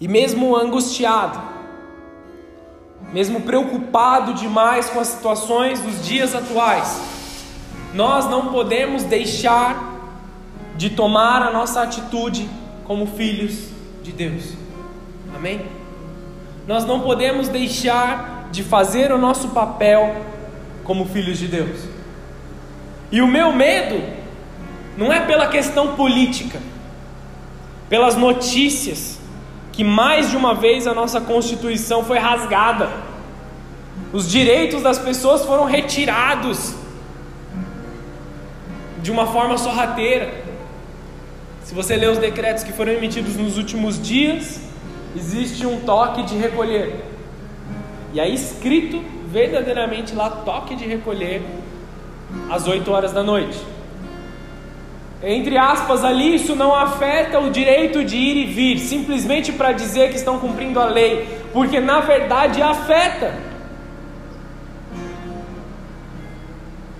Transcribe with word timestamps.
E 0.00 0.06
mesmo 0.06 0.56
angustiado, 0.56 1.40
mesmo 3.12 3.40
preocupado 3.40 4.34
demais 4.34 4.90
com 4.90 5.00
as 5.00 5.08
situações 5.08 5.80
dos 5.80 6.04
dias 6.04 6.34
atuais, 6.34 7.00
nós 7.94 8.28
não 8.28 8.48
podemos 8.52 9.04
deixar 9.04 9.94
de 10.76 10.90
tomar 10.90 11.42
a 11.42 11.50
nossa 11.50 11.82
atitude 11.82 12.48
como 12.84 13.06
filhos 13.06 13.70
de 14.02 14.12
Deus. 14.12 14.52
Amém? 15.34 15.64
Nós 16.66 16.84
não 16.84 17.00
podemos 17.00 17.48
deixar 17.48 18.48
de 18.50 18.62
fazer 18.62 19.12
o 19.12 19.18
nosso 19.18 19.48
papel 19.48 20.16
como 20.84 21.06
filhos 21.06 21.38
de 21.38 21.48
Deus. 21.48 21.80
E 23.10 23.20
o 23.20 23.26
meu 23.26 23.52
medo 23.52 24.02
não 24.96 25.12
é 25.12 25.20
pela 25.20 25.46
questão 25.48 25.94
política, 25.94 26.60
pelas 27.88 28.16
notícias, 28.16 29.15
que 29.76 29.84
mais 29.84 30.30
de 30.30 30.36
uma 30.38 30.54
vez 30.54 30.86
a 30.86 30.94
nossa 30.94 31.20
Constituição 31.20 32.02
foi 32.02 32.18
rasgada, 32.18 32.88
os 34.10 34.26
direitos 34.26 34.82
das 34.82 34.98
pessoas 34.98 35.44
foram 35.44 35.66
retirados 35.66 36.74
de 39.02 39.12
uma 39.12 39.26
forma 39.26 39.58
sorrateira. 39.58 40.32
Se 41.62 41.74
você 41.74 41.94
ler 41.94 42.08
os 42.08 42.16
decretos 42.16 42.64
que 42.64 42.72
foram 42.72 42.92
emitidos 42.92 43.36
nos 43.36 43.58
últimos 43.58 44.00
dias, 44.00 44.62
existe 45.14 45.66
um 45.66 45.80
toque 45.80 46.22
de 46.22 46.36
recolher. 46.38 47.04
E 48.14 48.20
aí 48.20 48.34
escrito 48.34 49.04
verdadeiramente 49.28 50.14
lá 50.14 50.30
toque 50.30 50.74
de 50.74 50.86
recolher 50.86 51.42
às 52.48 52.66
8 52.66 52.90
horas 52.90 53.12
da 53.12 53.22
noite. 53.22 53.58
Entre 55.22 55.56
aspas, 55.56 56.04
ali 56.04 56.34
isso 56.34 56.54
não 56.54 56.74
afeta 56.74 57.40
o 57.40 57.50
direito 57.50 58.04
de 58.04 58.16
ir 58.16 58.36
e 58.36 58.44
vir, 58.44 58.78
simplesmente 58.78 59.52
para 59.52 59.72
dizer 59.72 60.10
que 60.10 60.16
estão 60.16 60.38
cumprindo 60.38 60.78
a 60.78 60.84
lei, 60.84 61.26
porque 61.52 61.80
na 61.80 62.00
verdade 62.00 62.60
afeta. 62.60 63.34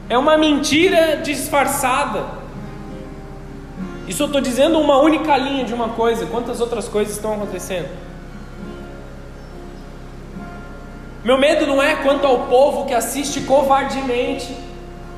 É 0.08 0.16
uma 0.16 0.38
mentira 0.38 1.20
disfarçada. 1.22 2.24
Isso 4.08 4.22
eu 4.22 4.26
estou 4.26 4.40
dizendo 4.40 4.78
uma 4.78 4.98
única 4.98 5.36
linha 5.36 5.64
de 5.64 5.74
uma 5.74 5.90
coisa, 5.90 6.26
quantas 6.26 6.60
outras 6.60 6.88
coisas 6.88 7.14
estão 7.14 7.34
acontecendo? 7.34 7.88
Meu 11.24 11.36
medo 11.36 11.66
não 11.66 11.82
é 11.82 11.96
quanto 11.96 12.24
ao 12.24 12.46
povo 12.46 12.86
que 12.86 12.94
assiste 12.94 13.40
covardemente 13.40 14.65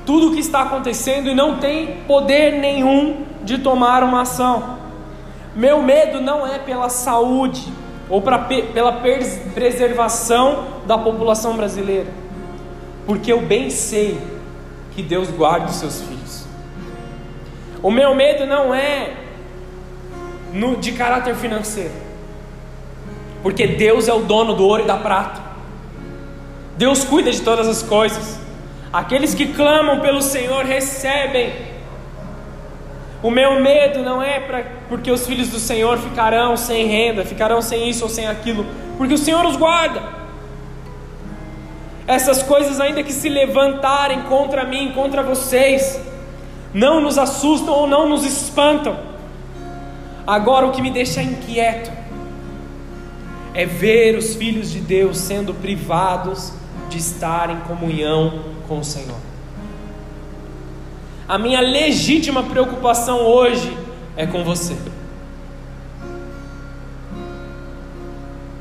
tudo 0.09 0.28
o 0.28 0.33
que 0.33 0.41
está 0.41 0.62
acontecendo 0.62 1.28
e 1.28 1.34
não 1.34 1.59
tem 1.59 1.98
poder 2.06 2.53
nenhum 2.53 3.27
de 3.42 3.59
tomar 3.59 4.03
uma 4.03 4.23
ação. 4.23 4.78
Meu 5.55 5.83
medo 5.83 6.19
não 6.19 6.47
é 6.47 6.59
pela 6.59 6.89
saúde 6.89 7.70
ou 8.09 8.23
pra, 8.23 8.39
pela 8.39 9.03
preservação 9.55 10.65
da 10.87 10.97
população 10.97 11.59
brasileira, 11.59 12.06
porque 13.05 13.31
eu 13.31 13.42
bem 13.42 13.69
sei 13.69 14.19
que 14.95 15.03
Deus 15.03 15.28
guarda 15.31 15.67
os 15.67 15.75
seus 15.75 16.00
filhos. 16.00 16.47
O 17.83 17.91
meu 17.91 18.15
medo 18.15 18.47
não 18.47 18.75
é 18.75 19.12
no, 20.55 20.77
de 20.77 20.93
caráter 20.93 21.34
financeiro, 21.34 21.93
porque 23.43 23.67
Deus 23.67 24.09
é 24.09 24.15
o 24.15 24.20
dono 24.20 24.55
do 24.55 24.65
ouro 24.65 24.84
e 24.84 24.87
da 24.87 24.97
prata. 24.97 25.43
Deus 26.78 27.05
cuida 27.05 27.31
de 27.31 27.43
todas 27.43 27.69
as 27.69 27.83
coisas. 27.83 28.48
Aqueles 28.92 29.34
que 29.34 29.48
clamam 29.48 30.00
pelo 30.00 30.22
Senhor 30.22 30.64
recebem. 30.64 31.53
O 33.22 33.31
meu 33.31 33.61
medo 33.61 34.03
não 34.03 34.22
é 34.22 34.41
pra, 34.41 34.64
porque 34.89 35.11
os 35.11 35.27
filhos 35.27 35.48
do 35.48 35.58
Senhor 35.58 35.98
ficarão 35.98 36.56
sem 36.56 36.86
renda, 36.86 37.25
ficarão 37.25 37.61
sem 37.61 37.89
isso 37.89 38.05
ou 38.05 38.11
sem 38.11 38.27
aquilo, 38.27 38.64
porque 38.97 39.14
o 39.14 39.19
Senhor 39.19 39.44
os 39.44 39.56
guarda. 39.56 40.00
Essas 42.06 42.43
coisas, 42.43 42.81
ainda 42.81 43.03
que 43.03 43.12
se 43.12 43.28
levantarem 43.28 44.22
contra 44.22 44.65
mim, 44.65 44.93
contra 44.94 45.22
vocês, 45.22 46.00
não 46.72 47.00
nos 47.00 47.19
assustam 47.19 47.75
ou 47.75 47.87
não 47.87 48.09
nos 48.09 48.25
espantam. 48.25 48.97
Agora, 50.27 50.66
o 50.66 50.71
que 50.71 50.81
me 50.81 50.91
deixa 50.91 51.21
inquieto 51.21 51.91
é 53.53 53.66
ver 53.66 54.16
os 54.16 54.37
filhos 54.37 54.71
de 54.71 54.78
Deus 54.78 55.19
sendo 55.19 55.53
privados 55.53 56.53
de 56.88 56.98
estar 56.98 57.50
em 57.50 57.59
comunhão 57.60 58.58
com 58.69 58.79
o 58.79 58.84
Senhor. 58.84 59.17
A 61.27 61.39
minha 61.39 61.61
legítima 61.61 62.43
preocupação 62.43 63.21
hoje 63.21 63.77
é 64.17 64.27
com 64.27 64.45
você. 64.45 64.77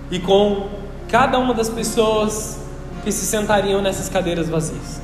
E 0.09 0.19
com 0.19 0.69
cada 1.09 1.37
uma 1.37 1.53
das 1.53 1.69
pessoas 1.69 2.59
que 3.03 3.11
se 3.11 3.25
sentariam 3.25 3.81
nessas 3.81 4.09
cadeiras 4.09 4.49
vazias. 4.49 5.01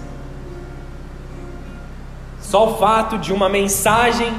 Só 2.42 2.70
o 2.70 2.78
fato 2.78 3.18
de 3.18 3.34
uma 3.34 3.50
mensagem 3.50 4.34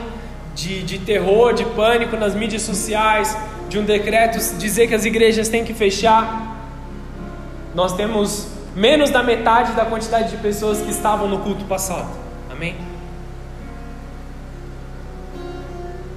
de, 0.54 0.82
de 0.82 0.98
terror, 0.98 1.52
de 1.52 1.64
pânico 1.64 2.16
nas 2.16 2.34
mídias 2.34 2.62
sociais, 2.62 3.36
de 3.68 3.78
um 3.78 3.84
decreto 3.84 4.38
dizer 4.56 4.86
que 4.86 4.94
as 4.94 5.04
igrejas 5.04 5.48
têm 5.48 5.64
que 5.64 5.74
fechar, 5.74 6.54
nós 7.74 7.92
temos 7.92 8.53
menos 8.74 9.10
da 9.10 9.22
metade 9.22 9.72
da 9.72 9.84
quantidade 9.84 10.30
de 10.30 10.36
pessoas 10.38 10.80
que 10.80 10.90
estavam 10.90 11.28
no 11.28 11.38
culto 11.38 11.64
passado. 11.64 12.08
Amém? 12.50 12.74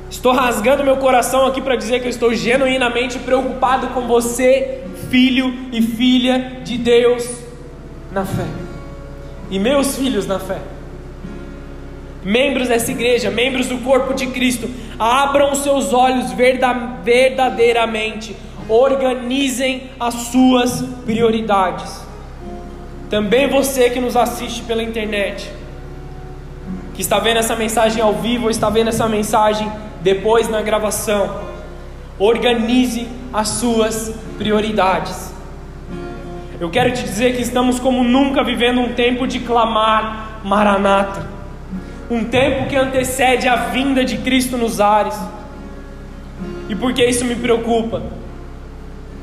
Estou 0.10 0.32
rasgando 0.32 0.84
meu 0.84 0.98
coração 0.98 1.46
aqui 1.46 1.62
para 1.62 1.76
dizer 1.76 2.00
que 2.00 2.06
eu 2.06 2.10
estou 2.10 2.34
genuinamente 2.34 3.20
preocupado 3.20 3.88
com 3.90 4.08
você, 4.08 4.84
filho 5.10 5.54
e 5.72 5.82
filha 5.82 6.62
de 6.64 6.78
Deus 6.78 7.28
na 8.12 8.26
fé. 8.26 8.46
E 9.52 9.60
meus 9.60 9.96
filhos 9.96 10.26
na 10.26 10.40
fé. 10.40 10.60
Membros 12.24 12.68
dessa 12.68 12.92
igreja, 12.92 13.30
membros 13.30 13.68
do 13.68 13.78
corpo 13.80 14.14
de 14.14 14.28
Cristo, 14.28 14.70
abram 14.98 15.54
seus 15.56 15.94
olhos 15.94 16.32
verdadeiramente, 16.32 18.36
organizem 18.68 19.92
as 20.00 20.14
suas 20.14 20.82
prioridades. 21.06 22.07
Também 23.10 23.48
você 23.48 23.90
que 23.90 24.00
nos 24.00 24.18
assiste 24.18 24.64
pela 24.64 24.84
internet, 24.84 25.50
que 26.94 27.02
está 27.02 27.20
vendo 27.20 27.38
essa 27.38 27.56
mensagem 27.56 28.02
ao 28.02 28.14
vivo 28.14 28.46
ou 28.46 28.50
está 28.50 28.70
vendo 28.70 28.90
essa 28.90 29.08
mensagem 29.08 29.72
depois 30.02 30.50
na 30.50 30.62
gravação, 30.62 31.42
organize 32.20 33.08
as 33.32 33.50
suas 33.50 34.14
prioridades. 34.38 35.32
Eu 36.60 36.70
quero 36.70 36.92
te 36.92 37.04
dizer 37.04 37.36
que 37.36 37.42
estamos 37.42 37.80
como 37.80 38.04
nunca 38.04 38.44
vivendo 38.44 38.82
um 38.82 38.94
tempo 38.94 39.28
de 39.28 39.40
clamar 39.40 40.42
Maranata, 40.44 41.28
um 42.10 42.24
tempo 42.26 42.68
que 42.68 42.76
antecede 42.76 43.48
a 43.48 43.56
vinda 43.56 44.04
de 44.04 44.18
Cristo 44.18 44.58
nos 44.58 44.82
ares. 44.82 45.18
E 46.68 46.76
por 46.76 46.94
que 46.94 47.06
isso 47.06 47.24
me 47.24 47.36
preocupa? 47.36 48.02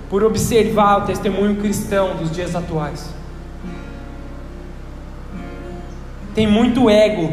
Por 0.09 0.23
observar 0.23 1.03
o 1.03 1.07
testemunho 1.07 1.57
cristão 1.57 2.17
dos 2.17 2.31
dias 2.31 2.55
atuais. 2.55 3.13
Tem 6.35 6.47
muito 6.47 6.91
ego 6.91 7.33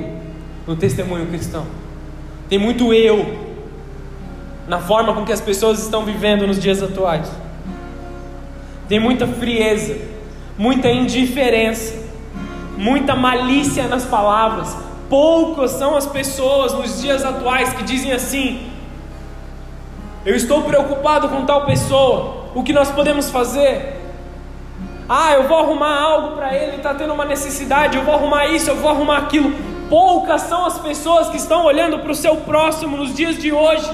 no 0.68 0.76
testemunho 0.76 1.26
cristão. 1.28 1.66
Tem 2.48 2.60
muito 2.60 2.94
eu 2.94 3.50
na 4.68 4.80
forma 4.80 5.14
com 5.14 5.26
que 5.26 5.32
as 5.32 5.42
pessoas 5.42 5.82
estão 5.82 6.06
vivendo 6.06 6.46
nos 6.46 6.60
dias 6.60 6.84
atuais. 6.84 7.30
Tem 8.88 9.00
muita 9.00 9.26
frieza, 9.26 9.98
muita 10.58 10.90
indiferença, 10.90 11.96
muita 12.78 13.16
malícia 13.16 13.88
nas 13.88 14.06
palavras. 14.06 14.76
Poucas 15.10 15.72
são 15.72 15.96
as 15.96 16.06
pessoas 16.06 16.74
nos 16.74 17.02
dias 17.02 17.26
atuais 17.26 17.74
que 17.74 17.84
dizem 17.84 18.12
assim: 18.12 18.70
Eu 20.26 20.36
estou 20.36 20.62
preocupado 20.64 21.28
com 21.30 21.46
tal 21.46 21.66
pessoa, 21.66 22.48
o 22.54 22.64
que 22.64 22.72
nós 22.72 22.92
podemos 22.92 23.30
fazer? 23.32 24.01
Ah, 25.14 25.34
eu 25.34 25.46
vou 25.46 25.58
arrumar 25.58 26.00
algo 26.00 26.38
para 26.38 26.56
ele, 26.56 26.78
está 26.78 26.94
tendo 26.94 27.14
uma 27.14 27.26
necessidade, 27.26 27.98
eu 27.98 28.04
vou 28.06 28.14
arrumar 28.14 28.48
isso, 28.48 28.70
eu 28.70 28.78
vou 28.78 28.90
arrumar 28.90 29.18
aquilo. 29.18 29.52
Poucas 29.90 30.44
são 30.44 30.66
as 30.66 30.80
pessoas 30.80 31.28
que 31.28 31.36
estão 31.36 31.66
olhando 31.66 32.00
para 32.00 32.14
o 32.14 32.16
seu 32.16 32.38
próximo 32.38 32.96
nos 32.96 33.14
dias 33.14 33.38
de 33.38 33.52
hoje. 33.52 33.92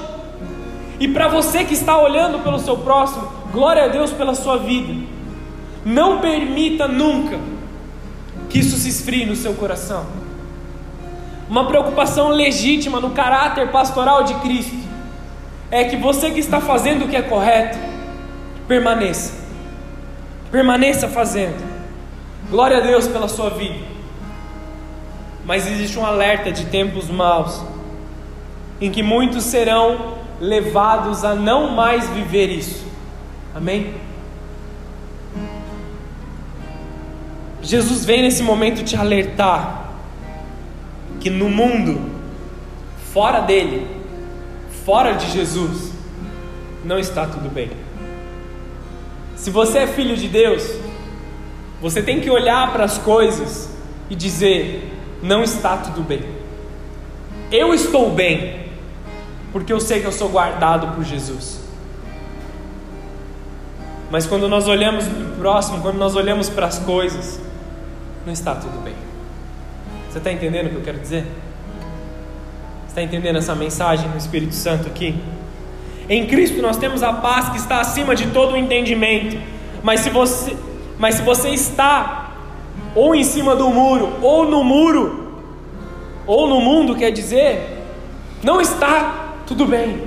E 1.00 1.08
para 1.08 1.28
você 1.28 1.64
que 1.64 1.74
está 1.74 1.98
olhando 1.98 2.44
pelo 2.44 2.60
seu 2.60 2.78
próximo, 2.78 3.28
glória 3.52 3.86
a 3.86 3.88
Deus 3.88 4.12
pela 4.12 4.36
sua 4.36 4.58
vida. 4.58 4.94
Não 5.84 6.20
permita 6.20 6.88
nunca 6.88 7.40
que 8.48 8.60
isso 8.60 8.78
se 8.78 8.88
esfrie 8.88 9.26
no 9.26 9.36
seu 9.36 9.56
coração. 9.56 10.06
Uma 11.50 11.66
preocupação 11.66 12.30
legítima 12.30 13.00
no 13.00 13.10
caráter 13.10 13.72
pastoral 13.72 14.22
de 14.24 14.36
Cristo 14.36 14.78
é 15.72 15.84
que 15.86 15.98
você 15.98 16.30
que 16.30 16.40
está 16.40 16.62
fazendo 16.62 17.06
o 17.06 17.08
que 17.08 17.16
é 17.16 17.24
correto, 17.24 17.80
permaneça. 18.68 19.47
Permaneça 20.52 21.08
fazendo. 21.08 21.64
Glória 22.50 22.78
a 22.78 22.82
Deus 22.82 23.08
pela 23.08 23.28
sua 23.28 23.50
vida. 23.50 23.86
Mas 25.46 25.66
existe 25.66 25.98
um 25.98 26.06
alerta 26.06 26.52
de 26.52 26.66
tempos 26.66 27.10
maus, 27.10 27.62
em 28.82 28.92
que 28.92 29.02
muitos 29.02 29.44
serão 29.44 30.18
levados 30.40 31.24
a 31.24 31.34
não 31.34 31.72
mais 31.72 32.08
viver 32.10 32.50
isso, 32.50 32.86
Amém? 33.58 33.92
Jesus 37.60 38.06
vem 38.06 38.22
nesse 38.22 38.44
momento 38.44 38.84
te 38.84 38.96
alertar 38.96 39.94
que 41.20 41.30
no 41.30 41.50
mundo, 41.50 42.12
fora 43.12 43.42
dele, 43.42 43.88
fora 44.86 45.14
de 45.14 45.32
Jesus, 45.32 45.92
não 46.86 47.00
está 47.00 47.26
tudo 47.26 47.50
bem. 47.50 47.72
Se 49.38 49.52
você 49.52 49.80
é 49.80 49.88
filho 49.88 50.18
de 50.18 50.28
Deus, 50.28 50.64
você 51.80 52.02
tem 52.02 52.20
que 52.20 52.30
olhar 52.30 52.74
para 52.74 52.84
as 52.84 52.98
coisas 52.98 53.70
e 54.10 54.16
dizer: 54.16 54.92
não 55.22 55.44
está 55.44 55.78
tudo 55.78 56.02
bem. 56.02 56.24
Eu 57.52 57.74
estou 57.74 58.10
bem, 58.10 58.66
porque 59.54 59.72
eu 59.72 59.80
sei 59.80 60.02
que 60.02 60.08
eu 60.08 60.12
sou 60.12 60.28
guardado 60.28 60.96
por 60.96 61.04
Jesus. 61.06 61.62
Mas 64.10 64.26
quando 64.26 64.50
nós 64.50 64.68
olhamos 64.68 65.06
para 65.06 65.24
o 65.24 65.36
próximo, 65.38 65.82
quando 65.82 65.98
nós 65.98 66.16
olhamos 66.16 66.50
para 66.50 66.66
as 66.66 66.80
coisas, 66.80 67.40
não 68.26 68.34
está 68.34 68.56
tudo 68.56 68.84
bem. 68.84 68.96
Você 70.10 70.18
está 70.18 70.32
entendendo 70.32 70.68
o 70.68 70.70
que 70.72 70.76
eu 70.78 70.82
quero 70.82 71.00
dizer? 71.00 71.26
Está 72.88 73.04
entendendo 73.04 73.38
essa 73.38 73.54
mensagem 73.54 74.10
do 74.10 74.18
Espírito 74.18 74.56
Santo 74.56 74.88
aqui? 74.88 75.22
Em 76.10 76.26
Cristo 76.26 76.62
nós 76.62 76.78
temos 76.78 77.04
a 77.04 77.12
paz 77.12 77.50
que 77.50 77.58
está 77.58 77.82
acima 77.82 78.16
de 78.16 78.28
todo 78.28 78.54
o 78.54 78.58
entendimento. 78.58 79.38
Mas 79.84 80.02
se 80.02 80.10
você, 80.10 80.56
mas 80.98 81.16
se 81.16 81.22
você 81.22 81.50
está 81.50 82.32
ou 82.96 83.14
em 83.14 83.24
cima 83.24 83.56
do 83.56 83.70
muro, 83.70 84.14
ou 84.22 84.46
no 84.46 84.64
muro, 84.64 85.34
ou 86.26 86.48
no 86.48 86.60
mundo, 86.60 86.96
quer 86.96 87.12
dizer, 87.12 87.84
não 88.44 88.60
está 88.60 89.36
tudo 89.46 89.66
bem. 89.66 90.02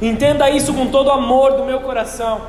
Entenda 0.00 0.48
isso 0.48 0.72
com 0.72 0.86
todo 0.86 1.08
o 1.08 1.12
amor 1.12 1.52
do 1.52 1.64
meu 1.64 1.80
coração. 1.80 2.40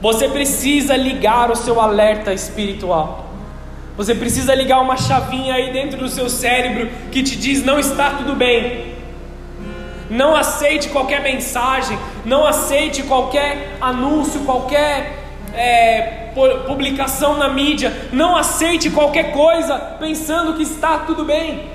Você 0.00 0.28
precisa 0.28 0.96
ligar 0.96 1.50
o 1.50 1.56
seu 1.56 1.80
alerta 1.80 2.32
espiritual. 2.32 3.26
Você 3.96 4.14
precisa 4.14 4.54
ligar 4.54 4.80
uma 4.80 4.96
chavinha 4.96 5.54
aí 5.54 5.72
dentro 5.72 5.98
do 5.98 6.08
seu 6.08 6.28
cérebro 6.28 6.90
que 7.12 7.22
te 7.22 7.36
diz: 7.36 7.64
não 7.64 7.78
está 7.78 8.10
tudo 8.10 8.34
bem. 8.34 8.93
Não 10.10 10.36
aceite 10.36 10.88
qualquer 10.88 11.22
mensagem, 11.22 11.98
não 12.24 12.46
aceite 12.46 13.02
qualquer 13.02 13.76
anúncio, 13.80 14.40
qualquer 14.40 15.24
é, 15.54 16.30
publicação 16.66 17.36
na 17.38 17.48
mídia, 17.48 18.08
não 18.12 18.36
aceite 18.36 18.90
qualquer 18.90 19.32
coisa 19.32 19.78
pensando 19.98 20.54
que 20.54 20.62
está 20.62 20.98
tudo 20.98 21.24
bem. 21.24 21.70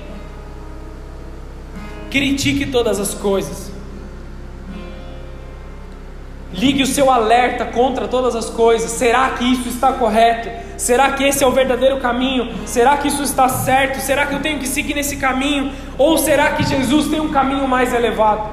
Critique 2.10 2.66
todas 2.66 3.00
as 3.00 3.14
coisas. 3.14 3.69
Ligue 6.52 6.82
o 6.82 6.86
seu 6.86 7.10
alerta 7.10 7.64
contra 7.64 8.08
todas 8.08 8.34
as 8.34 8.50
coisas. 8.50 8.90
Será 8.90 9.30
que 9.30 9.44
isso 9.44 9.68
está 9.68 9.92
correto? 9.92 10.50
Será 10.76 11.12
que 11.12 11.22
esse 11.22 11.44
é 11.44 11.46
o 11.46 11.52
verdadeiro 11.52 12.00
caminho? 12.00 12.52
Será 12.66 12.96
que 12.96 13.06
isso 13.06 13.22
está 13.22 13.48
certo? 13.48 14.00
Será 14.00 14.26
que 14.26 14.34
eu 14.34 14.40
tenho 14.40 14.58
que 14.58 14.66
seguir 14.66 14.94
nesse 14.94 15.16
caminho? 15.16 15.72
Ou 15.96 16.18
será 16.18 16.52
que 16.52 16.64
Jesus 16.64 17.06
tem 17.06 17.20
um 17.20 17.30
caminho 17.30 17.68
mais 17.68 17.94
elevado? 17.94 18.48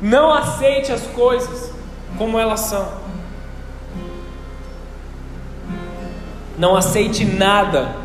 Não 0.00 0.32
aceite 0.32 0.92
as 0.92 1.02
coisas 1.08 1.72
como 2.16 2.38
elas 2.38 2.60
são. 2.60 2.88
Não 6.56 6.76
aceite 6.76 7.24
nada 7.24 7.96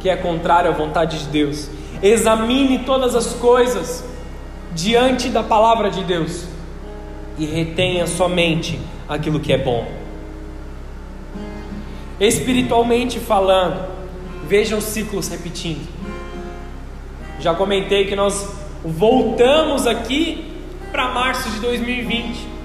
que 0.00 0.08
é 0.08 0.16
contrário 0.16 0.70
à 0.70 0.72
vontade 0.72 1.18
de 1.18 1.26
Deus. 1.26 1.68
Examine 2.02 2.78
todas 2.78 3.14
as 3.14 3.34
coisas 3.34 4.02
diante 4.72 5.28
da 5.28 5.42
palavra 5.42 5.90
de 5.90 6.02
Deus 6.02 6.55
e 7.38 7.44
retenha 7.44 8.06
somente 8.06 8.78
aquilo 9.08 9.40
que 9.40 9.52
é 9.52 9.58
bom. 9.58 9.86
Espiritualmente 12.18 13.20
falando, 13.20 13.88
veja 14.46 14.76
os 14.76 14.84
ciclos 14.84 15.28
repetindo. 15.28 15.86
Já 17.38 17.54
comentei 17.54 18.06
que 18.06 18.16
nós 18.16 18.48
voltamos 18.82 19.86
aqui 19.86 20.52
para 20.90 21.08
março 21.08 21.50
de 21.50 21.60
2020. 21.60 22.56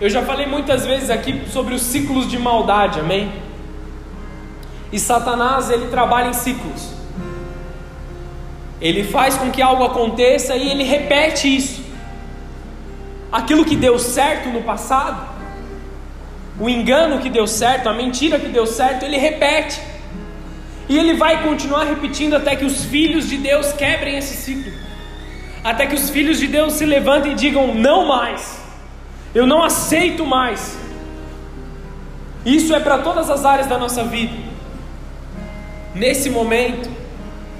Eu 0.00 0.08
já 0.08 0.22
falei 0.22 0.46
muitas 0.46 0.86
vezes 0.86 1.10
aqui 1.10 1.42
sobre 1.50 1.74
os 1.74 1.82
ciclos 1.82 2.26
de 2.26 2.38
maldade, 2.38 3.00
amém? 3.00 3.30
E 4.90 4.98
Satanás, 4.98 5.68
ele 5.70 5.88
trabalha 5.88 6.30
em 6.30 6.32
ciclos. 6.32 6.94
Ele 8.80 9.04
faz 9.04 9.36
com 9.36 9.50
que 9.50 9.60
algo 9.60 9.84
aconteça 9.84 10.56
e 10.56 10.70
ele 10.70 10.84
repete 10.84 11.54
isso 11.54 11.79
aquilo 13.30 13.64
que 13.64 13.76
deu 13.76 13.98
certo 13.98 14.48
no 14.48 14.62
passado, 14.62 15.28
o 16.58 16.68
engano 16.68 17.20
que 17.20 17.30
deu 17.30 17.46
certo, 17.46 17.88
a 17.88 17.94
mentira 17.94 18.38
que 18.38 18.48
deu 18.48 18.66
certo, 18.66 19.04
ele 19.04 19.16
repete. 19.16 19.80
E 20.88 20.98
ele 20.98 21.14
vai 21.14 21.42
continuar 21.42 21.84
repetindo 21.84 22.34
até 22.34 22.56
que 22.56 22.64
os 22.64 22.84
filhos 22.84 23.28
de 23.28 23.36
Deus 23.38 23.72
quebrem 23.72 24.16
esse 24.16 24.36
ciclo. 24.36 24.72
Até 25.62 25.86
que 25.86 25.94
os 25.94 26.10
filhos 26.10 26.38
de 26.38 26.46
Deus 26.46 26.74
se 26.74 26.84
levantem 26.84 27.32
e 27.32 27.34
digam: 27.34 27.74
não 27.74 28.06
mais, 28.06 28.60
eu 29.34 29.46
não 29.46 29.62
aceito 29.62 30.26
mais. 30.26 30.78
Isso 32.44 32.74
é 32.74 32.80
para 32.80 32.98
todas 32.98 33.30
as 33.30 33.44
áreas 33.44 33.66
da 33.66 33.78
nossa 33.78 34.02
vida. 34.04 34.34
Nesse 35.94 36.28
momento, 36.28 36.90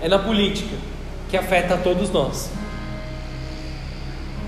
é 0.02 0.08
na 0.08 0.18
política 0.18 0.74
que 1.28 1.36
afeta 1.36 1.74
a 1.74 1.78
todos 1.78 2.10
nós. 2.10 2.50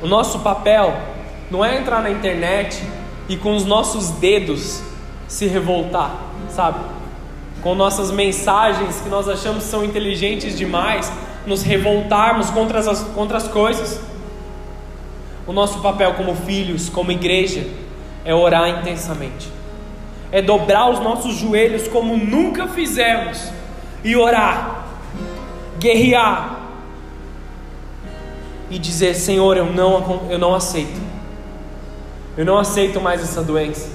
O 0.03 0.07
nosso 0.07 0.41
papel 0.41 1.12
não 1.53 1.63
é 1.63 1.79
entrar 1.79 2.03
na 2.03 2.11
internet 2.11 2.83
e 3.29 3.37
com 3.37 3.55
os 3.55 3.67
nossos 3.67 4.09
dedos 4.13 4.83
se 5.29 5.47
revoltar, 5.47 6.17
sabe? 6.49 6.79
Com 7.61 7.75
nossas 7.75 8.11
mensagens 8.11 9.03
que 9.03 9.11
nós 9.11 9.29
achamos 9.29 9.65
são 9.65 9.85
inteligentes 9.85 10.57
demais, 10.57 11.13
nos 11.47 11.63
revoltarmos 11.63 12.49
contra 12.49 12.79
as, 12.79 13.03
contra 13.03 13.37
as 13.37 13.49
coisas. 13.49 14.01
O 15.47 15.53
nosso 15.53 15.81
papel 15.81 16.15
como 16.15 16.35
filhos, 16.35 16.89
como 16.89 17.13
igreja, 17.13 17.67
é 18.25 18.35
orar 18.35 18.71
intensamente, 18.71 19.53
é 20.31 20.41
dobrar 20.41 20.89
os 20.89 21.01
nossos 21.01 21.37
joelhos 21.37 21.87
como 21.87 22.17
nunca 22.17 22.67
fizemos 22.67 23.53
e 24.03 24.17
orar, 24.17 24.87
guerrear 25.79 26.61
e 28.71 28.79
dizer: 28.79 29.15
Senhor, 29.15 29.59
eu 29.59 29.67
não, 29.67 30.29
eu 30.31 30.39
não 30.39 30.55
aceito 30.55 31.12
eu 32.37 32.45
não 32.45 32.59
aceito 32.59 33.01
mais 33.01 33.23
essa 33.23 33.43
doença. 33.43 33.91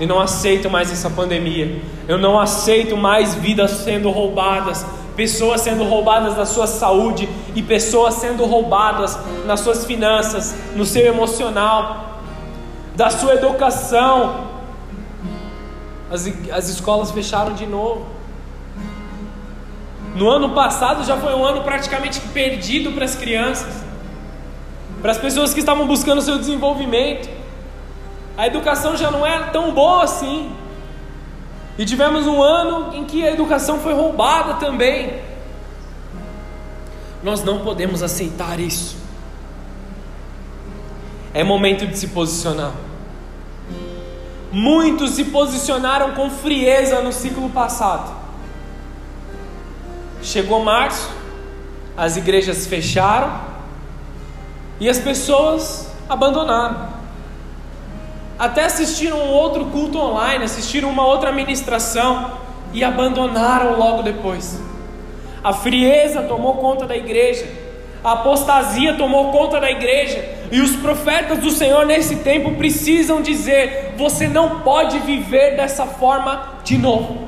Eu 0.00 0.06
não 0.06 0.20
aceito 0.20 0.68
mais 0.70 0.90
essa 0.90 1.10
pandemia. 1.10 1.80
Eu 2.08 2.18
não 2.18 2.38
aceito 2.38 2.96
mais 2.96 3.34
vidas 3.34 3.70
sendo 3.70 4.10
roubadas, 4.10 4.84
pessoas 5.14 5.60
sendo 5.62 5.84
roubadas 5.84 6.34
da 6.36 6.46
sua 6.46 6.66
saúde 6.66 7.28
e 7.54 7.62
pessoas 7.62 8.14
sendo 8.14 8.44
roubadas 8.44 9.18
nas 9.44 9.60
suas 9.60 9.84
finanças, 9.84 10.54
no 10.74 10.84
seu 10.84 11.06
emocional, 11.06 12.20
da 12.94 13.10
sua 13.10 13.34
educação. 13.34 14.46
As, 16.10 16.30
as 16.52 16.68
escolas 16.68 17.10
fecharam 17.10 17.54
de 17.54 17.66
novo. 17.66 18.06
No 20.14 20.30
ano 20.30 20.50
passado 20.50 21.04
já 21.04 21.16
foi 21.16 21.34
um 21.34 21.44
ano 21.44 21.62
praticamente 21.62 22.20
perdido 22.20 22.92
para 22.92 23.04
as 23.04 23.14
crianças, 23.14 23.82
para 25.02 25.10
as 25.10 25.18
pessoas 25.18 25.52
que 25.52 25.60
estavam 25.60 25.86
buscando 25.86 26.22
seu 26.22 26.38
desenvolvimento 26.38 27.35
a 28.36 28.46
educação 28.46 28.96
já 28.96 29.10
não 29.10 29.24
é 29.24 29.44
tão 29.50 29.72
boa 29.72 30.04
assim. 30.04 30.52
E 31.78 31.84
tivemos 31.84 32.26
um 32.26 32.42
ano 32.42 32.94
em 32.94 33.04
que 33.04 33.26
a 33.26 33.32
educação 33.32 33.80
foi 33.80 33.94
roubada 33.94 34.54
também. 34.54 35.20
Nós 37.22 37.42
não 37.42 37.60
podemos 37.60 38.02
aceitar 38.02 38.60
isso. 38.60 38.96
É 41.32 41.42
momento 41.42 41.86
de 41.86 41.98
se 41.98 42.08
posicionar. 42.08 42.72
Muitos 44.52 45.12
se 45.12 45.24
posicionaram 45.24 46.12
com 46.12 46.30
frieza 46.30 47.02
no 47.02 47.12
ciclo 47.12 47.48
passado. 47.50 48.14
Chegou 50.22 50.62
março, 50.62 51.10
as 51.96 52.16
igrejas 52.16 52.66
fecharam 52.66 53.40
e 54.80 54.88
as 54.88 54.98
pessoas 54.98 55.90
abandonaram 56.08 56.95
até 58.38 58.64
assistiram 58.64 59.18
um 59.18 59.30
outro 59.30 59.66
culto 59.66 59.98
online, 59.98 60.44
assistiram 60.44 60.90
uma 60.90 61.06
outra 61.06 61.32
ministração 61.32 62.38
e 62.72 62.84
abandonaram 62.84 63.78
logo 63.78 64.02
depois. 64.02 64.60
A 65.42 65.52
frieza 65.52 66.22
tomou 66.22 66.56
conta 66.56 66.86
da 66.86 66.96
igreja, 66.96 67.46
a 68.02 68.12
apostasia 68.12 68.94
tomou 68.94 69.30
conta 69.30 69.60
da 69.60 69.70
igreja, 69.70 70.24
e 70.50 70.60
os 70.60 70.76
profetas 70.76 71.38
do 71.38 71.50
Senhor 71.50 71.86
nesse 71.86 72.16
tempo 72.16 72.54
precisam 72.56 73.22
dizer: 73.22 73.94
você 73.96 74.28
não 74.28 74.60
pode 74.60 74.98
viver 75.00 75.56
dessa 75.56 75.86
forma 75.86 76.60
de 76.64 76.76
novo. 76.76 77.26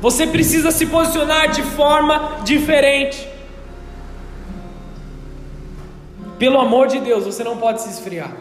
Você 0.00 0.26
precisa 0.26 0.70
se 0.70 0.86
posicionar 0.86 1.50
de 1.50 1.62
forma 1.62 2.38
diferente. 2.42 3.32
pelo 6.42 6.58
amor 6.58 6.88
de 6.88 6.98
Deus, 6.98 7.24
você 7.24 7.44
não 7.44 7.56
pode 7.56 7.82
se 7.82 7.88
esfriar. 7.88 8.32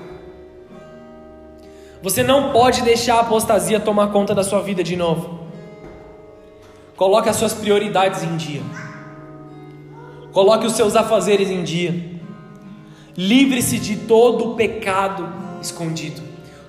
Você 2.01 2.23
não 2.23 2.51
pode 2.51 2.81
deixar 2.81 3.17
a 3.17 3.21
apostasia 3.21 3.79
tomar 3.79 4.07
conta 4.07 4.33
da 4.33 4.43
sua 4.43 4.61
vida 4.61 4.83
de 4.83 4.95
novo. 4.95 5.41
Coloque 6.95 7.29
as 7.29 7.35
suas 7.35 7.53
prioridades 7.53 8.23
em 8.23 8.37
dia. 8.37 8.61
Coloque 10.31 10.65
os 10.65 10.73
seus 10.73 10.95
afazeres 10.95 11.49
em 11.49 11.63
dia. 11.63 12.19
Livre-se 13.15 13.77
de 13.77 13.97
todo 13.97 14.51
o 14.51 14.55
pecado 14.55 15.31
escondido. 15.61 16.21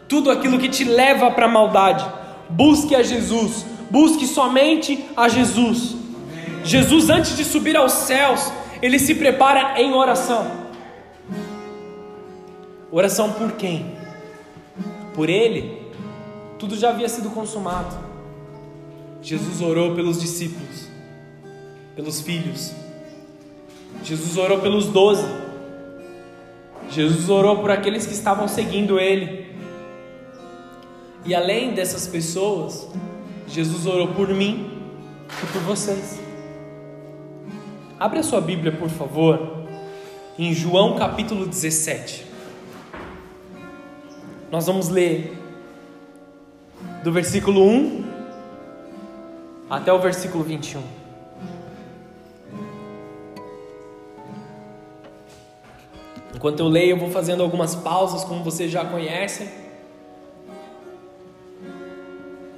Tudo 0.09 0.31
aquilo 0.31 0.59
que 0.59 0.69
te 0.69 0.85
leva 0.85 1.31
para 1.31 1.47
a 1.47 1.49
maldade. 1.49 2.05
Busque 2.51 2.95
a 2.95 3.03
Jesus. 3.03 3.65
Busque 3.91 4.27
somente 4.27 5.05
a 5.17 5.29
Jesus. 5.29 5.97
Jesus, 6.65 7.09
antes 7.09 7.37
de 7.37 7.45
subir 7.45 7.77
aos 7.77 7.93
céus, 7.93 8.53
ele 8.83 8.99
se 8.99 9.15
prepara 9.15 9.81
em 9.81 9.95
oração. 9.95 10.51
Oração 12.91 13.33
por 13.33 13.53
quem? 13.53 14.01
Por 15.14 15.28
ele? 15.28 15.83
Tudo 16.59 16.76
já 16.76 16.90
havia 16.90 17.09
sido 17.09 17.31
consumado. 17.31 17.97
Jesus 19.21 19.61
orou 19.61 19.95
pelos 19.95 20.21
discípulos, 20.21 20.88
pelos 21.95 22.21
filhos. 22.21 22.73
Jesus 24.02 24.37
orou 24.37 24.61
pelos 24.61 24.87
doze. 24.87 25.26
Jesus 26.90 27.28
orou 27.28 27.59
por 27.59 27.71
aqueles 27.71 28.07
que 28.07 28.14
estavam 28.14 28.49
seguindo 28.49 28.99
ele. 28.99 29.54
E 31.25 31.35
além 31.35 31.73
dessas 31.73 32.07
pessoas, 32.09 32.88
Jesus 33.47 33.87
orou 33.87 34.09
por 34.09 34.28
mim 34.28 34.71
e 35.42 35.47
por 35.52 35.62
vocês. 35.62 36.21
Abre 37.99 38.19
a 38.19 38.23
sua 38.23 38.40
Bíblia, 38.40 38.73
por 38.73 38.88
favor, 38.88 39.66
em 40.37 40.52
João 40.52 40.97
capítulo 40.97 41.47
17. 41.47 42.32
Nós 44.52 44.66
vamos 44.66 44.90
ler 44.90 45.35
do 47.02 47.11
versículo 47.11 47.66
1 47.66 48.04
até 49.71 49.90
o 49.90 49.99
versículo 49.99 50.44
21. 50.44 50.82
Enquanto 56.35 56.61
eu 56.61 56.68
leio, 56.68 56.90
eu 56.90 56.99
vou 56.99 57.11
fazendo 57.11 57.42
algumas 57.42 57.75
pausas, 57.75 58.25
como 58.25 58.44
vocês 58.44 58.71
já 58.71 58.85
conhecem. 58.85 59.49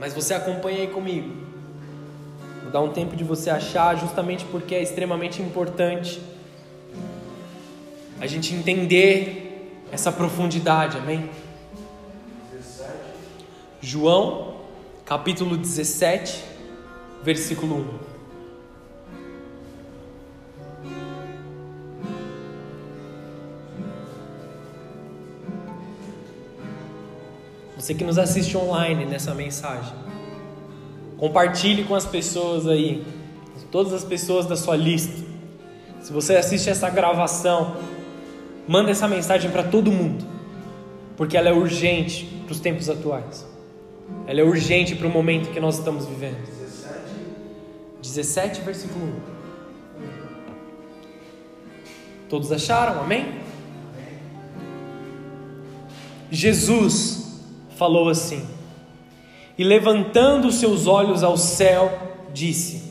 Mas 0.00 0.12
você 0.12 0.34
acompanha 0.34 0.78
aí 0.78 0.88
comigo. 0.88 1.32
Vou 2.64 2.72
dar 2.72 2.80
um 2.80 2.88
tempo 2.88 3.14
de 3.14 3.22
você 3.22 3.50
achar, 3.50 3.96
justamente 3.96 4.44
porque 4.46 4.74
é 4.74 4.82
extremamente 4.82 5.40
importante 5.40 6.20
a 8.20 8.26
gente 8.26 8.52
entender 8.52 9.78
essa 9.92 10.10
profundidade, 10.10 10.98
amém? 10.98 11.30
João, 13.80 14.54
capítulo 15.04 15.56
17, 15.58 16.42
versículo 17.22 17.76
1. 17.76 18.14
Você 27.76 27.92
que 27.92 28.02
nos 28.02 28.16
assiste 28.16 28.56
online 28.56 29.04
nessa 29.04 29.34
mensagem. 29.34 29.92
Compartilhe 31.18 31.84
com 31.84 31.94
as 31.94 32.06
pessoas 32.06 32.66
aí, 32.66 33.04
todas 33.70 33.92
as 33.92 34.02
pessoas 34.02 34.46
da 34.46 34.56
sua 34.56 34.76
lista. 34.76 35.22
Se 36.00 36.10
você 36.12 36.36
assiste 36.36 36.70
essa 36.70 36.88
gravação, 36.88 37.76
manda 38.66 38.90
essa 38.90 39.06
mensagem 39.06 39.50
para 39.50 39.62
todo 39.62 39.92
mundo, 39.92 40.24
porque 41.16 41.36
ela 41.36 41.50
é 41.50 41.52
urgente 41.52 42.33
para 42.44 42.52
os 42.52 42.60
tempos 42.60 42.88
atuais. 42.88 43.46
Ela 44.26 44.40
é 44.40 44.44
urgente 44.44 44.94
para 44.94 45.06
o 45.06 45.10
momento 45.10 45.50
que 45.50 45.60
nós 45.60 45.78
estamos 45.78 46.06
vivendo. 46.06 46.36
17, 48.02 48.60
versículo 48.60 49.06
1. 49.06 49.34
Todos 52.28 52.52
acharam? 52.52 53.00
Amém? 53.00 53.40
Jesus 56.30 57.40
falou 57.76 58.08
assim: 58.08 58.46
e 59.56 59.62
levantando 59.62 60.50
seus 60.50 60.86
olhos 60.86 61.22
ao 61.22 61.36
céu, 61.36 61.90
disse: 62.32 62.82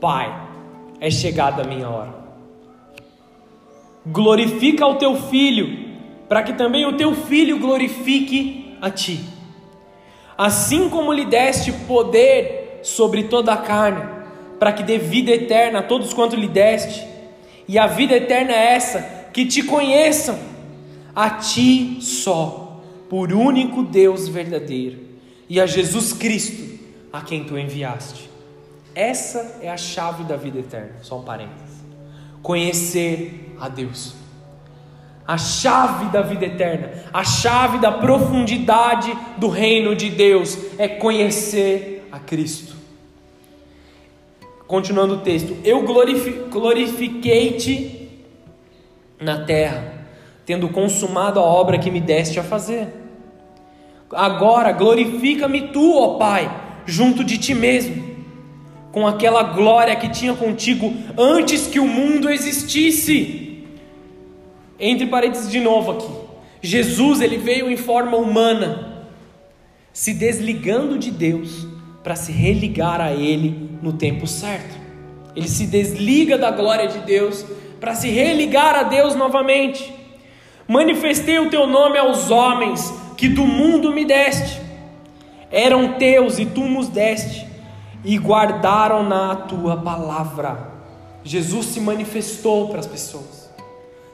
Pai, 0.00 0.48
é 0.98 1.10
chegada 1.10 1.62
a 1.62 1.66
minha 1.66 1.88
hora. 1.88 2.14
Glorifica 4.06 4.86
o 4.86 4.96
teu 4.96 5.16
filho, 5.16 5.94
para 6.28 6.42
que 6.42 6.54
também 6.54 6.86
o 6.86 6.96
teu 6.96 7.14
filho 7.14 7.58
glorifique 7.58 8.63
a 8.84 8.90
ti. 8.90 9.24
Assim 10.36 10.90
como 10.90 11.10
lhe 11.10 11.24
deste 11.24 11.72
poder 11.72 12.80
sobre 12.82 13.24
toda 13.24 13.54
a 13.54 13.56
carne, 13.56 14.04
para 14.58 14.72
que 14.72 14.82
dê 14.82 14.98
vida 14.98 15.30
eterna 15.30 15.78
a 15.78 15.82
todos 15.82 16.12
quanto 16.12 16.36
lhe 16.36 16.48
deste, 16.48 17.02
e 17.66 17.78
a 17.78 17.86
vida 17.86 18.14
eterna 18.14 18.52
é 18.52 18.74
essa, 18.74 19.00
que 19.32 19.46
te 19.46 19.62
conheçam, 19.62 20.38
a 21.16 21.30
ti 21.30 21.96
só, 22.02 22.82
por 23.08 23.32
único 23.32 23.82
Deus 23.84 24.28
verdadeiro 24.28 24.98
e 25.48 25.58
a 25.58 25.66
Jesus 25.66 26.12
Cristo, 26.12 26.78
a 27.10 27.22
quem 27.22 27.44
tu 27.44 27.56
enviaste. 27.56 28.28
Essa 28.94 29.60
é 29.62 29.70
a 29.70 29.78
chave 29.78 30.24
da 30.24 30.36
vida 30.36 30.58
eterna. 30.58 30.96
Só 31.00 31.18
um 31.18 31.22
parênteses. 31.22 31.82
Conhecer 32.42 33.54
a 33.58 33.68
Deus. 33.68 34.14
A 35.26 35.38
chave 35.38 36.10
da 36.10 36.20
vida 36.20 36.44
eterna, 36.44 36.90
a 37.12 37.24
chave 37.24 37.78
da 37.78 37.90
profundidade 37.90 39.16
do 39.38 39.48
reino 39.48 39.96
de 39.96 40.10
Deus 40.10 40.58
é 40.78 40.86
conhecer 40.86 42.06
a 42.12 42.18
Cristo. 42.18 42.74
Continuando 44.66 45.14
o 45.14 45.20
texto, 45.20 45.56
eu 45.64 45.82
glorifiquei-te 46.50 48.10
na 49.18 49.44
terra, 49.44 50.06
tendo 50.44 50.68
consumado 50.68 51.40
a 51.40 51.42
obra 51.42 51.78
que 51.78 51.90
me 51.90 52.00
deste 52.00 52.38
a 52.38 52.42
fazer. 52.42 52.88
Agora 54.12 54.72
glorifica-me 54.72 55.68
tu, 55.68 55.98
ó 55.98 56.18
Pai, 56.18 56.50
junto 56.84 57.24
de 57.24 57.38
ti 57.38 57.54
mesmo, 57.54 58.14
com 58.92 59.06
aquela 59.06 59.42
glória 59.42 59.96
que 59.96 60.10
tinha 60.10 60.34
contigo 60.34 60.92
antes 61.16 61.66
que 61.66 61.80
o 61.80 61.86
mundo 61.86 62.28
existisse. 62.28 63.53
Entre 64.78 65.06
parênteses 65.06 65.50
de 65.50 65.60
novo 65.60 65.92
aqui. 65.92 66.12
Jesus, 66.62 67.20
ele 67.20 67.36
veio 67.36 67.70
em 67.70 67.76
forma 67.76 68.16
humana, 68.16 69.06
se 69.92 70.14
desligando 70.14 70.98
de 70.98 71.10
Deus 71.10 71.66
para 72.02 72.16
se 72.16 72.32
religar 72.32 73.00
a 73.00 73.12
ele 73.12 73.78
no 73.82 73.92
tempo 73.92 74.26
certo. 74.26 74.78
Ele 75.36 75.48
se 75.48 75.66
desliga 75.66 76.38
da 76.38 76.50
glória 76.50 76.88
de 76.88 76.98
Deus 77.00 77.44
para 77.80 77.94
se 77.94 78.08
religar 78.08 78.74
a 78.74 78.82
Deus 78.84 79.14
novamente. 79.14 79.92
Manifestei 80.66 81.38
o 81.38 81.50
teu 81.50 81.66
nome 81.66 81.98
aos 81.98 82.30
homens 82.30 82.92
que 83.16 83.28
do 83.28 83.46
mundo 83.46 83.92
me 83.92 84.04
deste. 84.04 84.60
Eram 85.50 85.94
teus 85.94 86.38
e 86.38 86.46
tu 86.46 86.62
nos 86.62 86.88
deste, 86.88 87.46
e 88.04 88.18
guardaram 88.18 89.02
na 89.02 89.36
tua 89.36 89.76
palavra. 89.76 90.72
Jesus 91.22 91.66
se 91.66 91.80
manifestou 91.80 92.68
para 92.68 92.80
as 92.80 92.86
pessoas, 92.86 93.43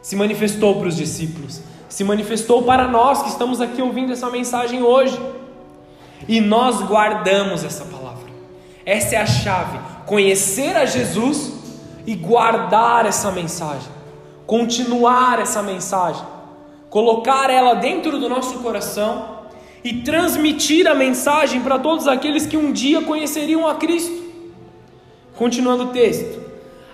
se 0.02 0.16
manifestou 0.16 0.76
para 0.76 0.88
os 0.88 0.96
discípulos, 0.96 1.60
se 1.88 2.04
manifestou 2.04 2.62
para 2.62 2.88
nós 2.88 3.22
que 3.22 3.28
estamos 3.28 3.60
aqui 3.60 3.82
ouvindo 3.82 4.12
essa 4.12 4.30
mensagem 4.30 4.82
hoje. 4.82 5.18
E 6.28 6.40
nós 6.40 6.80
guardamos 6.82 7.64
essa 7.64 7.84
palavra. 7.84 8.30
Essa 8.84 9.16
é 9.16 9.18
a 9.18 9.26
chave: 9.26 9.78
conhecer 10.06 10.76
a 10.76 10.84
Jesus 10.84 11.52
e 12.06 12.14
guardar 12.14 13.06
essa 13.06 13.30
mensagem, 13.30 13.88
continuar 14.46 15.40
essa 15.40 15.62
mensagem 15.62 16.40
colocar 16.90 17.48
ela 17.48 17.74
dentro 17.74 18.18
do 18.18 18.28
nosso 18.28 18.58
coração 18.58 19.38
e 19.82 20.02
transmitir 20.02 20.86
a 20.86 20.94
mensagem 20.94 21.62
para 21.62 21.78
todos 21.78 22.06
aqueles 22.06 22.44
que 22.44 22.56
um 22.56 22.72
dia 22.72 23.00
conheceriam 23.00 23.66
a 23.66 23.76
Cristo. 23.76 24.20
Continuando 25.36 25.84
o 25.84 25.88
texto. 25.88 26.49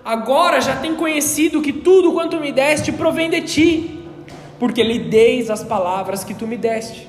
Agora 0.07 0.61
já 0.61 0.77
tem 0.77 0.95
conhecido 0.95 1.61
que 1.61 1.73
tudo 1.73 2.13
quanto 2.13 2.39
me 2.39 2.53
deste 2.53 2.93
provém 2.93 3.29
de 3.29 3.41
ti, 3.41 3.99
porque 4.57 4.81
lhe 4.81 5.01
deis 5.01 5.51
as 5.51 5.65
palavras 5.65 6.23
que 6.23 6.33
tu 6.33 6.47
me 6.47 6.57
deste, 6.57 7.09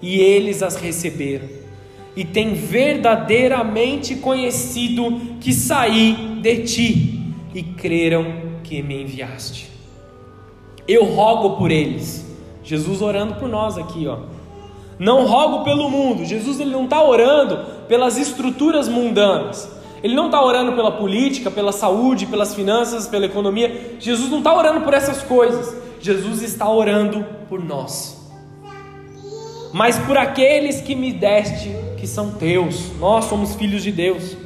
e 0.00 0.20
eles 0.20 0.62
as 0.62 0.76
receberam, 0.76 1.48
e 2.14 2.24
tem 2.24 2.54
verdadeiramente 2.54 4.14
conhecido 4.14 5.20
que 5.40 5.52
saí 5.52 6.38
de 6.40 6.58
ti, 6.58 7.34
e 7.52 7.64
creram 7.64 8.24
que 8.62 8.80
me 8.80 9.02
enviaste. 9.02 9.68
Eu 10.86 11.06
rogo 11.06 11.56
por 11.56 11.72
eles. 11.72 12.24
Jesus 12.62 13.02
orando 13.02 13.34
por 13.34 13.48
nós 13.48 13.76
aqui, 13.76 14.06
ó. 14.06 14.18
Não 15.00 15.26
rogo 15.26 15.64
pelo 15.64 15.90
mundo. 15.90 16.24
Jesus 16.24 16.60
ele 16.60 16.70
não 16.70 16.84
está 16.84 17.02
orando 17.02 17.58
pelas 17.88 18.16
estruturas 18.16 18.88
mundanas. 18.88 19.79
Ele 20.02 20.14
não 20.14 20.26
está 20.26 20.42
orando 20.42 20.72
pela 20.72 20.92
política, 20.92 21.50
pela 21.50 21.72
saúde, 21.72 22.26
pelas 22.26 22.54
finanças, 22.54 23.06
pela 23.06 23.26
economia. 23.26 23.96
Jesus 23.98 24.30
não 24.30 24.38
está 24.38 24.54
orando 24.54 24.80
por 24.80 24.94
essas 24.94 25.22
coisas. 25.22 25.76
Jesus 26.00 26.42
está 26.42 26.68
orando 26.68 27.24
por 27.48 27.62
nós. 27.62 28.18
Mas 29.72 29.98
por 29.98 30.16
aqueles 30.16 30.80
que 30.80 30.94
me 30.94 31.12
deste, 31.12 31.70
que 31.96 32.06
são 32.06 32.32
teus, 32.32 32.96
nós 32.98 33.26
somos 33.26 33.54
filhos 33.54 33.82
de 33.82 33.92
Deus. 33.92 34.36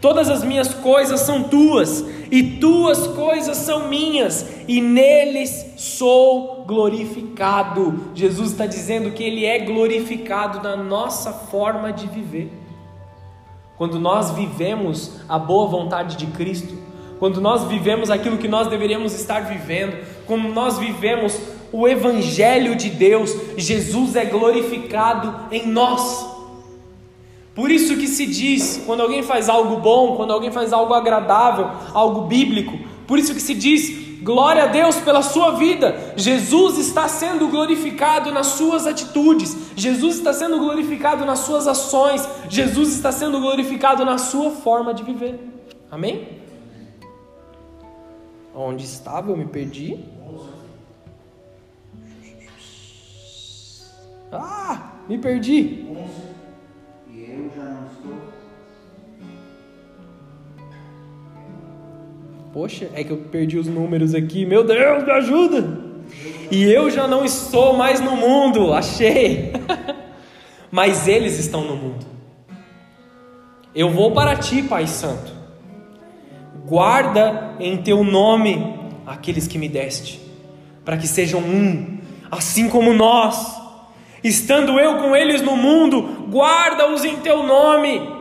Todas 0.00 0.28
as 0.28 0.44
minhas 0.44 0.72
coisas 0.74 1.20
são 1.20 1.44
tuas, 1.44 2.04
e 2.30 2.42
tuas 2.58 3.06
coisas 3.06 3.56
são 3.56 3.88
minhas, 3.88 4.46
e 4.68 4.80
neles 4.80 5.74
sou 5.76 6.64
glorificado. 6.66 8.10
Jesus 8.14 8.52
está 8.52 8.66
dizendo 8.66 9.12
que 9.12 9.22
Ele 9.22 9.44
é 9.44 9.58
glorificado 9.60 10.62
na 10.62 10.76
nossa 10.76 11.32
forma 11.32 11.92
de 11.92 12.06
viver. 12.06 12.63
Quando 13.76 13.98
nós 13.98 14.30
vivemos 14.30 15.20
a 15.28 15.38
boa 15.38 15.68
vontade 15.68 16.16
de 16.16 16.26
Cristo, 16.26 16.74
quando 17.18 17.40
nós 17.40 17.64
vivemos 17.64 18.10
aquilo 18.10 18.38
que 18.38 18.48
nós 18.48 18.68
deveríamos 18.68 19.14
estar 19.14 19.40
vivendo, 19.40 19.96
quando 20.26 20.48
nós 20.48 20.78
vivemos 20.78 21.38
o 21.72 21.88
Evangelho 21.88 22.76
de 22.76 22.90
Deus, 22.90 23.34
Jesus 23.56 24.14
é 24.14 24.24
glorificado 24.24 25.34
em 25.50 25.66
nós. 25.66 26.34
Por 27.54 27.70
isso 27.70 27.96
que 27.96 28.08
se 28.08 28.26
diz, 28.26 28.82
quando 28.84 29.00
alguém 29.00 29.22
faz 29.22 29.48
algo 29.48 29.76
bom, 29.76 30.16
quando 30.16 30.32
alguém 30.32 30.50
faz 30.50 30.72
algo 30.72 30.92
agradável, 30.92 31.70
algo 31.92 32.22
bíblico, 32.22 32.78
por 33.06 33.18
isso 33.18 33.34
que 33.34 33.40
se 33.40 33.54
diz, 33.54 34.03
glória 34.24 34.64
a 34.64 34.66
Deus 34.66 34.96
pela 34.96 35.22
sua 35.22 35.52
vida. 35.52 36.14
Jesus 36.16 36.78
está 36.78 37.06
sendo 37.06 37.46
glorificado 37.48 38.32
nas 38.32 38.46
suas 38.48 38.86
atitudes, 38.86 39.72
Jesus 39.76 40.16
está 40.16 40.32
sendo 40.32 40.58
glorificado 40.58 41.24
nas 41.24 41.40
suas 41.40 41.68
ações, 41.68 42.26
Jesus 42.48 42.88
está 42.90 43.12
sendo 43.12 43.38
glorificado 43.40 44.04
na 44.04 44.18
sua 44.18 44.50
forma 44.50 44.94
de 44.94 45.04
viver. 45.04 45.38
Amém? 45.90 46.40
Onde 48.54 48.84
estava? 48.84 49.30
Eu 49.30 49.36
me 49.36 49.46
perdi. 49.46 49.98
Ah, 54.32 54.92
me 55.08 55.18
perdi. 55.18 55.84
Poxa, 62.54 62.88
é 62.94 63.02
que 63.02 63.10
eu 63.10 63.16
perdi 63.16 63.58
os 63.58 63.66
números 63.66 64.14
aqui. 64.14 64.46
Meu 64.46 64.62
Deus, 64.62 65.02
me 65.02 65.10
ajuda! 65.10 65.76
E 66.52 66.62
eu 66.62 66.88
já 66.88 67.08
não 67.08 67.24
estou 67.24 67.76
mais 67.76 68.00
no 68.00 68.14
mundo, 68.14 68.72
achei. 68.72 69.52
Mas 70.70 71.08
eles 71.08 71.36
estão 71.36 71.64
no 71.64 71.74
mundo. 71.74 72.06
Eu 73.74 73.90
vou 73.90 74.12
para 74.12 74.36
ti, 74.36 74.62
Pai 74.62 74.86
Santo. 74.86 75.32
Guarda 76.64 77.56
em 77.58 77.78
teu 77.78 78.04
nome 78.04 78.78
aqueles 79.04 79.48
que 79.48 79.58
me 79.58 79.68
deste, 79.68 80.20
para 80.84 80.96
que 80.96 81.08
sejam 81.08 81.40
um, 81.40 81.98
assim 82.30 82.68
como 82.68 82.92
nós. 82.92 83.60
Estando 84.22 84.78
eu 84.78 84.98
com 84.98 85.16
eles 85.16 85.42
no 85.42 85.56
mundo, 85.56 86.28
guarda-os 86.30 87.04
em 87.04 87.16
teu 87.16 87.42
nome 87.42 88.13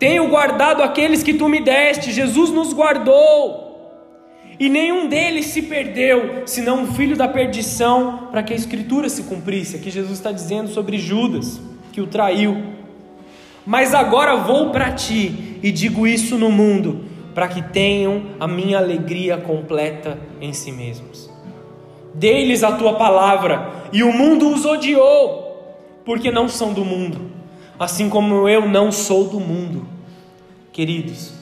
tenho 0.00 0.28
guardado 0.28 0.82
aqueles 0.82 1.22
que 1.22 1.34
tu 1.34 1.46
me 1.46 1.60
deste, 1.60 2.10
Jesus 2.10 2.48
nos 2.50 2.72
guardou. 2.72 3.68
E 4.58 4.66
nenhum 4.68 5.06
deles 5.06 5.46
se 5.46 5.60
perdeu, 5.60 6.42
senão 6.46 6.84
o 6.84 6.86
filho 6.94 7.16
da 7.16 7.28
perdição, 7.28 8.28
para 8.30 8.42
que 8.42 8.54
a 8.54 8.56
escritura 8.56 9.10
se 9.10 9.24
cumprisse. 9.24 9.76
Aqui 9.76 9.90
Jesus 9.90 10.12
está 10.12 10.32
dizendo 10.32 10.70
sobre 10.70 10.96
Judas, 10.98 11.60
que 11.92 12.00
o 12.00 12.06
traiu. 12.06 12.62
Mas 13.66 13.94
agora 13.94 14.36
vou 14.36 14.70
para 14.70 14.90
ti 14.90 15.58
e 15.62 15.70
digo 15.70 16.06
isso 16.06 16.38
no 16.38 16.50
mundo, 16.50 17.04
para 17.34 17.46
que 17.48 17.60
tenham 17.60 18.22
a 18.40 18.48
minha 18.48 18.78
alegria 18.78 19.36
completa 19.36 20.18
em 20.40 20.54
si 20.54 20.72
mesmos. 20.72 21.30
Dei-lhes 22.14 22.64
a 22.64 22.72
tua 22.72 22.94
palavra, 22.94 23.70
e 23.92 24.02
o 24.02 24.12
mundo 24.12 24.48
os 24.48 24.64
odiou, 24.64 25.76
porque 26.06 26.30
não 26.30 26.48
são 26.48 26.72
do 26.72 26.86
mundo 26.86 27.39
assim 27.80 28.10
como 28.10 28.46
eu 28.46 28.68
não 28.68 28.92
sou 28.92 29.28
do 29.28 29.40
mundo. 29.40 29.88
Queridos, 30.70 31.32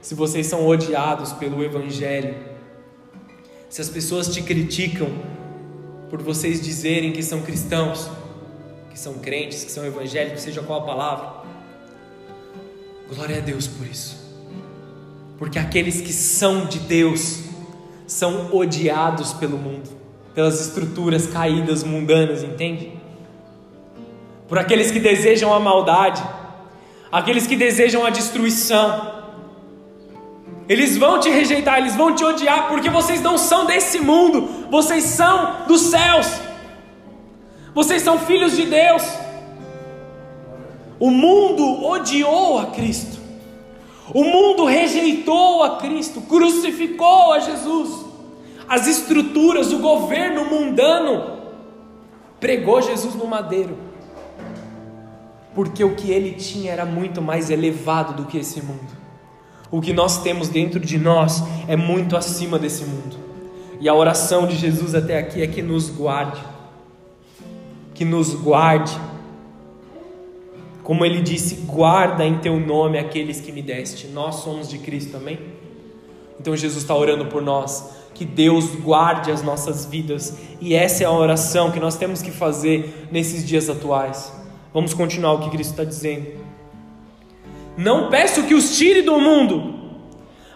se 0.00 0.14
vocês 0.14 0.46
são 0.46 0.66
odiados 0.66 1.32
pelo 1.32 1.62
Evangelho, 1.64 2.36
se 3.68 3.80
as 3.80 3.88
pessoas 3.88 4.32
te 4.32 4.40
criticam 4.40 5.08
por 6.08 6.22
vocês 6.22 6.60
dizerem 6.60 7.12
que 7.12 7.22
são 7.22 7.42
cristãos, 7.42 8.08
que 8.90 8.98
são 8.98 9.14
crentes, 9.14 9.64
que 9.64 9.70
são 9.70 9.84
evangélicos, 9.84 10.42
seja 10.42 10.62
qual 10.62 10.80
a 10.80 10.84
palavra, 10.84 11.32
glória 13.12 13.38
a 13.38 13.40
Deus 13.40 13.66
por 13.66 13.86
isso, 13.86 14.16
porque 15.38 15.58
aqueles 15.58 16.00
que 16.00 16.12
são 16.12 16.66
de 16.66 16.80
Deus 16.80 17.42
são 18.06 18.52
odiados 18.54 19.32
pelo 19.32 19.56
mundo, 19.56 19.88
pelas 20.34 20.60
estruturas 20.60 21.28
caídas 21.28 21.84
mundanas, 21.84 22.42
entende? 22.42 22.99
Por 24.50 24.58
aqueles 24.58 24.90
que 24.90 24.98
desejam 24.98 25.54
a 25.54 25.60
maldade, 25.60 26.20
aqueles 27.10 27.46
que 27.46 27.54
desejam 27.54 28.04
a 28.04 28.10
destruição. 28.10 29.20
Eles 30.68 30.98
vão 30.98 31.20
te 31.20 31.30
rejeitar, 31.30 31.78
eles 31.78 31.94
vão 31.94 32.12
te 32.16 32.24
odiar, 32.24 32.66
porque 32.66 32.90
vocês 32.90 33.22
não 33.22 33.38
são 33.38 33.64
desse 33.64 34.00
mundo, 34.00 34.66
vocês 34.68 35.04
são 35.04 35.66
dos 35.68 35.82
céus, 35.82 36.26
vocês 37.72 38.02
são 38.02 38.18
filhos 38.18 38.56
de 38.56 38.66
Deus. 38.66 39.04
O 40.98 41.12
mundo 41.12 41.84
odiou 41.86 42.58
a 42.58 42.66
Cristo, 42.66 43.20
o 44.12 44.24
mundo 44.24 44.64
rejeitou 44.64 45.62
a 45.62 45.76
Cristo, 45.76 46.20
crucificou 46.22 47.34
a 47.34 47.38
Jesus. 47.38 48.04
As 48.68 48.88
estruturas, 48.88 49.72
o 49.72 49.78
governo 49.78 50.44
mundano 50.44 51.38
pregou 52.40 52.82
Jesus 52.82 53.14
no 53.14 53.28
madeiro 53.28 53.89
porque 55.54 55.82
o 55.82 55.94
que 55.94 56.10
ele 56.10 56.32
tinha 56.32 56.72
era 56.72 56.84
muito 56.84 57.20
mais 57.20 57.50
elevado 57.50 58.14
do 58.14 58.26
que 58.26 58.38
esse 58.38 58.62
mundo. 58.62 59.00
O 59.70 59.80
que 59.80 59.92
nós 59.92 60.22
temos 60.22 60.48
dentro 60.48 60.80
de 60.80 60.98
nós 60.98 61.42
é 61.68 61.76
muito 61.76 62.16
acima 62.16 62.58
desse 62.58 62.84
mundo. 62.84 63.16
E 63.80 63.88
a 63.88 63.94
oração 63.94 64.46
de 64.46 64.56
Jesus 64.56 64.94
até 64.94 65.18
aqui 65.18 65.42
é 65.42 65.46
que 65.46 65.62
nos 65.62 65.88
guarde. 65.88 66.40
Que 67.94 68.04
nos 68.04 68.34
guarde. 68.34 68.96
Como 70.82 71.04
ele 71.04 71.20
disse: 71.20 71.54
guarda 71.66 72.24
em 72.24 72.38
teu 72.38 72.58
nome 72.58 72.98
aqueles 72.98 73.40
que 73.40 73.52
me 73.52 73.62
deste. 73.62 74.08
Nós 74.08 74.36
somos 74.36 74.68
de 74.68 74.78
Cristo 74.78 75.12
também. 75.12 75.38
Então 76.38 76.56
Jesus 76.56 76.82
está 76.82 76.94
orando 76.94 77.26
por 77.26 77.40
nós. 77.40 78.00
Que 78.12 78.24
Deus 78.24 78.74
guarde 78.74 79.30
as 79.30 79.42
nossas 79.42 79.86
vidas. 79.86 80.36
E 80.60 80.74
essa 80.74 81.04
é 81.04 81.06
a 81.06 81.12
oração 81.12 81.70
que 81.70 81.78
nós 81.78 81.96
temos 81.96 82.20
que 82.20 82.30
fazer 82.30 83.08
nesses 83.10 83.46
dias 83.46 83.70
atuais. 83.70 84.39
Vamos 84.72 84.94
continuar 84.94 85.32
o 85.32 85.40
que 85.40 85.50
Cristo 85.50 85.70
está 85.70 85.84
dizendo. 85.84 86.28
Não 87.76 88.08
peço 88.08 88.44
que 88.44 88.54
os 88.54 88.76
tire 88.76 89.02
do 89.02 89.18
mundo, 89.18 89.74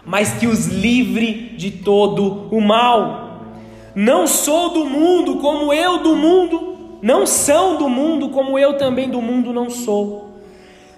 mas 0.05 0.33
que 0.33 0.47
os 0.47 0.67
livre 0.67 1.55
de 1.57 1.71
todo 1.71 2.47
o 2.49 2.61
mal. 2.61 3.41
Não 3.93 4.27
sou 4.27 4.73
do 4.73 4.85
mundo 4.85 5.37
como 5.37 5.73
eu 5.73 5.99
do 6.03 6.15
mundo, 6.15 6.97
não 7.01 7.25
são 7.25 7.77
do 7.77 7.89
mundo 7.89 8.29
como 8.29 8.59
eu 8.59 8.77
também 8.77 9.09
do 9.09 9.21
mundo 9.21 9.51
não 9.51 9.69
sou. 9.69 10.39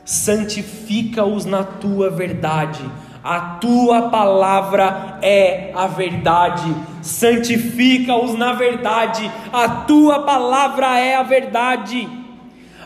Santifica-os 0.05 1.45
na 1.45 1.63
tua 1.63 2.09
verdade. 2.09 2.83
A 3.23 3.39
tua 3.59 4.09
palavra 4.09 5.19
é 5.21 5.71
a 5.75 5.87
verdade. 5.87 6.73
Santifica-os 7.01 8.35
na 8.35 8.53
verdade. 8.53 9.29
A 9.51 9.67
tua 9.67 10.19
palavra 10.19 10.99
é 10.99 11.15
a 11.15 11.23
verdade. 11.23 12.26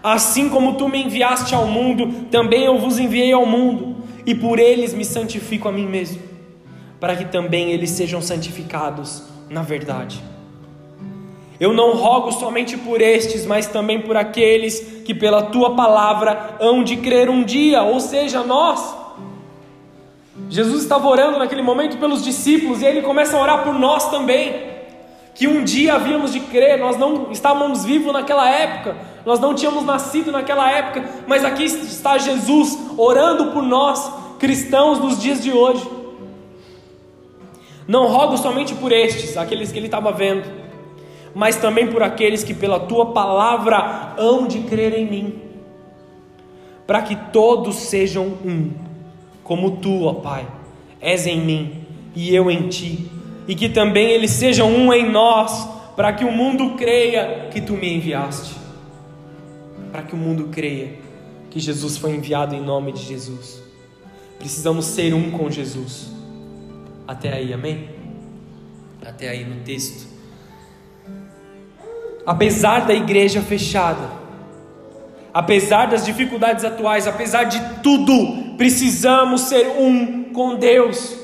Assim 0.03 0.49
como 0.49 0.75
tu 0.75 0.89
me 0.89 1.03
enviaste 1.03 1.53
ao 1.53 1.67
mundo, 1.67 2.25
também 2.31 2.65
eu 2.65 2.77
vos 2.77 2.97
enviei 2.97 3.31
ao 3.31 3.45
mundo, 3.45 3.97
e 4.25 4.33
por 4.33 4.59
eles 4.59 4.93
me 4.93 5.05
santifico 5.05 5.67
a 5.67 5.71
mim 5.71 5.85
mesmo, 5.85 6.21
para 6.99 7.15
que 7.15 7.25
também 7.25 7.71
eles 7.71 7.91
sejam 7.91 8.21
santificados 8.21 9.23
na 9.51 9.61
verdade. 9.61 10.23
Eu 11.59 11.73
não 11.73 11.93
rogo 11.95 12.31
somente 12.31 12.75
por 12.75 13.01
estes, 13.01 13.45
mas 13.45 13.67
também 13.67 14.01
por 14.01 14.17
aqueles 14.17 15.03
que 15.05 15.13
pela 15.13 15.43
tua 15.43 15.75
palavra 15.75 16.55
hão 16.59 16.83
de 16.83 16.97
crer 16.97 17.29
um 17.29 17.43
dia, 17.43 17.83
ou 17.83 17.99
seja, 17.99 18.41
nós. 18.41 18.95
Jesus 20.49 20.81
estava 20.81 21.07
orando 21.07 21.37
naquele 21.37 21.61
momento 21.61 21.97
pelos 21.97 22.23
discípulos 22.23 22.81
e 22.81 22.85
ele 22.85 23.03
começa 23.03 23.37
a 23.37 23.41
orar 23.41 23.63
por 23.63 23.77
nós 23.77 24.09
também. 24.09 24.71
Que 25.35 25.47
um 25.47 25.63
dia 25.63 25.95
havíamos 25.95 26.33
de 26.33 26.39
crer, 26.39 26.79
nós 26.79 26.97
não 26.97 27.31
estávamos 27.31 27.85
vivos 27.85 28.11
naquela 28.11 28.49
época, 28.49 28.95
nós 29.25 29.39
não 29.39 29.53
tínhamos 29.53 29.83
nascido 29.85 30.31
naquela 30.31 30.71
época, 30.71 31.07
mas 31.27 31.45
aqui 31.45 31.65
está 31.65 32.17
Jesus 32.17 32.77
orando 32.97 33.51
por 33.51 33.63
nós, 33.63 34.11
cristãos 34.39 34.99
dos 34.99 35.19
dias 35.19 35.43
de 35.43 35.51
hoje. 35.51 35.87
Não 37.87 38.07
rogo 38.07 38.37
somente 38.37 38.73
por 38.73 38.91
estes, 38.91 39.37
aqueles 39.37 39.71
que 39.71 39.77
ele 39.77 39.87
estava 39.87 40.11
vendo, 40.11 40.47
mas 41.35 41.57
também 41.57 41.87
por 41.87 42.01
aqueles 42.01 42.43
que 42.43 42.53
pela 42.53 42.79
tua 42.79 43.07
palavra 43.07 44.13
hão 44.17 44.47
de 44.47 44.59
crer 44.61 44.93
em 44.93 45.09
mim, 45.09 45.41
para 46.87 47.01
que 47.01 47.15
todos 47.31 47.75
sejam 47.75 48.25
um, 48.25 48.71
como 49.43 49.77
tu, 49.77 50.05
ó 50.05 50.13
Pai, 50.13 50.47
és 50.99 51.27
em 51.27 51.39
mim 51.39 51.85
e 52.15 52.33
eu 52.35 52.49
em 52.49 52.67
ti, 52.69 53.09
e 53.47 53.55
que 53.55 53.69
também 53.69 54.09
eles 54.09 54.31
sejam 54.31 54.69
um 54.69 54.93
em 54.93 55.09
nós, 55.09 55.67
para 55.95 56.13
que 56.13 56.23
o 56.23 56.31
mundo 56.31 56.75
creia 56.77 57.49
que 57.51 57.61
tu 57.61 57.73
me 57.73 57.93
enviaste. 57.93 58.60
Para 59.91 60.03
que 60.03 60.13
o 60.13 60.17
mundo 60.17 60.49
creia 60.51 60.99
que 61.49 61.59
Jesus 61.59 61.97
foi 61.97 62.15
enviado 62.15 62.55
em 62.55 62.61
nome 62.61 62.93
de 62.93 63.03
Jesus. 63.03 63.61
Precisamos 64.39 64.85
ser 64.85 65.13
um 65.13 65.29
com 65.31 65.51
Jesus. 65.51 66.09
Até 67.07 67.33
aí, 67.33 67.53
amém? 67.53 67.89
Até 69.05 69.29
aí 69.29 69.43
no 69.43 69.63
texto. 69.63 70.07
Apesar 72.25 72.85
da 72.85 72.93
igreja 72.93 73.41
fechada, 73.41 74.09
apesar 75.33 75.87
das 75.87 76.05
dificuldades 76.05 76.63
atuais, 76.63 77.07
apesar 77.07 77.43
de 77.45 77.59
tudo, 77.81 78.55
precisamos 78.57 79.41
ser 79.41 79.67
um 79.77 80.25
com 80.31 80.55
Deus. 80.55 81.17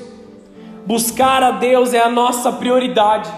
Buscar 0.86 1.42
a 1.42 1.52
Deus 1.52 1.94
é 1.94 2.00
a 2.00 2.10
nossa 2.10 2.52
prioridade. 2.52 3.30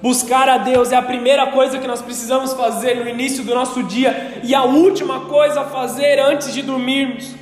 Buscar 0.00 0.48
a 0.48 0.58
Deus 0.58 0.92
é 0.92 0.96
a 0.96 1.02
primeira 1.02 1.48
coisa 1.48 1.78
que 1.78 1.86
nós 1.86 2.00
precisamos 2.00 2.52
fazer 2.52 3.02
no 3.02 3.08
início 3.08 3.42
do 3.42 3.52
nosso 3.54 3.82
dia 3.82 4.40
e 4.44 4.54
a 4.54 4.62
última 4.62 5.20
coisa 5.22 5.62
a 5.62 5.64
fazer 5.64 6.20
antes 6.20 6.52
de 6.52 6.62
dormirmos. 6.62 7.34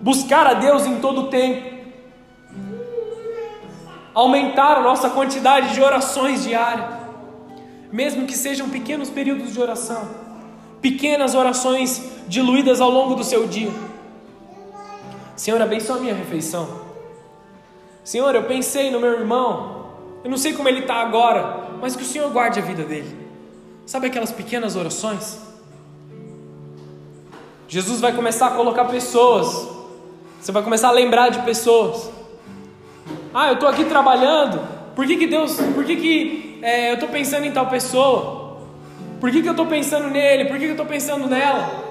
Buscar 0.00 0.46
a 0.46 0.54
Deus 0.54 0.86
em 0.86 0.96
todo 0.96 1.22
o 1.22 1.26
tempo. 1.28 1.78
Aumentar 4.14 4.78
a 4.78 4.80
nossa 4.80 5.10
quantidade 5.10 5.74
de 5.74 5.82
orações 5.82 6.42
diárias, 6.42 6.86
mesmo 7.92 8.26
que 8.26 8.34
sejam 8.34 8.70
pequenos 8.70 9.10
períodos 9.10 9.52
de 9.52 9.60
oração, 9.60 10.08
pequenas 10.80 11.34
orações 11.34 12.02
diluídas 12.26 12.80
ao 12.80 12.90
longo 12.90 13.14
do 13.14 13.22
seu 13.22 13.46
dia. 13.46 13.70
Senhor, 15.36 15.60
abençoa 15.60 15.96
a 15.96 16.00
minha 16.00 16.14
refeição. 16.14 16.80
Senhor, 18.02 18.34
eu 18.34 18.44
pensei 18.44 18.90
no 18.90 18.98
meu 18.98 19.12
irmão, 19.12 19.79
eu 20.22 20.30
não 20.30 20.36
sei 20.36 20.52
como 20.52 20.68
ele 20.68 20.80
está 20.80 20.96
agora, 20.96 21.68
mas 21.80 21.96
que 21.96 22.02
o 22.02 22.06
Senhor 22.06 22.30
guarde 22.30 22.58
a 22.58 22.62
vida 22.62 22.82
dele. 22.82 23.16
Sabe 23.86 24.06
aquelas 24.06 24.30
pequenas 24.30 24.76
orações? 24.76 25.38
Jesus 27.68 28.00
vai 28.00 28.12
começar 28.12 28.48
a 28.48 28.50
colocar 28.50 28.84
pessoas, 28.86 29.68
você 30.40 30.52
vai 30.52 30.62
começar 30.62 30.88
a 30.88 30.92
lembrar 30.92 31.28
de 31.28 31.40
pessoas. 31.42 32.10
Ah, 33.32 33.48
eu 33.48 33.54
estou 33.54 33.68
aqui 33.68 33.84
trabalhando, 33.84 34.60
por 34.94 35.06
que, 35.06 35.16
que 35.16 35.26
Deus, 35.26 35.56
por 35.74 35.84
que, 35.84 35.96
que 35.96 36.58
é, 36.62 36.90
eu 36.90 36.94
estou 36.94 37.08
pensando 37.08 37.46
em 37.46 37.52
tal 37.52 37.68
pessoa? 37.68 38.58
Por 39.20 39.30
que, 39.30 39.42
que 39.42 39.48
eu 39.48 39.52
estou 39.52 39.66
pensando 39.66 40.08
nele? 40.08 40.46
Por 40.46 40.54
que, 40.54 40.64
que 40.64 40.66
eu 40.66 40.70
estou 40.72 40.86
pensando 40.86 41.26
nela? 41.26 41.90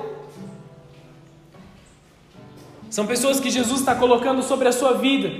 São 2.90 3.06
pessoas 3.06 3.40
que 3.40 3.50
Jesus 3.50 3.82
está 3.82 3.96
colocando 3.96 4.42
sobre 4.42 4.68
a 4.68 4.72
sua 4.72 4.94
vida 4.94 5.32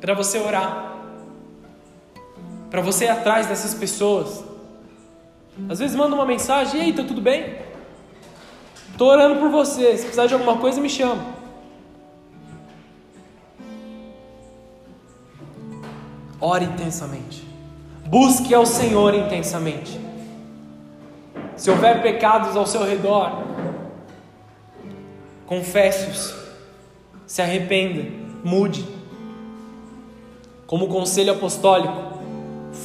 para 0.00 0.12
você 0.12 0.38
orar, 0.38 0.87
para 2.70 2.80
você 2.80 3.06
ir 3.06 3.08
atrás 3.08 3.46
dessas 3.46 3.74
pessoas. 3.74 4.44
Às 5.68 5.78
vezes 5.78 5.96
manda 5.96 6.14
uma 6.14 6.26
mensagem: 6.26 6.80
Ei, 6.82 6.92
tá 6.92 7.02
tudo 7.02 7.20
bem? 7.20 7.56
Estou 8.90 9.08
orando 9.08 9.40
por 9.40 9.48
você. 9.50 9.96
Se 9.96 10.02
precisar 10.02 10.26
de 10.26 10.34
alguma 10.34 10.56
coisa, 10.58 10.80
me 10.80 10.88
chama. 10.88 11.24
Ore 16.40 16.64
intensamente. 16.64 17.46
Busque 18.06 18.54
ao 18.54 18.64
Senhor 18.64 19.14
intensamente. 19.14 20.00
Se 21.56 21.70
houver 21.70 22.00
pecados 22.02 22.56
ao 22.56 22.66
seu 22.66 22.84
redor, 22.84 23.42
confesse-os. 25.46 26.34
Se 27.26 27.42
arrependa, 27.42 28.08
mude. 28.44 28.86
Como 30.66 30.86
conselho 30.88 31.32
apostólico, 31.32 32.17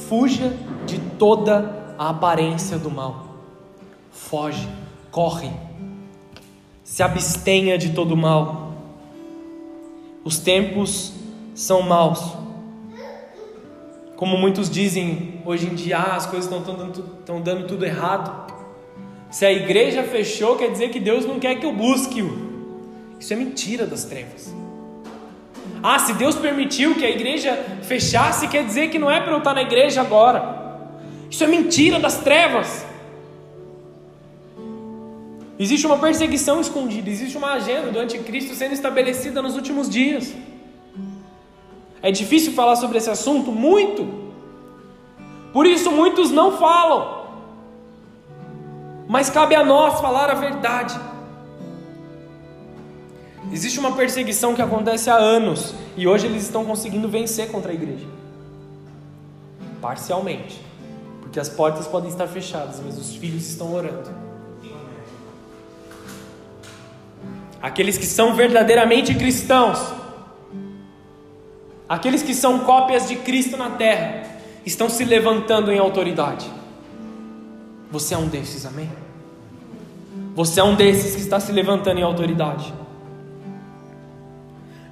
fuja 0.08 0.52
de 0.86 0.98
toda 1.18 1.94
a 1.98 2.10
aparência 2.10 2.78
do 2.78 2.90
mal. 2.90 3.36
Foge, 4.10 4.68
corre. 5.10 5.50
Se 6.82 7.02
abstenha 7.02 7.78
de 7.78 7.92
todo 7.92 8.16
mal. 8.16 8.72
Os 10.24 10.38
tempos 10.38 11.12
são 11.54 11.82
maus. 11.82 12.34
Como 14.16 14.38
muitos 14.38 14.70
dizem 14.70 15.42
hoje 15.44 15.66
em 15.66 15.74
dia, 15.74 15.98
ah, 15.98 16.16
as 16.16 16.26
coisas 16.26 16.50
estão 16.50 16.74
dando, 16.74 17.42
dando 17.42 17.66
tudo 17.66 17.84
errado. 17.84 18.52
Se 19.30 19.44
a 19.44 19.52
igreja 19.52 20.04
fechou, 20.04 20.56
quer 20.56 20.70
dizer 20.70 20.90
que 20.90 21.00
Deus 21.00 21.26
não 21.26 21.40
quer 21.40 21.56
que 21.56 21.66
eu 21.66 21.74
busque-o. 21.74 22.54
Isso 23.18 23.32
é 23.32 23.36
mentira 23.36 23.86
das 23.86 24.04
trevas. 24.04 24.54
Ah, 25.86 25.98
se 25.98 26.14
Deus 26.14 26.34
permitiu 26.34 26.94
que 26.94 27.04
a 27.04 27.10
igreja 27.10 27.52
fechasse, 27.82 28.48
quer 28.48 28.64
dizer 28.64 28.88
que 28.88 28.98
não 28.98 29.10
é 29.10 29.20
para 29.20 29.32
eu 29.32 29.36
estar 29.36 29.52
na 29.52 29.60
igreja 29.60 30.00
agora. 30.00 30.40
Isso 31.30 31.44
é 31.44 31.46
mentira 31.46 32.00
das 32.00 32.16
trevas. 32.16 32.86
Existe 35.58 35.86
uma 35.86 35.98
perseguição 35.98 36.58
escondida, 36.58 37.10
existe 37.10 37.36
uma 37.36 37.52
agenda 37.52 37.90
do 37.90 37.98
anticristo 37.98 38.54
sendo 38.54 38.72
estabelecida 38.72 39.42
nos 39.42 39.56
últimos 39.56 39.90
dias. 39.90 40.34
É 42.00 42.10
difícil 42.10 42.54
falar 42.54 42.76
sobre 42.76 42.96
esse 42.96 43.10
assunto? 43.10 43.52
Muito. 43.52 44.08
Por 45.52 45.66
isso 45.66 45.90
muitos 45.92 46.30
não 46.30 46.56
falam. 46.56 47.26
Mas 49.06 49.28
cabe 49.28 49.54
a 49.54 49.62
nós 49.62 50.00
falar 50.00 50.30
a 50.30 50.34
verdade. 50.34 50.98
Existe 53.52 53.78
uma 53.78 53.92
perseguição 53.92 54.54
que 54.54 54.62
acontece 54.62 55.10
há 55.10 55.16
anos 55.16 55.74
e 55.96 56.06
hoje 56.06 56.26
eles 56.26 56.42
estão 56.42 56.64
conseguindo 56.64 57.08
vencer 57.08 57.50
contra 57.50 57.70
a 57.70 57.74
igreja. 57.74 58.06
Parcialmente. 59.80 60.60
Porque 61.20 61.38
as 61.38 61.48
portas 61.48 61.86
podem 61.86 62.10
estar 62.10 62.26
fechadas, 62.26 62.80
mas 62.84 62.98
os 62.98 63.14
filhos 63.14 63.48
estão 63.48 63.74
orando. 63.74 64.10
Aqueles 67.60 67.96
que 67.96 68.06
são 68.06 68.34
verdadeiramente 68.34 69.14
cristãos, 69.14 69.78
aqueles 71.88 72.22
que 72.22 72.34
são 72.34 72.60
cópias 72.60 73.08
de 73.08 73.16
Cristo 73.16 73.56
na 73.56 73.70
terra, 73.70 74.22
estão 74.66 74.88
se 74.88 75.04
levantando 75.04 75.72
em 75.72 75.78
autoridade. 75.78 76.50
Você 77.90 78.14
é 78.14 78.18
um 78.18 78.28
desses, 78.28 78.66
amém? 78.66 78.90
Você 80.34 80.60
é 80.60 80.64
um 80.64 80.74
desses 80.74 81.14
que 81.14 81.20
está 81.20 81.38
se 81.40 81.52
levantando 81.52 82.00
em 82.00 82.02
autoridade. 82.02 82.72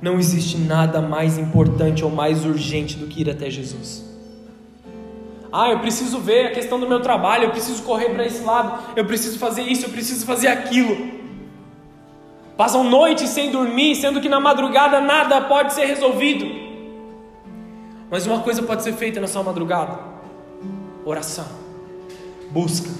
Não 0.02 0.18
existe 0.18 0.58
nada 0.58 1.00
mais 1.00 1.38
importante 1.38 2.04
ou 2.04 2.10
mais 2.10 2.44
urgente 2.44 2.96
do 2.96 3.06
que 3.06 3.20
ir 3.20 3.30
até 3.30 3.48
Jesus. 3.48 4.04
Ah, 5.52 5.68
eu 5.70 5.78
preciso 5.78 6.18
ver 6.18 6.46
a 6.46 6.50
questão 6.50 6.80
do 6.80 6.88
meu 6.88 7.00
trabalho, 7.00 7.44
eu 7.44 7.50
preciso 7.50 7.82
correr 7.84 8.08
para 8.08 8.26
esse 8.26 8.42
lado, 8.42 8.82
eu 8.96 9.04
preciso 9.04 9.38
fazer 9.38 9.62
isso, 9.62 9.86
eu 9.86 9.90
preciso 9.90 10.26
fazer 10.26 10.48
aquilo. 10.48 11.22
Passam 12.56 12.82
noites 12.82 13.30
sem 13.30 13.52
dormir, 13.52 13.94
sendo 13.94 14.20
que 14.20 14.28
na 14.28 14.40
madrugada 14.40 15.00
nada 15.00 15.40
pode 15.42 15.72
ser 15.72 15.84
resolvido. 15.84 16.46
Mas 18.10 18.26
uma 18.26 18.40
coisa 18.40 18.62
pode 18.62 18.82
ser 18.82 18.94
feita 18.94 19.20
na 19.20 19.28
sua 19.28 19.42
madrugada: 19.44 19.98
oração, 21.04 21.46
busca 22.50 22.90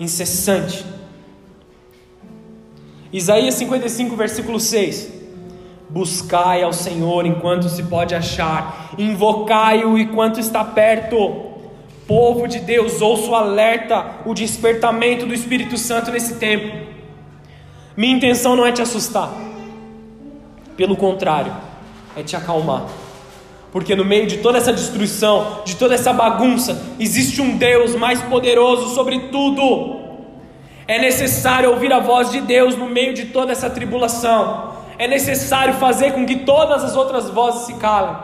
incessante. 0.00 0.84
Isaías 3.12 3.54
55, 3.54 4.16
versículo 4.16 4.58
6. 4.58 5.17
Buscai 5.90 6.62
ao 6.62 6.72
Senhor 6.72 7.24
enquanto 7.24 7.68
se 7.70 7.82
pode 7.84 8.14
achar, 8.14 8.90
invocai-o 8.98 9.96
enquanto 9.96 10.38
está 10.38 10.62
perto. 10.62 11.46
Povo 12.06 12.46
de 12.46 12.60
Deus, 12.60 13.00
ouço 13.00 13.30
o 13.30 13.34
alerta, 13.34 14.04
o 14.26 14.34
despertamento 14.34 15.24
do 15.24 15.32
Espírito 15.32 15.78
Santo 15.78 16.10
nesse 16.10 16.34
tempo. 16.34 16.76
Minha 17.96 18.16
intenção 18.16 18.54
não 18.54 18.66
é 18.66 18.72
te 18.72 18.82
assustar, 18.82 19.32
pelo 20.76 20.94
contrário, 20.94 21.52
é 22.14 22.22
te 22.22 22.36
acalmar. 22.36 22.86
Porque 23.72 23.96
no 23.96 24.04
meio 24.04 24.26
de 24.26 24.38
toda 24.38 24.58
essa 24.58 24.72
destruição, 24.72 25.62
de 25.64 25.74
toda 25.76 25.94
essa 25.94 26.12
bagunça, 26.12 26.82
existe 26.98 27.40
um 27.40 27.56
Deus 27.56 27.94
mais 27.94 28.20
poderoso 28.22 28.94
sobre 28.94 29.18
tudo. 29.30 30.00
É 30.86 30.98
necessário 30.98 31.70
ouvir 31.70 31.92
a 31.92 31.98
voz 31.98 32.30
de 32.30 32.40
Deus 32.40 32.76
no 32.76 32.88
meio 32.88 33.14
de 33.14 33.26
toda 33.26 33.52
essa 33.52 33.68
tribulação 33.68 34.77
é 34.98 35.06
necessário 35.06 35.74
fazer 35.74 36.12
com 36.12 36.26
que 36.26 36.36
todas 36.36 36.82
as 36.82 36.96
outras 36.96 37.30
vozes 37.30 37.66
se 37.66 37.74
calem. 37.74 38.16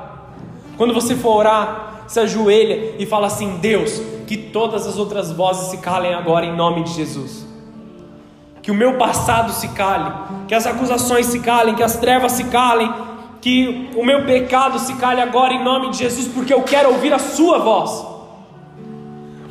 Quando 0.77 0.93
você 0.93 1.15
for 1.15 1.37
orar, 1.37 2.05
se 2.09 2.19
ajoelha 2.19 2.97
e 2.99 3.07
fala 3.07 3.29
assim: 3.29 3.59
Deus, 3.59 4.03
que 4.27 4.37
todas 4.37 4.87
as 4.87 4.99
outras 4.99 5.31
vozes 5.31 5.69
se 5.69 5.79
calem 5.79 6.13
agora 6.13 6.45
em 6.45 6.55
nome 6.55 6.83
de 6.83 6.91
Jesus. 6.91 7.47
Que 8.61 8.71
o 8.71 8.75
meu 8.75 8.97
passado 8.97 9.53
se 9.53 9.69
cale, 9.69 10.11
que 10.49 10.55
as 10.55 10.67
acusações 10.67 11.27
se 11.27 11.41
calem, 11.41 11.75
que 11.75 11.83
as 11.83 11.97
trevas 11.97 12.33
se 12.33 12.45
calem, 12.45 12.93
que 13.41 13.91
o 13.95 14.05
meu 14.05 14.25
pecado 14.25 14.79
se 14.79 14.95
cale 14.95 15.21
agora 15.21 15.53
em 15.53 15.63
nome 15.63 15.91
de 15.91 15.99
Jesus, 15.99 16.27
porque 16.29 16.53
eu 16.53 16.63
quero 16.63 16.91
ouvir 16.91 17.13
a 17.13 17.19
Sua 17.19 17.59
voz. 17.59 18.07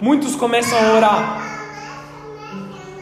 Muitos 0.01 0.36
começam 0.36 0.77
a 0.77 0.97
orar, 0.97 1.53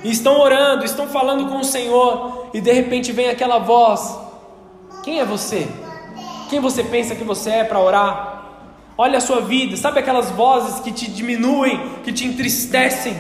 e 0.04 0.12
estão 0.12 0.40
orando, 0.40 0.86
estão 0.86 1.08
falando 1.08 1.48
com 1.50 1.60
o 1.60 1.64
Senhor, 1.64 2.48
e 2.54 2.62
de 2.62 2.72
repente 2.72 3.12
vem 3.12 3.30
aquela 3.30 3.60
voz: 3.60 4.18
Quem 5.04 5.20
é 5.20 5.26
você? 5.26 5.68
Quem 6.50 6.60
você 6.60 6.84
pensa 6.84 7.16
que 7.16 7.24
você 7.24 7.50
é 7.50 7.64
para 7.64 7.80
orar? 7.80 8.32
Olha 8.98 9.18
a 9.18 9.22
sua 9.22 9.42
vida, 9.42 9.76
sabe 9.78 10.00
aquelas 10.00 10.30
vozes 10.32 10.80
que 10.80 10.92
te 10.92 11.10
diminuem, 11.10 11.80
que 12.04 12.12
te 12.12 12.26
entristecem? 12.26 13.16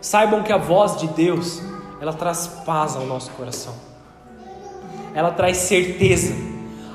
Saibam 0.00 0.42
que 0.42 0.52
a 0.52 0.56
voz 0.56 0.96
de 0.96 1.06
Deus, 1.06 1.62
ela 2.00 2.12
traz 2.12 2.48
paz 2.66 2.96
ao 2.96 3.06
nosso 3.06 3.30
coração. 3.30 3.74
Ela 5.14 5.30
traz 5.30 5.58
certeza. 5.58 6.34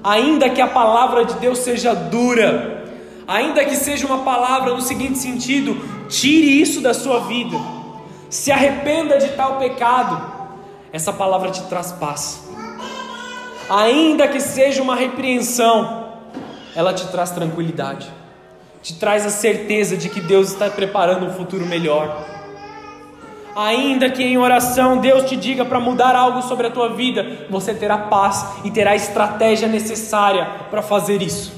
Ainda 0.04 0.50
que 0.50 0.62
a 0.62 0.67
palavra 0.67 1.24
de 1.24 1.36
Deus 1.36 1.60
seja 1.60 1.93
dura, 1.93 2.86
ainda 3.28 3.63
que 3.63 3.76
seja 3.76 4.06
uma 4.06 4.20
palavra 4.20 4.74
no 4.74 4.82
seguinte 4.82 5.17
sentido, 5.17 5.78
tire 6.10 6.62
isso 6.62 6.82
da 6.82 6.93
sua 6.93 7.22
vida. 7.22 7.58
Se 8.29 8.51
arrependa 8.51 9.17
de 9.17 9.29
tal 9.29 9.57
pecado. 9.57 10.35
Essa 10.91 11.13
palavra 11.13 11.51
te 11.51 11.61
traz 11.63 11.91
paz. 11.93 12.47
Ainda 13.69 14.27
que 14.27 14.39
seja 14.39 14.81
uma 14.81 14.95
repreensão, 14.95 16.13
ela 16.75 16.93
te 16.93 17.05
traz 17.07 17.31
tranquilidade, 17.31 18.07
te 18.81 18.93
traz 18.95 19.25
a 19.25 19.29
certeza 19.29 19.97
de 19.97 20.09
que 20.09 20.21
Deus 20.21 20.51
está 20.51 20.69
preparando 20.69 21.25
um 21.25 21.33
futuro 21.33 21.65
melhor. 21.65 22.25
Ainda 23.55 24.09
que 24.09 24.23
em 24.23 24.37
oração 24.37 24.99
Deus 24.99 25.27
te 25.27 25.35
diga 25.35 25.65
para 25.65 25.79
mudar 25.79 26.15
algo 26.15 26.43
sobre 26.43 26.67
a 26.67 26.71
tua 26.71 26.89
vida, 26.89 27.47
você 27.49 27.73
terá 27.73 27.97
paz 27.97 28.45
e 28.63 28.71
terá 28.71 28.91
a 28.91 28.95
estratégia 28.95 29.67
necessária 29.67 30.45
para 30.69 30.81
fazer 30.81 31.21
isso. 31.21 31.51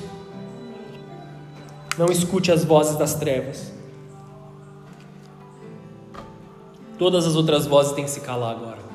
Não 1.97 2.07
escute 2.07 2.51
as 2.51 2.63
vozes 2.63 2.95
das 2.95 3.15
trevas. 3.15 3.78
Todas 6.99 7.25
as 7.25 7.35
outras 7.35 7.65
vozes 7.65 7.93
têm 7.93 8.03
que 8.03 8.11
se 8.11 8.21
calar 8.21 8.51
agora. 8.51 8.89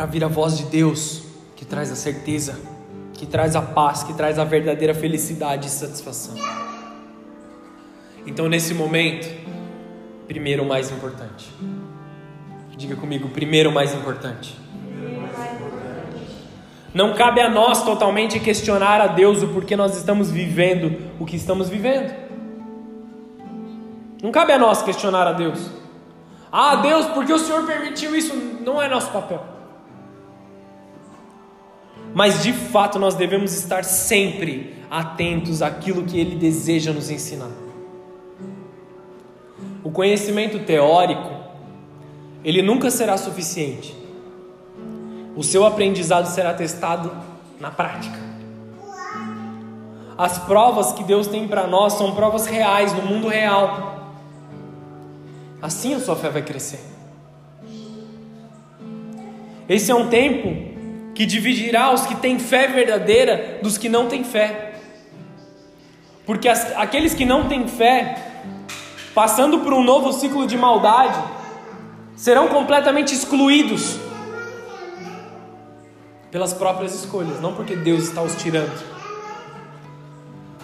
para 0.00 0.06
vir 0.06 0.24
a 0.24 0.28
voz 0.28 0.56
de 0.56 0.64
Deus, 0.64 1.24
que 1.56 1.64
traz 1.64 1.92
a 1.92 1.96
certeza, 1.96 2.58
que 3.12 3.26
traz 3.26 3.56
a 3.56 3.60
paz, 3.60 4.02
que 4.02 4.14
traz 4.14 4.38
a 4.38 4.44
verdadeira 4.44 4.94
felicidade 4.94 5.66
e 5.66 5.70
satisfação. 5.70 6.34
Então, 8.26 8.48
nesse 8.48 8.72
momento, 8.72 9.28
primeiro 10.26 10.62
o 10.62 10.66
mais 10.66 10.90
importante. 10.90 11.50
Diga 12.76 12.96
comigo, 12.96 13.28
primeiro 13.28 13.68
o 13.68 13.74
mais 13.74 13.92
importante. 13.92 14.56
Não 16.94 17.14
cabe 17.14 17.42
a 17.42 17.50
nós 17.50 17.84
totalmente 17.84 18.40
questionar 18.40 19.02
a 19.02 19.06
Deus 19.06 19.42
o 19.42 19.48
porquê 19.48 19.76
nós 19.76 19.96
estamos 19.96 20.30
vivendo 20.30 20.96
o 21.18 21.26
que 21.26 21.36
estamos 21.36 21.68
vivendo. 21.68 22.19
Não 24.22 24.30
cabe 24.30 24.52
a 24.52 24.58
nós 24.58 24.82
questionar 24.82 25.26
a 25.26 25.32
Deus. 25.32 25.70
Ah, 26.52 26.76
Deus, 26.76 27.06
porque 27.06 27.32
o 27.32 27.38
Senhor 27.38 27.64
permitiu 27.64 28.14
isso? 28.14 28.34
Não 28.34 28.80
é 28.80 28.88
nosso 28.88 29.10
papel 29.10 29.40
mas 32.14 32.42
de 32.42 32.52
fato 32.52 32.98
nós 32.98 33.14
devemos 33.14 33.52
estar 33.54 33.84
sempre 33.84 34.74
atentos 34.90 35.62
àquilo 35.62 36.04
que 36.04 36.18
ele 36.18 36.36
deseja 36.36 36.92
nos 36.92 37.10
ensinar. 37.10 37.50
O 39.84 39.90
conhecimento 39.90 40.58
teórico, 40.60 41.30
ele 42.44 42.62
nunca 42.62 42.90
será 42.90 43.16
suficiente. 43.16 43.96
O 45.36 45.42
seu 45.42 45.64
aprendizado 45.64 46.26
será 46.26 46.52
testado 46.52 47.12
na 47.60 47.70
prática. 47.70 48.18
As 50.18 50.38
provas 50.38 50.92
que 50.92 51.04
Deus 51.04 51.28
tem 51.28 51.48
para 51.48 51.66
nós 51.66 51.94
são 51.94 52.14
provas 52.14 52.44
reais, 52.46 52.92
no 52.92 53.02
mundo 53.02 53.28
real. 53.28 53.99
Assim 55.62 55.94
a 55.94 56.00
sua 56.00 56.16
fé 56.16 56.30
vai 56.30 56.42
crescer. 56.42 56.80
Esse 59.68 59.90
é 59.90 59.94
um 59.94 60.08
tempo 60.08 60.70
que 61.14 61.26
dividirá 61.26 61.92
os 61.92 62.06
que 62.06 62.14
têm 62.16 62.38
fé 62.38 62.66
verdadeira 62.66 63.58
dos 63.62 63.76
que 63.76 63.88
não 63.88 64.08
têm 64.08 64.24
fé. 64.24 64.74
Porque 66.24 66.48
as, 66.48 66.76
aqueles 66.76 67.14
que 67.14 67.24
não 67.24 67.48
têm 67.48 67.68
fé, 67.68 68.16
passando 69.14 69.60
por 69.60 69.72
um 69.72 69.82
novo 69.82 70.12
ciclo 70.12 70.46
de 70.46 70.56
maldade, 70.56 71.18
serão 72.16 72.48
completamente 72.48 73.14
excluídos 73.14 73.98
pelas 76.30 76.52
próprias 76.52 76.94
escolhas, 76.94 77.40
não 77.40 77.54
porque 77.54 77.76
Deus 77.76 78.04
está 78.04 78.22
os 78.22 78.34
tirando. 78.36 78.82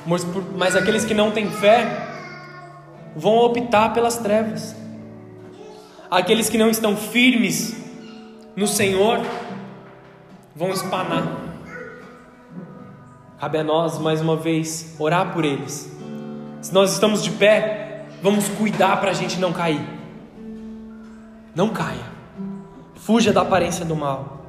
Mas, 0.06 0.24
mas 0.56 0.76
aqueles 0.76 1.04
que 1.04 1.14
não 1.14 1.32
têm 1.32 1.50
fé 1.50 2.08
vão 3.16 3.36
optar 3.36 3.92
pelas 3.92 4.16
trevas. 4.16 4.74
Aqueles 6.10 6.48
que 6.48 6.56
não 6.56 6.70
estão 6.70 6.96
firmes 6.96 7.76
no 8.54 8.66
Senhor 8.66 9.20
vão 10.54 10.70
espanar. 10.70 11.26
Cabe 13.38 13.58
a 13.58 13.64
nós, 13.64 13.98
mais 13.98 14.20
uma 14.20 14.36
vez, 14.36 14.94
orar 14.98 15.32
por 15.32 15.44
eles. 15.44 15.92
Se 16.62 16.72
nós 16.72 16.92
estamos 16.92 17.22
de 17.22 17.30
pé, 17.30 18.06
vamos 18.22 18.48
cuidar 18.48 18.98
para 19.00 19.10
a 19.10 19.14
gente 19.14 19.38
não 19.38 19.52
cair. 19.52 19.84
Não 21.54 21.70
caia. 21.70 22.06
Fuja 22.94 23.32
da 23.32 23.42
aparência 23.42 23.84
do 23.84 23.96
mal. 23.96 24.44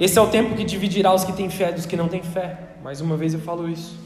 Esse 0.00 0.18
é 0.18 0.22
o 0.22 0.28
tempo 0.28 0.54
que 0.54 0.64
dividirá 0.64 1.12
os 1.12 1.24
que 1.24 1.32
têm 1.32 1.50
fé 1.50 1.72
dos 1.72 1.84
que 1.84 1.96
não 1.96 2.08
têm 2.08 2.22
fé. 2.22 2.58
Mais 2.82 3.00
uma 3.00 3.16
vez 3.16 3.34
eu 3.34 3.40
falo 3.40 3.68
isso. 3.68 3.98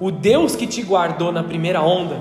O 0.00 0.10
Deus 0.10 0.56
que 0.56 0.66
te 0.66 0.82
guardou 0.82 1.30
na 1.30 1.42
primeira 1.42 1.82
onda 1.82 2.20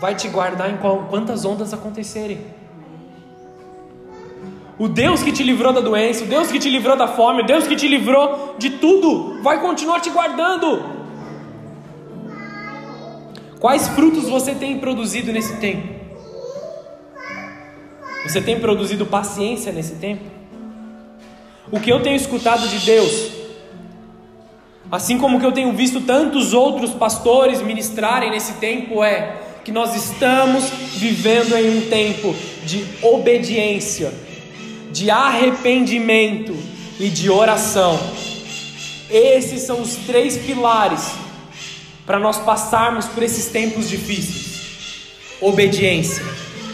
vai 0.00 0.14
te 0.14 0.28
guardar 0.28 0.70
em 0.70 0.76
quantas 0.76 1.44
ondas 1.44 1.72
acontecerem. 1.72 2.38
O 4.78 4.88
Deus 4.88 5.22
que 5.22 5.32
te 5.32 5.42
livrou 5.42 5.72
da 5.72 5.80
doença, 5.80 6.24
o 6.24 6.26
Deus 6.26 6.52
que 6.52 6.58
te 6.58 6.68
livrou 6.68 6.96
da 6.96 7.08
fome, 7.08 7.42
o 7.42 7.46
Deus 7.46 7.66
que 7.66 7.76
te 7.76 7.88
livrou 7.88 8.56
de 8.58 8.70
tudo, 8.70 9.42
vai 9.42 9.60
continuar 9.60 10.00
te 10.00 10.10
guardando. 10.10 10.96
Quais 13.58 13.88
frutos 13.88 14.28
você 14.28 14.54
tem 14.54 14.78
produzido 14.78 15.32
nesse 15.32 15.56
tempo? 15.56 15.96
Você 18.26 18.42
tem 18.42 18.60
produzido 18.60 19.06
paciência 19.06 19.72
nesse 19.72 19.94
tempo? 19.94 20.24
O 21.72 21.80
que 21.80 21.90
eu 21.90 22.02
tenho 22.02 22.16
escutado 22.16 22.68
de 22.68 22.84
Deus, 22.84 23.32
assim 24.92 25.16
como 25.16 25.40
que 25.40 25.46
eu 25.46 25.52
tenho 25.52 25.72
visto 25.72 26.02
tantos 26.02 26.52
outros 26.52 26.90
pastores 26.90 27.62
ministrarem 27.62 28.30
nesse 28.30 28.54
tempo, 28.54 29.02
é 29.02 29.45
que 29.66 29.72
nós 29.72 29.96
estamos 29.96 30.70
vivendo 30.94 31.56
em 31.56 31.78
um 31.78 31.90
tempo 31.90 32.32
de 32.64 32.86
obediência 33.02 34.14
de 34.92 35.10
arrependimento 35.10 36.56
e 37.00 37.08
de 37.08 37.28
oração. 37.28 37.98
Esses 39.10 39.62
são 39.62 39.80
os 39.82 39.96
três 40.06 40.36
pilares 40.36 41.10
para 42.06 42.20
nós 42.20 42.38
passarmos 42.38 43.06
por 43.06 43.24
esses 43.24 43.46
tempos 43.46 43.88
difíceis: 43.88 45.08
obediência, 45.40 46.24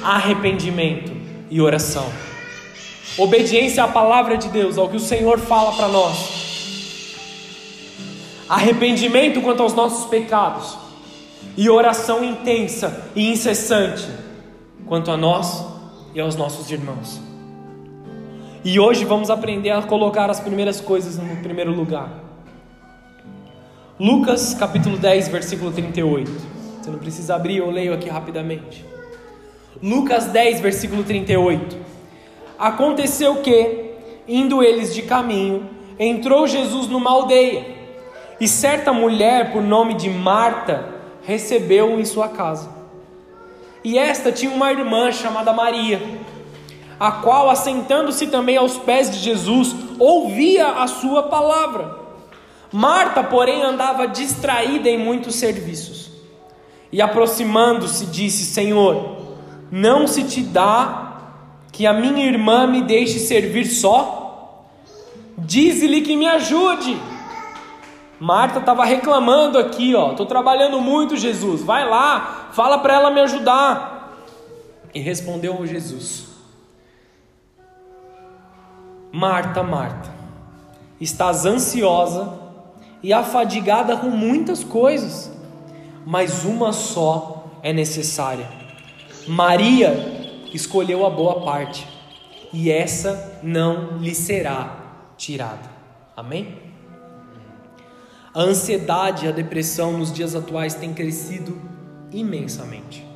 arrependimento 0.02 1.12
e 1.50 1.62
oração. 1.62 2.12
Obediência 3.16 3.84
à 3.84 3.88
palavra 3.88 4.36
de 4.36 4.48
Deus, 4.48 4.76
ao 4.76 4.90
que 4.90 4.98
o 4.98 5.00
Senhor 5.00 5.38
fala 5.38 5.72
para 5.72 5.88
nós. 5.88 7.14
Arrependimento 8.46 9.40
quanto 9.40 9.62
aos 9.62 9.72
nossos 9.72 10.10
pecados. 10.10 10.81
E 11.56 11.68
oração 11.68 12.24
intensa 12.24 13.10
e 13.14 13.30
incessante 13.30 14.08
quanto 14.86 15.10
a 15.10 15.16
nós 15.16 15.66
e 16.14 16.20
aos 16.20 16.34
nossos 16.34 16.70
irmãos. 16.70 17.20
E 18.64 18.80
hoje 18.80 19.04
vamos 19.04 19.28
aprender 19.28 19.70
a 19.70 19.82
colocar 19.82 20.30
as 20.30 20.40
primeiras 20.40 20.80
coisas 20.80 21.18
no 21.18 21.36
primeiro 21.42 21.72
lugar. 21.72 22.08
Lucas 24.00 24.54
capítulo 24.54 24.96
10, 24.96 25.28
versículo 25.28 25.70
38. 25.72 26.30
Você 26.80 26.90
não 26.90 26.98
precisa 26.98 27.34
abrir, 27.34 27.58
eu 27.58 27.70
leio 27.70 27.92
aqui 27.92 28.08
rapidamente. 28.08 28.84
Lucas 29.82 30.26
10, 30.26 30.60
versículo 30.60 31.04
38. 31.04 31.76
Aconteceu 32.58 33.36
que, 33.36 33.90
indo 34.26 34.62
eles 34.62 34.94
de 34.94 35.02
caminho, 35.02 35.68
entrou 35.98 36.46
Jesus 36.46 36.86
numa 36.86 37.10
aldeia, 37.10 37.66
e 38.40 38.48
certa 38.48 38.92
mulher, 38.92 39.52
por 39.52 39.62
nome 39.62 39.94
de 39.94 40.08
Marta, 40.08 41.01
recebeu-o 41.24 42.00
em 42.00 42.04
sua 42.04 42.28
casa. 42.28 42.68
E 43.84 43.98
esta 43.98 44.30
tinha 44.30 44.52
uma 44.52 44.70
irmã 44.70 45.10
chamada 45.10 45.52
Maria 45.52 46.00
a 47.02 47.10
qual, 47.10 47.50
assentando-se 47.50 48.28
também 48.28 48.56
aos 48.56 48.78
pés 48.78 49.10
de 49.10 49.18
Jesus, 49.18 49.74
ouvia 49.98 50.68
a 50.68 50.86
sua 50.86 51.24
palavra. 51.24 51.96
Marta, 52.72 53.24
porém, 53.24 53.60
andava 53.60 54.06
distraída 54.06 54.88
em 54.88 54.98
muitos 54.98 55.34
serviços. 55.34 56.12
E 56.92 57.02
aproximando-se, 57.02 58.06
disse: 58.06 58.44
Senhor, 58.44 59.16
não 59.68 60.06
se 60.06 60.22
te 60.22 60.42
dá 60.42 61.16
que 61.72 61.88
a 61.88 61.92
minha 61.92 62.24
irmã 62.24 62.68
me 62.68 62.82
deixe 62.82 63.18
servir 63.18 63.64
só? 63.64 64.68
Dize-lhe 65.36 66.02
que 66.02 66.14
me 66.14 66.28
ajude. 66.28 66.96
Marta 68.22 68.60
estava 68.60 68.84
reclamando 68.84 69.58
aqui, 69.58 69.96
ó, 69.96 70.12
estou 70.12 70.24
trabalhando 70.24 70.80
muito, 70.80 71.16
Jesus. 71.16 71.60
Vai 71.60 71.84
lá, 71.88 72.50
fala 72.52 72.78
para 72.78 72.94
ela 72.94 73.10
me 73.10 73.20
ajudar. 73.20 74.16
E 74.94 75.00
respondeu 75.00 75.66
Jesus: 75.66 76.28
Marta, 79.10 79.64
Marta, 79.64 80.08
estás 81.00 81.44
ansiosa 81.44 82.38
e 83.02 83.12
afadigada 83.12 83.96
com 83.96 84.10
muitas 84.10 84.62
coisas, 84.62 85.36
mas 86.06 86.44
uma 86.44 86.72
só 86.72 87.46
é 87.60 87.72
necessária. 87.72 88.48
Maria 89.26 90.44
escolheu 90.54 91.04
a 91.04 91.10
boa 91.10 91.40
parte, 91.40 91.88
e 92.52 92.70
essa 92.70 93.40
não 93.42 93.98
lhe 93.98 94.14
será 94.14 94.76
tirada. 95.16 95.68
Amém? 96.16 96.71
A 98.34 98.40
ansiedade 98.40 99.26
e 99.26 99.28
a 99.28 99.32
depressão 99.32 99.92
nos 99.98 100.10
dias 100.10 100.34
atuais 100.34 100.74
têm 100.74 100.94
crescido 100.94 101.60
imensamente. 102.10 103.06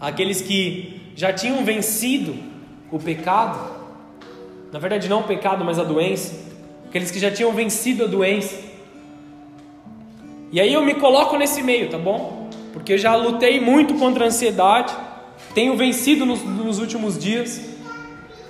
Aqueles 0.00 0.40
que 0.40 1.12
já 1.14 1.32
tinham 1.32 1.64
vencido 1.64 2.34
o 2.90 2.98
pecado, 2.98 3.58
na 4.72 4.80
verdade 4.80 5.08
não 5.08 5.20
o 5.20 5.24
pecado, 5.24 5.64
mas 5.64 5.78
a 5.78 5.84
doença, 5.84 6.34
aqueles 6.88 7.12
que 7.12 7.20
já 7.20 7.30
tinham 7.30 7.52
vencido 7.52 8.04
a 8.04 8.06
doença. 8.08 8.56
E 10.50 10.60
aí 10.60 10.72
eu 10.72 10.84
me 10.84 10.94
coloco 10.94 11.36
nesse 11.36 11.62
meio, 11.62 11.88
tá 11.88 11.98
bom? 11.98 12.50
Porque 12.72 12.94
eu 12.94 12.98
já 12.98 13.14
lutei 13.14 13.60
muito 13.60 13.94
contra 13.94 14.24
a 14.24 14.26
ansiedade, 14.26 14.92
tenho 15.54 15.76
vencido 15.76 16.26
nos, 16.26 16.42
nos 16.42 16.80
últimos 16.80 17.16
dias, 17.16 17.60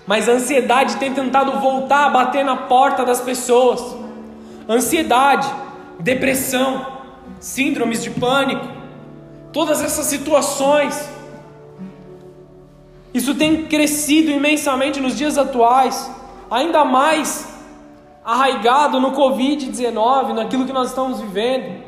mas 0.06 0.30
a 0.30 0.32
ansiedade 0.32 0.96
tem 0.96 1.12
tentado 1.12 1.60
voltar 1.60 2.06
a 2.06 2.10
bater 2.10 2.42
na 2.42 2.56
porta 2.56 3.04
das 3.04 3.20
pessoas 3.20 4.05
ansiedade, 4.68 5.46
depressão, 6.00 6.98
síndromes 7.40 8.02
de 8.02 8.10
pânico, 8.10 8.66
todas 9.52 9.82
essas 9.82 10.06
situações. 10.06 11.08
Isso 13.14 13.34
tem 13.34 13.64
crescido 13.66 14.30
imensamente 14.30 15.00
nos 15.00 15.16
dias 15.16 15.38
atuais, 15.38 16.10
ainda 16.50 16.84
mais 16.84 17.48
arraigado 18.24 19.00
no 19.00 19.12
Covid-19, 19.12 20.32
naquilo 20.34 20.66
que 20.66 20.72
nós 20.72 20.88
estamos 20.88 21.20
vivendo. 21.20 21.84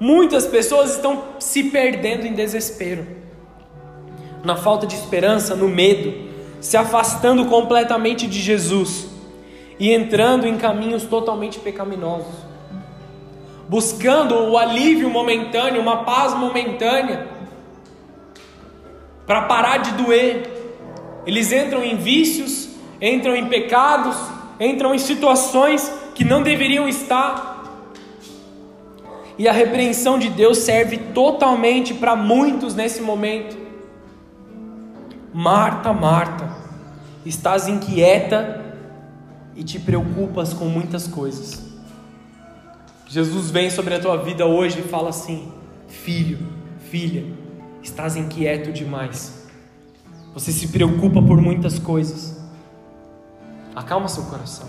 Muitas 0.00 0.46
pessoas 0.46 0.94
estão 0.96 1.24
se 1.38 1.64
perdendo 1.64 2.26
em 2.26 2.32
desespero, 2.32 3.06
na 4.42 4.56
falta 4.56 4.86
de 4.86 4.94
esperança, 4.94 5.54
no 5.54 5.68
medo, 5.68 6.30
se 6.58 6.76
afastando 6.76 7.44
completamente 7.46 8.26
de 8.26 8.40
Jesus 8.40 9.09
e 9.80 9.94
entrando 9.94 10.46
em 10.46 10.58
caminhos 10.58 11.04
totalmente 11.04 11.58
pecaminosos, 11.58 12.34
buscando 13.66 14.34
o 14.34 14.58
alívio 14.58 15.08
momentâneo, 15.08 15.80
uma 15.80 16.04
paz 16.04 16.34
momentânea, 16.34 17.26
para 19.26 19.42
parar 19.42 19.78
de 19.78 19.92
doer. 19.92 20.50
Eles 21.24 21.50
entram 21.50 21.82
em 21.82 21.96
vícios, 21.96 22.68
entram 23.00 23.34
em 23.34 23.46
pecados, 23.46 24.16
entram 24.58 24.94
em 24.94 24.98
situações 24.98 25.90
que 26.14 26.24
não 26.24 26.42
deveriam 26.42 26.86
estar. 26.86 27.64
E 29.38 29.48
a 29.48 29.52
repreensão 29.52 30.18
de 30.18 30.28
Deus 30.28 30.58
serve 30.58 30.98
totalmente 31.14 31.94
para 31.94 32.14
muitos 32.14 32.74
nesse 32.74 33.00
momento. 33.00 33.56
Marta, 35.32 35.90
Marta, 35.94 36.50
estás 37.24 37.66
inquieta 37.66 38.59
e 39.60 39.62
te 39.62 39.78
preocupas 39.78 40.54
com 40.54 40.64
muitas 40.64 41.06
coisas. 41.06 41.62
Jesus 43.06 43.50
vem 43.50 43.68
sobre 43.68 43.94
a 43.94 44.00
tua 44.00 44.16
vida 44.16 44.46
hoje 44.46 44.80
e 44.80 44.82
fala 44.82 45.10
assim: 45.10 45.52
Filho, 45.86 46.38
filha, 46.90 47.30
estás 47.82 48.16
inquieto 48.16 48.72
demais. 48.72 49.46
Você 50.32 50.50
se 50.50 50.68
preocupa 50.68 51.20
por 51.20 51.38
muitas 51.38 51.78
coisas. 51.78 52.40
Acalma 53.76 54.08
seu 54.08 54.22
coração. 54.24 54.66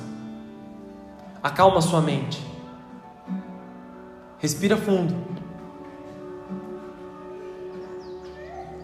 Acalma 1.42 1.80
sua 1.80 2.02
mente. 2.02 2.46
Respira 4.40 4.76
fundo. 4.76 5.16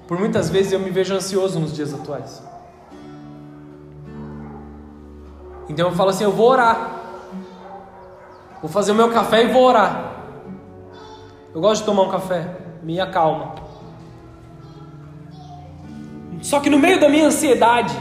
Por 0.08 0.18
muitas 0.18 0.50
vezes 0.50 0.72
eu 0.72 0.80
me 0.80 0.90
vejo 0.90 1.14
ansioso 1.14 1.60
nos 1.60 1.76
dias 1.76 1.94
atuais. 1.94 2.47
Então 5.70 5.90
eu 5.90 5.96
falo 5.96 6.10
assim: 6.10 6.24
eu 6.24 6.32
vou 6.32 6.50
orar. 6.50 6.92
Vou 8.62 8.70
fazer 8.70 8.92
o 8.92 8.96
meu 8.96 9.10
café 9.12 9.44
e 9.44 9.48
vou 9.48 9.64
orar. 9.64 10.14
Eu 11.54 11.62
gosto 11.62 11.82
de 11.82 11.86
tomar 11.86 12.04
um 12.04 12.10
café, 12.10 12.56
me 12.84 13.00
acalma. 13.00 13.56
Só 16.42 16.60
que 16.60 16.70
no 16.70 16.80
meio 16.80 17.00
da 17.00 17.10
minha 17.10 17.26
ansiedade, 17.26 17.98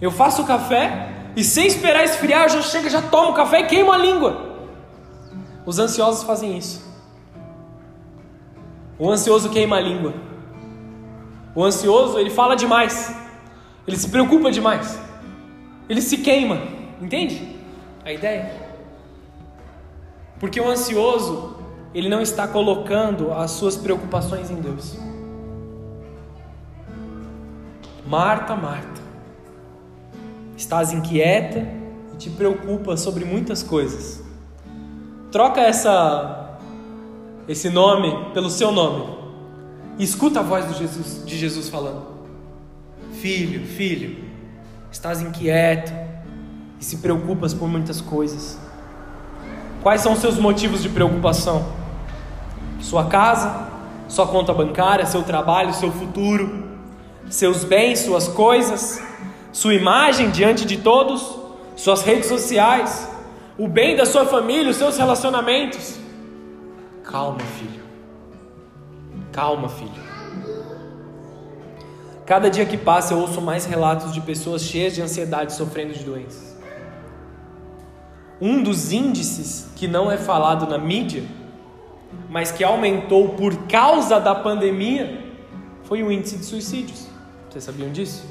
eu 0.00 0.10
faço 0.10 0.42
o 0.42 0.46
café 0.46 1.12
e 1.36 1.44
sem 1.44 1.66
esperar 1.66 2.04
esfriar, 2.04 2.44
eu 2.44 2.48
já 2.48 2.62
chego, 2.62 2.88
já 2.88 3.02
tomo 3.02 3.30
o 3.30 3.34
café 3.34 3.60
e 3.60 3.66
queimo 3.66 3.92
a 3.92 3.98
língua. 3.98 4.56
Os 5.64 5.78
ansiosos 5.78 6.22
fazem 6.22 6.56
isso. 6.56 6.84
O 8.98 9.10
ansioso 9.10 9.50
queima 9.50 9.76
a 9.76 9.80
língua. 9.80 10.14
O 11.54 11.64
ansioso, 11.64 12.18
ele 12.18 12.30
fala 12.30 12.54
demais. 12.54 13.14
Ele 13.86 13.96
se 13.96 14.08
preocupa 14.08 14.50
demais. 14.50 14.98
Ele 15.88 16.00
se 16.00 16.18
queima. 16.18 16.75
Entende 17.00 17.56
a 18.04 18.12
ideia? 18.12 18.52
Porque 20.38 20.60
o 20.60 20.68
ansioso, 20.68 21.56
ele 21.94 22.08
não 22.08 22.20
está 22.20 22.46
colocando 22.46 23.32
as 23.32 23.50
suas 23.52 23.76
preocupações 23.76 24.50
em 24.50 24.56
Deus. 24.56 24.98
Marta, 28.06 28.54
Marta, 28.54 29.00
estás 30.56 30.92
inquieta 30.92 31.66
e 32.14 32.16
te 32.16 32.30
preocupa 32.30 32.96
sobre 32.96 33.24
muitas 33.24 33.62
coisas. 33.62 34.22
Troca 35.32 35.60
essa 35.60 36.46
esse 37.48 37.70
nome 37.70 38.32
pelo 38.32 38.50
seu 38.50 38.72
nome. 38.72 39.16
E 39.98 40.04
escuta 40.04 40.40
a 40.40 40.42
voz 40.42 40.68
de 40.68 40.78
Jesus, 40.78 41.24
de 41.24 41.38
Jesus 41.38 41.68
falando: 41.68 42.06
Filho, 43.12 43.66
filho, 43.66 44.24
estás 44.90 45.20
inquieto, 45.20 45.92
e 46.80 46.84
se 46.84 46.98
preocupas 46.98 47.54
por 47.54 47.68
muitas 47.68 48.00
coisas. 48.00 48.58
Quais 49.82 50.00
são 50.00 50.12
os 50.12 50.18
seus 50.18 50.38
motivos 50.38 50.82
de 50.82 50.88
preocupação? 50.88 51.64
Sua 52.80 53.06
casa, 53.06 53.68
sua 54.08 54.26
conta 54.26 54.52
bancária, 54.52 55.06
seu 55.06 55.22
trabalho, 55.22 55.72
seu 55.72 55.90
futuro, 55.90 56.64
seus 57.28 57.64
bens, 57.64 58.00
suas 58.00 58.28
coisas, 58.28 59.00
sua 59.52 59.74
imagem 59.74 60.30
diante 60.30 60.64
de 60.64 60.76
todos, 60.76 61.38
suas 61.76 62.02
redes 62.02 62.26
sociais, 62.26 63.08
o 63.58 63.66
bem 63.66 63.96
da 63.96 64.04
sua 64.04 64.26
família, 64.26 64.70
os 64.70 64.76
seus 64.76 64.96
relacionamentos. 64.96 65.98
Calma, 67.02 67.38
filho. 67.38 67.84
Calma, 69.32 69.68
filho. 69.68 70.06
Cada 72.26 72.50
dia 72.50 72.66
que 72.66 72.76
passa 72.76 73.14
eu 73.14 73.18
ouço 73.18 73.40
mais 73.40 73.66
relatos 73.66 74.12
de 74.12 74.20
pessoas 74.20 74.62
cheias 74.62 74.94
de 74.94 75.00
ansiedade 75.00 75.52
sofrendo 75.52 75.94
de 75.94 76.02
doenças. 76.02 76.55
Um 78.40 78.62
dos 78.62 78.92
índices 78.92 79.68
que 79.76 79.88
não 79.88 80.10
é 80.10 80.18
falado 80.18 80.66
na 80.66 80.76
mídia, 80.76 81.24
mas 82.28 82.52
que 82.52 82.62
aumentou 82.62 83.30
por 83.30 83.66
causa 83.66 84.20
da 84.20 84.34
pandemia, 84.34 85.24
foi 85.84 86.02
o 86.02 86.12
índice 86.12 86.36
de 86.36 86.44
suicídios. 86.44 87.06
Vocês 87.48 87.64
sabiam 87.64 87.90
disso? 87.90 88.24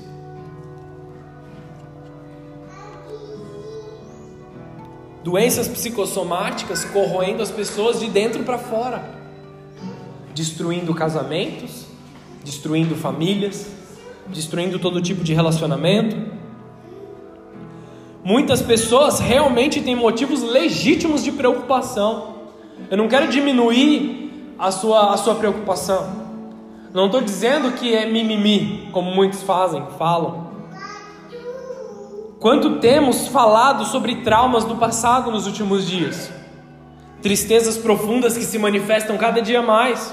Doenças 5.23 5.67
psicossomáticas 5.67 6.85
corroendo 6.85 7.41
as 7.41 7.49
pessoas 7.49 7.99
de 7.99 8.07
dentro 8.07 8.43
para 8.43 8.59
fora, 8.59 9.03
destruindo 10.35 10.93
casamentos, 10.93 11.85
destruindo 12.43 12.95
famílias, 12.95 13.65
destruindo 14.27 14.77
todo 14.77 15.01
tipo 15.01 15.23
de 15.23 15.33
relacionamento 15.33 16.44
Muitas 18.25 18.59
pessoas 18.59 19.19
realmente 19.19 19.81
têm 19.81 19.95
motivos 19.95 20.41
legítimos 20.41 21.23
de 21.23 21.31
preocupação. 21.31 22.37
Eu 22.89 22.97
não 22.97 23.07
quero 23.07 23.27
diminuir 23.27 24.55
a 24.57 24.71
sua, 24.71 25.13
a 25.13 25.17
sua 25.17 25.35
preocupação. 25.35 26.25
Não 26.91 27.05
estou 27.05 27.21
dizendo 27.21 27.73
que 27.73 27.93
é 27.93 28.07
mimimi, 28.07 28.89
como 28.91 29.11
muitos 29.11 29.43
fazem, 29.43 29.85
falam. 29.99 30.47
Quanto 32.39 32.79
temos 32.79 33.27
falado 33.27 33.85
sobre 33.85 34.15
traumas 34.23 34.65
do 34.65 34.75
passado 34.75 35.29
nos 35.29 35.45
últimos 35.45 35.87
dias? 35.87 36.31
Tristezas 37.21 37.77
profundas 37.77 38.35
que 38.35 38.43
se 38.43 38.57
manifestam 38.57 39.19
cada 39.19 39.39
dia 39.39 39.61
mais. 39.61 40.11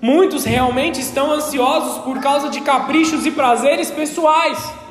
Muitos 0.00 0.44
realmente 0.44 1.00
estão 1.00 1.32
ansiosos 1.32 1.98
por 2.04 2.20
causa 2.20 2.48
de 2.48 2.60
caprichos 2.60 3.26
e 3.26 3.32
prazeres 3.32 3.90
pessoais. 3.90 4.81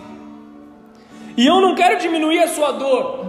E 1.38 1.46
eu 1.46 1.62
não 1.62 1.76
quero 1.76 2.00
diminuir 2.00 2.40
a 2.40 2.48
sua 2.48 2.72
dor. 2.72 3.26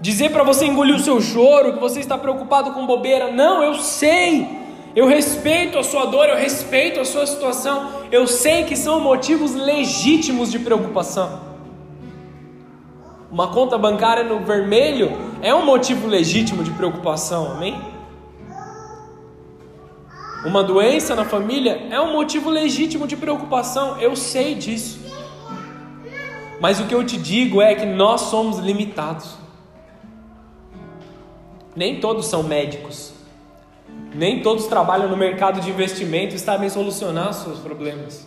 Dizer 0.00 0.30
para 0.30 0.42
você 0.42 0.64
engolir 0.64 0.94
o 0.94 0.98
seu 0.98 1.20
choro, 1.20 1.74
que 1.74 1.78
você 1.78 2.00
está 2.00 2.16
preocupado 2.16 2.72
com 2.72 2.86
bobeira. 2.86 3.30
Não, 3.30 3.62
eu 3.62 3.74
sei. 3.74 4.48
Eu 4.94 5.06
respeito 5.06 5.78
a 5.78 5.84
sua 5.84 6.06
dor, 6.06 6.28
eu 6.28 6.36
respeito 6.36 7.00
a 7.00 7.04
sua 7.04 7.26
situação. 7.26 7.90
Eu 8.10 8.26
sei 8.26 8.64
que 8.64 8.76
são 8.76 9.00
motivos 9.00 9.54
legítimos 9.54 10.50
de 10.50 10.58
preocupação. 10.58 11.40
Uma 13.30 13.48
conta 13.48 13.78
bancária 13.78 14.24
no 14.24 14.40
vermelho 14.40 15.12
é 15.40 15.54
um 15.54 15.64
motivo 15.64 16.08
legítimo 16.08 16.64
de 16.64 16.70
preocupação, 16.72 17.52
amém? 17.52 17.80
Uma 20.44 20.64
doença 20.64 21.14
na 21.14 21.24
família 21.24 21.86
é 21.90 22.00
um 22.00 22.12
motivo 22.12 22.50
legítimo 22.50 23.06
de 23.06 23.16
preocupação, 23.16 24.00
eu 24.00 24.16
sei 24.16 24.54
disso. 24.54 24.99
Mas 26.60 26.78
o 26.78 26.86
que 26.86 26.94
eu 26.94 27.04
te 27.04 27.16
digo 27.16 27.62
é 27.62 27.74
que 27.74 27.86
nós 27.86 28.20
somos 28.22 28.58
limitados. 28.58 29.34
Nem 31.74 31.98
todos 31.98 32.26
são 32.26 32.42
médicos. 32.42 33.14
Nem 34.14 34.42
todos 34.42 34.66
trabalham 34.66 35.08
no 35.08 35.16
mercado 35.16 35.60
de 35.60 35.70
investimento 35.70 36.34
e 36.34 36.38
sabem 36.38 36.68
solucionar 36.68 37.32
seus 37.32 37.58
problemas. 37.60 38.26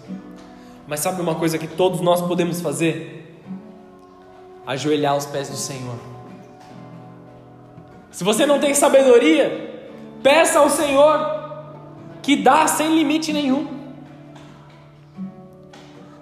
Mas 0.88 1.02
sabe 1.02 1.22
uma 1.22 1.36
coisa 1.36 1.60
que 1.60 1.68
todos 1.68 2.02
nós 2.02 2.22
podemos 2.22 2.60
fazer? 2.60 3.40
Ajoelhar 4.66 5.14
aos 5.14 5.28
pés 5.28 5.50
do 5.50 5.56
Senhor. 5.56 5.96
Se 8.10 8.24
você 8.24 8.46
não 8.46 8.60
tem 8.60 8.74
sabedoria, 8.74 9.92
peça 10.24 10.60
ao 10.60 10.70
Senhor 10.70 11.44
que 12.24 12.36
dá 12.38 12.66
sem 12.66 12.96
limite 12.96 13.32
nenhum. 13.32 13.83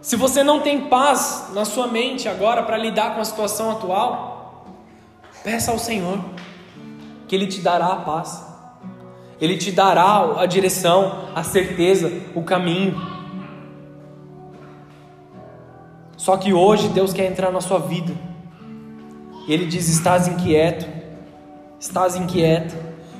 Se 0.01 0.15
você 0.15 0.43
não 0.43 0.61
tem 0.61 0.89
paz 0.89 1.49
na 1.53 1.63
sua 1.63 1.87
mente 1.87 2.27
agora 2.27 2.63
para 2.63 2.75
lidar 2.75 3.13
com 3.13 3.21
a 3.21 3.25
situação 3.25 3.69
atual, 3.69 4.65
peça 5.43 5.71
ao 5.71 5.77
Senhor 5.77 6.19
que 7.27 7.35
Ele 7.35 7.45
te 7.45 7.61
dará 7.61 7.87
a 7.87 7.95
paz. 7.97 8.43
Ele 9.39 9.57
te 9.57 9.71
dará 9.71 10.39
a 10.39 10.45
direção, 10.45 11.29
a 11.35 11.43
certeza, 11.43 12.11
o 12.35 12.43
caminho. 12.43 12.99
Só 16.17 16.35
que 16.35 16.51
hoje 16.53 16.89
Deus 16.89 17.13
quer 17.13 17.25
entrar 17.25 17.51
na 17.51 17.61
sua 17.61 17.79
vida. 17.79 18.13
Ele 19.47 19.65
diz: 19.65 19.87
Estás 19.87 20.27
inquieto, 20.27 20.87
estás 21.79 22.15
inquieto, 22.15 22.75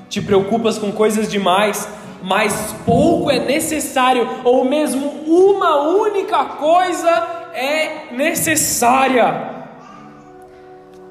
te 0.09 0.21
preocupas 0.21 0.77
com 0.77 0.91
coisas 0.91 1.29
demais, 1.29 1.87
mas 2.21 2.75
pouco 2.85 3.31
é 3.31 3.39
necessário, 3.39 4.27
ou 4.43 4.63
mesmo 4.63 5.07
uma 5.25 5.77
única 5.81 6.45
coisa 6.45 7.09
é 7.53 8.13
necessária. 8.13 9.49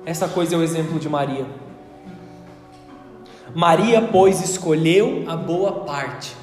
Essa 0.07 0.29
coisa 0.29 0.55
é 0.55 0.59
o 0.59 0.63
exemplo 0.63 0.99
de 0.99 1.09
Maria. 1.09 1.47
Maria, 3.55 4.01
pois, 4.01 4.41
escolheu 4.43 5.25
a 5.29 5.37
boa 5.37 5.85
parte. 5.85 6.37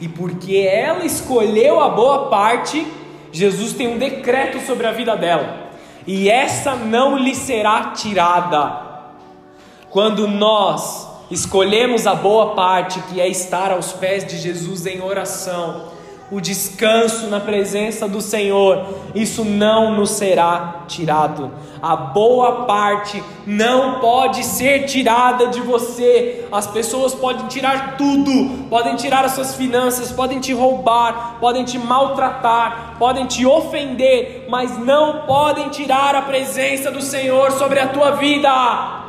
E 0.00 0.08
porque 0.08 0.56
ela 0.56 1.04
escolheu 1.04 1.80
a 1.80 1.88
boa 1.88 2.28
parte, 2.28 2.86
Jesus 3.30 3.72
tem 3.72 3.88
um 3.88 3.98
decreto 3.98 4.60
sobre 4.60 4.86
a 4.86 4.92
vida 4.92 5.16
dela. 5.16 5.70
E 6.06 6.28
essa 6.28 6.74
não 6.74 7.16
lhe 7.16 7.34
será 7.34 7.90
tirada. 7.90 8.80
Quando 9.90 10.26
nós 10.26 11.11
escolhemos 11.32 12.06
a 12.06 12.14
boa 12.14 12.54
parte, 12.54 13.00
que 13.02 13.20
é 13.20 13.26
estar 13.26 13.72
aos 13.72 13.92
pés 13.92 14.24
de 14.26 14.36
Jesus 14.36 14.84
em 14.86 15.00
oração, 15.00 15.90
o 16.30 16.40
descanso 16.40 17.26
na 17.26 17.40
presença 17.40 18.08
do 18.08 18.20
Senhor, 18.20 18.86
isso 19.14 19.44
não 19.44 19.94
nos 19.94 20.12
será 20.12 20.84
tirado. 20.88 21.50
A 21.82 21.94
boa 21.94 22.64
parte 22.64 23.22
não 23.46 24.00
pode 24.00 24.42
ser 24.42 24.86
tirada 24.86 25.48
de 25.48 25.60
você. 25.60 26.46
As 26.50 26.66
pessoas 26.66 27.14
podem 27.14 27.48
tirar 27.48 27.98
tudo, 27.98 28.66
podem 28.70 28.96
tirar 28.96 29.26
as 29.26 29.32
suas 29.32 29.54
finanças, 29.54 30.10
podem 30.10 30.40
te 30.40 30.54
roubar, 30.54 31.36
podem 31.38 31.64
te 31.64 31.78
maltratar, 31.78 32.96
podem 32.98 33.26
te 33.26 33.44
ofender, 33.44 34.46
mas 34.48 34.78
não 34.78 35.26
podem 35.26 35.68
tirar 35.68 36.14
a 36.14 36.22
presença 36.22 36.90
do 36.90 37.02
Senhor 37.02 37.52
sobre 37.52 37.78
a 37.78 37.88
tua 37.88 38.12
vida. 38.12 39.01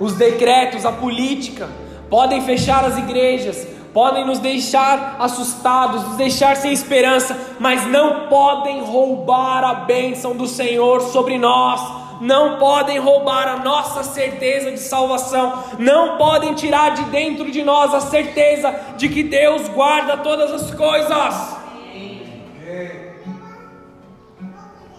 Os 0.00 0.14
decretos, 0.14 0.84
a 0.84 0.92
política, 0.92 1.68
podem 2.10 2.40
fechar 2.42 2.84
as 2.84 2.98
igrejas, 2.98 3.66
podem 3.92 4.26
nos 4.26 4.40
deixar 4.40 5.16
assustados, 5.20 6.02
nos 6.04 6.16
deixar 6.16 6.56
sem 6.56 6.72
esperança, 6.72 7.36
mas 7.60 7.86
não 7.86 8.28
podem 8.28 8.82
roubar 8.82 9.62
a 9.62 9.74
bênção 9.74 10.36
do 10.36 10.46
Senhor 10.46 11.00
sobre 11.00 11.38
nós, 11.38 11.80
não 12.20 12.58
podem 12.58 12.98
roubar 12.98 13.48
a 13.48 13.56
nossa 13.58 14.02
certeza 14.02 14.70
de 14.70 14.78
salvação, 14.78 15.64
não 15.78 16.16
podem 16.16 16.54
tirar 16.54 16.90
de 16.90 17.04
dentro 17.04 17.50
de 17.50 17.62
nós 17.62 17.94
a 17.94 18.00
certeza 18.00 18.74
de 18.96 19.08
que 19.08 19.22
Deus 19.22 19.68
guarda 19.68 20.16
todas 20.16 20.52
as 20.52 20.74
coisas. 20.74 21.64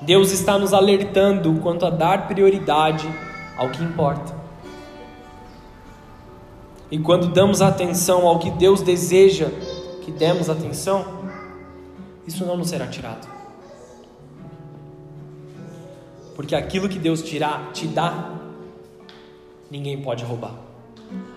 Deus 0.01 0.31
está 0.31 0.57
nos 0.57 0.73
alertando 0.73 1.59
quanto 1.61 1.85
a 1.85 1.89
dar 1.89 2.27
prioridade 2.27 3.09
ao 3.57 3.69
que 3.69 3.83
importa. 3.83 4.34
E 6.91 6.99
quando 6.99 7.27
damos 7.27 7.61
atenção 7.61 8.27
ao 8.27 8.39
que 8.39 8.51
Deus 8.51 8.81
deseja 8.81 9.49
que 10.03 10.11
demos 10.11 10.49
atenção, 10.49 11.03
isso 12.27 12.45
não 12.45 12.55
nos 12.57 12.69
será 12.69 12.87
tirado. 12.87 13.27
Porque 16.35 16.55
aquilo 16.55 16.87
que 16.87 16.99
Deus 16.99 17.23
tirar, 17.23 17.71
te 17.71 17.87
dá, 17.87 18.31
ninguém 19.71 20.01
pode 20.01 20.23
roubar. 20.23 20.53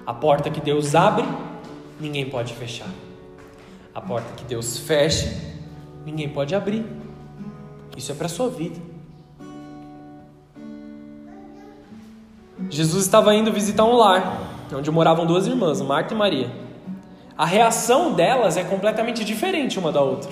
A 0.05 0.12
porta 0.12 0.51
que 0.51 0.61
Deus 0.61 0.94
abre, 0.94 1.24
ninguém 2.01 2.28
pode 2.28 2.53
fechar. 2.55 2.88
A 3.94 4.01
porta 4.01 4.32
que 4.36 4.44
Deus 4.44 4.78
fecha, 4.78 5.32
ninguém 6.05 6.28
pode 6.28 6.55
abrir. 6.55 6.84
Isso 7.96 8.12
é 8.12 8.14
para 8.14 8.26
a 8.26 8.28
sua 8.28 8.49
vida. 8.49 8.78
Jesus 12.68 13.05
estava 13.05 13.34
indo 13.34 13.53
visitar 13.53 13.84
um 13.84 13.96
lar 13.96 14.57
onde 14.74 14.90
moravam 14.90 15.26
duas 15.26 15.46
irmãs, 15.46 15.80
Marta 15.80 16.14
e 16.14 16.16
Maria. 16.16 16.50
A 17.36 17.46
reação 17.46 18.12
delas 18.12 18.56
é 18.56 18.64
completamente 18.64 19.24
diferente 19.24 19.78
uma 19.78 19.92
da 19.92 20.00
outra. 20.00 20.30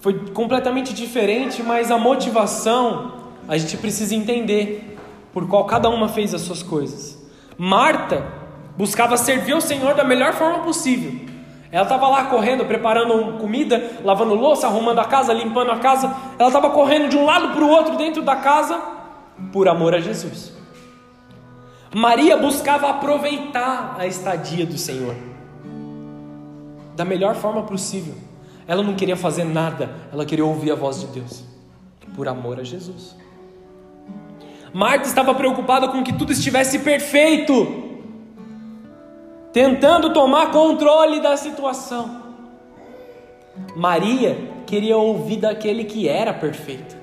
Foi 0.00 0.30
completamente 0.30 0.92
diferente, 0.92 1.62
mas 1.62 1.90
a 1.90 1.96
motivação 1.96 3.14
a 3.48 3.56
gente 3.56 3.76
precisa 3.76 4.14
entender 4.14 4.98
por 5.32 5.48
qual 5.48 5.64
cada 5.64 5.88
uma 5.88 6.08
fez 6.08 6.34
as 6.34 6.42
suas 6.42 6.62
coisas. 6.62 7.22
Marta 7.56 8.24
buscava 8.76 9.16
servir 9.16 9.52
ao 9.52 9.60
Senhor 9.60 9.94
da 9.94 10.04
melhor 10.04 10.32
forma 10.32 10.60
possível. 10.60 11.24
Ela 11.70 11.82
estava 11.82 12.08
lá 12.08 12.26
correndo, 12.26 12.64
preparando 12.64 13.38
comida, 13.38 13.98
lavando 14.04 14.34
louça, 14.34 14.66
arrumando 14.66 15.00
a 15.00 15.04
casa, 15.04 15.32
limpando 15.32 15.72
a 15.72 15.78
casa. 15.78 16.14
Ela 16.38 16.48
estava 16.48 16.70
correndo 16.70 17.08
de 17.08 17.16
um 17.16 17.24
lado 17.24 17.48
para 17.48 17.64
o 17.64 17.68
outro 17.68 17.96
dentro 17.96 18.22
da 18.22 18.36
casa 18.36 18.80
por 19.52 19.68
amor 19.68 19.92
a 19.92 20.00
Jesus. 20.00 20.53
Maria 21.94 22.36
buscava 22.36 22.90
aproveitar 22.90 23.94
a 23.96 24.04
estadia 24.04 24.66
do 24.66 24.76
Senhor 24.76 25.14
da 26.96 27.04
melhor 27.04 27.36
forma 27.36 27.62
possível. 27.62 28.14
Ela 28.66 28.82
não 28.82 28.94
queria 28.94 29.16
fazer 29.16 29.44
nada, 29.44 29.94
ela 30.12 30.24
queria 30.24 30.44
ouvir 30.44 30.72
a 30.72 30.74
voz 30.74 31.00
de 31.00 31.06
Deus, 31.06 31.44
por 32.16 32.26
amor 32.26 32.58
a 32.58 32.64
Jesus. 32.64 33.14
Marta 34.72 35.06
estava 35.06 35.34
preocupada 35.34 35.86
com 35.86 36.02
que 36.02 36.12
tudo 36.12 36.32
estivesse 36.32 36.80
perfeito, 36.80 38.00
tentando 39.52 40.12
tomar 40.12 40.50
controle 40.50 41.20
da 41.20 41.36
situação. 41.36 42.22
Maria 43.76 44.50
queria 44.66 44.96
ouvir 44.96 45.36
daquele 45.36 45.84
que 45.84 46.08
era 46.08 46.34
perfeito. 46.34 46.96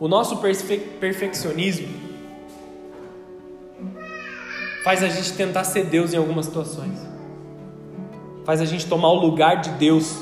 O 0.00 0.08
nosso 0.08 0.38
perfe 0.38 0.78
perfeccionismo 0.78 2.01
faz 4.82 5.02
a 5.02 5.08
gente 5.08 5.32
tentar 5.34 5.64
ser 5.64 5.84
Deus 5.86 6.12
em 6.12 6.16
algumas 6.16 6.46
situações, 6.46 6.98
faz 8.44 8.60
a 8.60 8.64
gente 8.64 8.86
tomar 8.86 9.08
o 9.08 9.20
lugar 9.20 9.60
de 9.60 9.70
Deus 9.70 10.20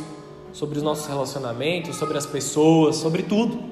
sobre 0.52 0.76
os 0.76 0.82
nossos 0.82 1.06
relacionamentos, 1.06 1.96
sobre 1.96 2.18
as 2.18 2.26
pessoas, 2.26 2.96
sobre 2.96 3.22
tudo. 3.22 3.70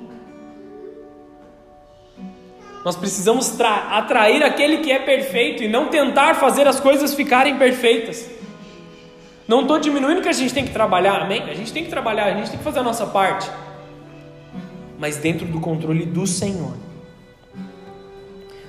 Nós 2.85 2.97
precisamos 2.97 3.61
atrair 3.61 4.43
aquele 4.43 4.79
que 4.79 4.91
é 4.91 4.99
perfeito 4.99 5.63
e 5.63 5.69
não 5.69 5.89
tentar 5.89 6.37
fazer 6.37 6.67
as 6.67 6.81
coisas 6.81 7.13
ficarem 7.15 7.59
perfeitas. 7.59 8.31
Não 9.47 9.63
estou 9.63 9.79
diminuindo 9.79 10.23
que 10.23 10.29
a 10.29 10.33
gente 10.33 10.55
tem 10.55 10.65
que 10.65 10.73
trabalhar, 10.73 11.21
amém? 11.21 11.43
A 11.43 11.55
gente 11.55 11.73
tem 11.73 11.85
que 11.85 11.91
trabalhar, 11.91 12.27
a 12.27 12.35
gente 12.35 12.51
tem 12.51 12.59
que 12.59 12.65
fazer 12.65 12.79
a 12.79 12.83
nossa 12.83 13.07
parte, 13.07 13.51
mas 14.99 15.17
dentro 15.17 15.47
do 15.47 15.61
controle 15.61 16.07
do 16.07 16.27
Senhor. 16.27 16.88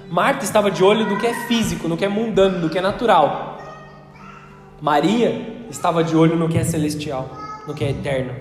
Marta 0.10 0.44
estava 0.44 0.72
de 0.72 0.84
olho 0.84 1.08
no 1.08 1.20
que 1.20 1.28
é 1.28 1.48
físico, 1.48 1.88
no 1.88 1.96
que 1.96 2.04
é 2.04 2.10
mundano, 2.10 2.60
no 2.60 2.70
que 2.70 2.80
é 2.80 2.82
natural. 2.82 3.60
Maria 4.82 5.66
estava 5.70 6.04
de 6.04 6.16
olho 6.16 6.36
no 6.36 6.50
que 6.50 6.58
é 6.58 6.64
celestial, 6.64 7.30
no 7.68 7.76
que 7.76 7.84
é 7.84 7.92
eterno. 7.92 8.34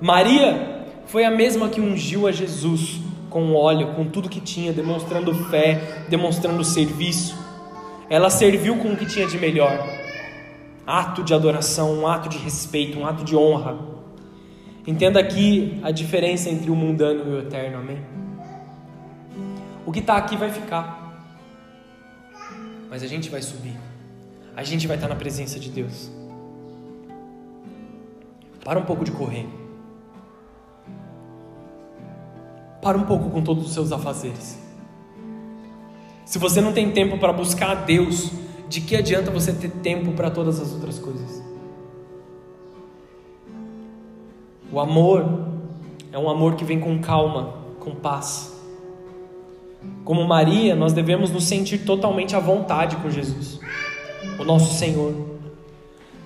Maria 0.00 0.86
foi 1.06 1.24
a 1.24 1.30
mesma 1.30 1.68
que 1.68 1.80
ungiu 1.80 2.26
a 2.26 2.32
Jesus 2.32 3.00
com 3.28 3.54
óleo, 3.54 3.88
com 3.94 4.06
tudo 4.06 4.28
que 4.28 4.40
tinha, 4.40 4.72
demonstrando 4.72 5.34
fé, 5.50 6.04
demonstrando 6.08 6.64
serviço. 6.64 7.36
Ela 8.08 8.30
serviu 8.30 8.76
com 8.78 8.92
o 8.92 8.96
que 8.96 9.04
tinha 9.04 9.26
de 9.26 9.38
melhor. 9.38 9.86
Ato 10.86 11.22
de 11.22 11.34
adoração, 11.34 11.92
um 11.92 12.06
ato 12.06 12.28
de 12.28 12.38
respeito, 12.38 12.98
um 12.98 13.06
ato 13.06 13.22
de 13.22 13.36
honra. 13.36 13.78
Entenda 14.86 15.20
aqui 15.20 15.78
a 15.82 15.90
diferença 15.90 16.48
entre 16.48 16.70
o 16.70 16.74
mundano 16.74 17.22
e 17.26 17.34
o 17.34 17.38
eterno, 17.40 17.78
amém? 17.78 18.19
O 19.90 19.92
que 19.92 19.98
está 19.98 20.16
aqui 20.16 20.36
vai 20.36 20.52
ficar, 20.52 21.34
mas 22.88 23.02
a 23.02 23.08
gente 23.08 23.28
vai 23.28 23.42
subir, 23.42 23.76
a 24.54 24.62
gente 24.62 24.86
vai 24.86 24.96
estar 24.96 25.08
na 25.08 25.16
presença 25.16 25.58
de 25.58 25.68
Deus. 25.68 26.08
Para 28.64 28.78
um 28.78 28.84
pouco 28.84 29.04
de 29.04 29.10
correr. 29.10 29.48
Para 32.80 32.96
um 32.96 33.02
pouco 33.02 33.30
com 33.30 33.42
todos 33.42 33.66
os 33.66 33.74
seus 33.74 33.90
afazeres. 33.90 34.60
Se 36.24 36.38
você 36.38 36.60
não 36.60 36.72
tem 36.72 36.92
tempo 36.92 37.18
para 37.18 37.32
buscar 37.32 37.70
a 37.72 37.74
Deus, 37.74 38.30
de 38.68 38.82
que 38.82 38.94
adianta 38.94 39.28
você 39.32 39.52
ter 39.52 39.72
tempo 39.72 40.12
para 40.12 40.30
todas 40.30 40.60
as 40.60 40.72
outras 40.72 41.00
coisas? 41.00 41.42
O 44.70 44.78
amor 44.78 45.48
é 46.12 46.16
um 46.16 46.30
amor 46.30 46.54
que 46.54 46.64
vem 46.64 46.78
com 46.78 47.00
calma, 47.00 47.54
com 47.80 47.92
paz. 47.92 48.59
Como 50.04 50.26
Maria, 50.26 50.74
nós 50.74 50.92
devemos 50.92 51.30
nos 51.30 51.44
sentir 51.44 51.78
totalmente 51.78 52.34
à 52.34 52.40
vontade 52.40 52.96
com 52.96 53.10
Jesus, 53.10 53.60
o 54.38 54.44
nosso 54.44 54.74
Senhor. 54.74 55.14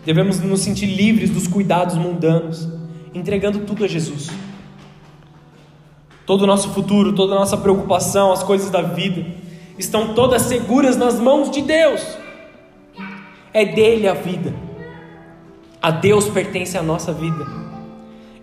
Devemos 0.05 0.41
nos 0.41 0.61
sentir 0.61 0.87
livres 0.87 1.31
dos 1.31 1.47
cuidados 1.47 1.97
mundanos, 1.97 2.69
entregando 3.15 3.61
tudo 3.61 3.85
a 3.85 3.89
Jesus. 3.89 4.31
Todo 6.27 6.43
o 6.43 6.47
nosso 6.47 6.71
futuro, 6.71 7.15
toda 7.15 7.35
a 7.35 7.39
nossa 7.39 7.57
preocupação, 7.57 8.33
as 8.33 8.43
coisas 8.43 8.71
da 8.71 8.83
vida, 8.83 9.25
estão 9.79 10.15
todas 10.15 10.43
seguras 10.43 10.97
nas 10.97 11.19
mãos 11.19 11.51
de 11.51 11.63
Deus. 11.63 12.03
É 13.53 13.65
dele 13.65 14.09
a 14.09 14.15
vida. 14.15 14.55
A 15.81 15.91
Deus 15.91 16.29
pertence 16.29 16.79
a 16.79 16.83
nossa 16.83 17.13
vida. 17.13 17.47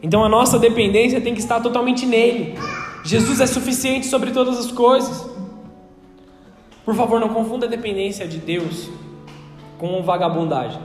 Então 0.03 0.23
a 0.23 0.29
nossa 0.29 0.57
dependência 0.57 1.21
tem 1.21 1.33
que 1.33 1.41
estar 1.41 1.59
totalmente 1.59 2.05
nele. 2.05 2.55
Jesus 3.03 3.41
é 3.41 3.47
suficiente 3.47 4.05
sobre 4.07 4.31
todas 4.31 4.57
as 4.59 4.71
coisas. 4.71 5.29
Por 6.85 6.95
favor, 6.95 7.19
não 7.19 7.29
confunda 7.29 7.65
a 7.65 7.69
dependência 7.69 8.27
de 8.27 8.37
Deus 8.37 8.89
com 9.77 10.01
vagabundagem. 10.03 10.81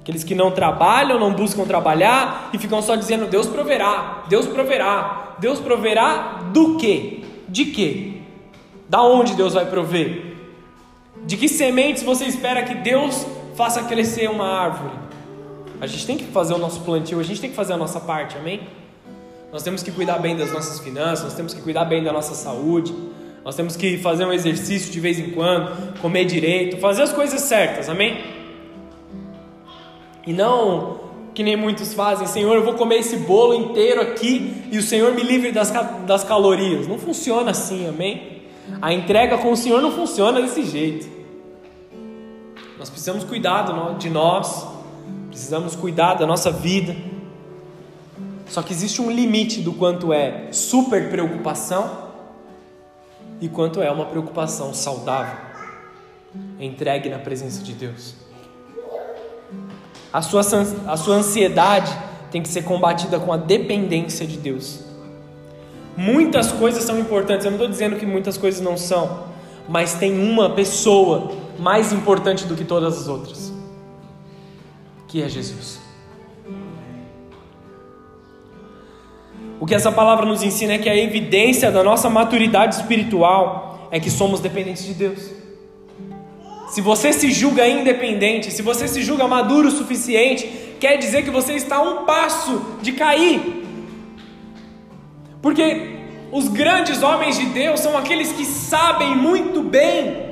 Aqueles 0.00 0.22
que 0.22 0.34
não 0.34 0.50
trabalham, 0.50 1.18
não 1.18 1.32
buscam 1.32 1.64
trabalhar 1.64 2.50
e 2.52 2.58
ficam 2.58 2.80
só 2.80 2.94
dizendo 2.94 3.26
Deus 3.26 3.46
proverá, 3.46 4.24
Deus 4.28 4.46
proverá. 4.46 5.34
Deus 5.38 5.58
proverá 5.58 6.44
do 6.52 6.76
quê? 6.76 7.24
De 7.48 7.66
quê? 7.66 8.22
Da 8.88 9.02
onde 9.02 9.34
Deus 9.34 9.54
vai 9.54 9.66
prover? 9.66 10.36
De 11.24 11.36
que 11.36 11.48
sementes 11.48 12.02
você 12.02 12.24
espera 12.24 12.62
que 12.62 12.74
Deus 12.74 13.26
faça 13.56 13.82
crescer 13.82 14.30
uma 14.30 14.46
árvore? 14.46 14.94
A 15.80 15.86
gente 15.86 16.06
tem 16.06 16.16
que 16.16 16.24
fazer 16.24 16.54
o 16.54 16.58
nosso 16.58 16.80
plantio, 16.80 17.18
a 17.20 17.22
gente 17.22 17.40
tem 17.40 17.50
que 17.50 17.56
fazer 17.56 17.72
a 17.72 17.76
nossa 17.76 18.00
parte, 18.00 18.36
amém? 18.38 18.60
Nós 19.56 19.62
temos 19.62 19.82
que 19.82 19.90
cuidar 19.90 20.18
bem 20.18 20.36
das 20.36 20.52
nossas 20.52 20.80
finanças, 20.80 21.24
nós 21.24 21.32
temos 21.32 21.54
que 21.54 21.62
cuidar 21.62 21.86
bem 21.86 22.04
da 22.04 22.12
nossa 22.12 22.34
saúde, 22.34 22.94
nós 23.42 23.56
temos 23.56 23.74
que 23.74 23.96
fazer 23.96 24.26
um 24.26 24.32
exercício 24.34 24.92
de 24.92 25.00
vez 25.00 25.18
em 25.18 25.30
quando, 25.30 25.98
comer 26.02 26.26
direito, 26.26 26.76
fazer 26.76 27.04
as 27.04 27.12
coisas 27.14 27.40
certas, 27.40 27.88
amém? 27.88 28.22
E 30.26 30.32
não 30.34 31.00
que 31.32 31.42
nem 31.42 31.56
muitos 31.56 31.94
fazem, 31.94 32.26
Senhor, 32.26 32.54
eu 32.54 32.64
vou 32.64 32.74
comer 32.74 32.96
esse 32.96 33.16
bolo 33.16 33.54
inteiro 33.54 34.02
aqui 34.02 34.68
e 34.70 34.76
o 34.76 34.82
Senhor 34.82 35.14
me 35.14 35.22
livre 35.22 35.50
das, 35.52 35.72
das 36.06 36.22
calorias. 36.22 36.86
Não 36.86 36.98
funciona 36.98 37.52
assim, 37.52 37.88
amém? 37.88 38.42
A 38.82 38.92
entrega 38.92 39.38
com 39.38 39.52
o 39.52 39.56
Senhor 39.56 39.80
não 39.80 39.90
funciona 39.90 40.42
desse 40.42 40.66
jeito. 40.66 41.08
Nós 42.78 42.90
precisamos 42.90 43.24
cuidar 43.24 43.62
de 43.96 44.10
nós, 44.10 44.66
precisamos 45.30 45.74
cuidar 45.74 46.12
da 46.12 46.26
nossa 46.26 46.50
vida. 46.50 46.94
Só 48.48 48.62
que 48.62 48.72
existe 48.72 49.02
um 49.02 49.10
limite 49.10 49.60
do 49.60 49.72
quanto 49.72 50.12
é 50.12 50.48
super 50.52 51.10
preocupação 51.10 52.06
e 53.40 53.48
quanto 53.48 53.82
é 53.82 53.90
uma 53.90 54.06
preocupação 54.06 54.72
saudável, 54.72 55.36
entregue 56.58 57.08
na 57.08 57.18
presença 57.18 57.62
de 57.62 57.72
Deus. 57.72 58.14
A 60.12 60.22
sua, 60.22 60.40
a 60.86 60.96
sua 60.96 61.16
ansiedade 61.16 61.92
tem 62.30 62.40
que 62.40 62.48
ser 62.48 62.62
combatida 62.62 63.18
com 63.18 63.32
a 63.32 63.36
dependência 63.36 64.26
de 64.26 64.38
Deus. 64.38 64.80
Muitas 65.96 66.52
coisas 66.52 66.84
são 66.84 66.98
importantes, 66.98 67.44
eu 67.44 67.50
não 67.50 67.58
estou 67.58 67.70
dizendo 67.70 67.96
que 67.96 68.06
muitas 68.06 68.38
coisas 68.38 68.60
não 68.60 68.76
são, 68.76 69.24
mas 69.68 69.94
tem 69.94 70.18
uma 70.18 70.50
pessoa 70.50 71.32
mais 71.58 71.92
importante 71.92 72.46
do 72.46 72.54
que 72.54 72.64
todas 72.64 73.00
as 73.00 73.08
outras 73.08 73.56
que 75.08 75.22
é 75.22 75.28
Jesus. 75.28 75.78
O 79.58 79.66
que 79.66 79.74
essa 79.74 79.90
palavra 79.90 80.26
nos 80.26 80.42
ensina 80.42 80.74
é 80.74 80.78
que 80.78 80.88
a 80.88 80.96
evidência 80.96 81.70
da 81.70 81.82
nossa 81.82 82.10
maturidade 82.10 82.76
espiritual 82.76 83.88
é 83.90 83.98
que 83.98 84.10
somos 84.10 84.40
dependentes 84.40 84.84
de 84.84 84.94
Deus. 84.94 85.30
Se 86.68 86.80
você 86.80 87.12
se 87.12 87.30
julga 87.30 87.66
independente, 87.66 88.50
se 88.50 88.60
você 88.60 88.86
se 88.86 89.00
julga 89.02 89.26
maduro 89.26 89.68
o 89.68 89.70
suficiente, 89.70 90.46
quer 90.78 90.96
dizer 90.96 91.22
que 91.22 91.30
você 91.30 91.54
está 91.54 91.76
a 91.76 91.82
um 91.82 92.04
passo 92.04 92.78
de 92.82 92.92
cair. 92.92 93.64
Porque 95.40 95.96
os 96.32 96.48
grandes 96.48 97.02
homens 97.02 97.38
de 97.38 97.46
Deus 97.46 97.80
são 97.80 97.96
aqueles 97.96 98.32
que 98.32 98.44
sabem 98.44 99.16
muito 99.16 99.62
bem 99.62 100.26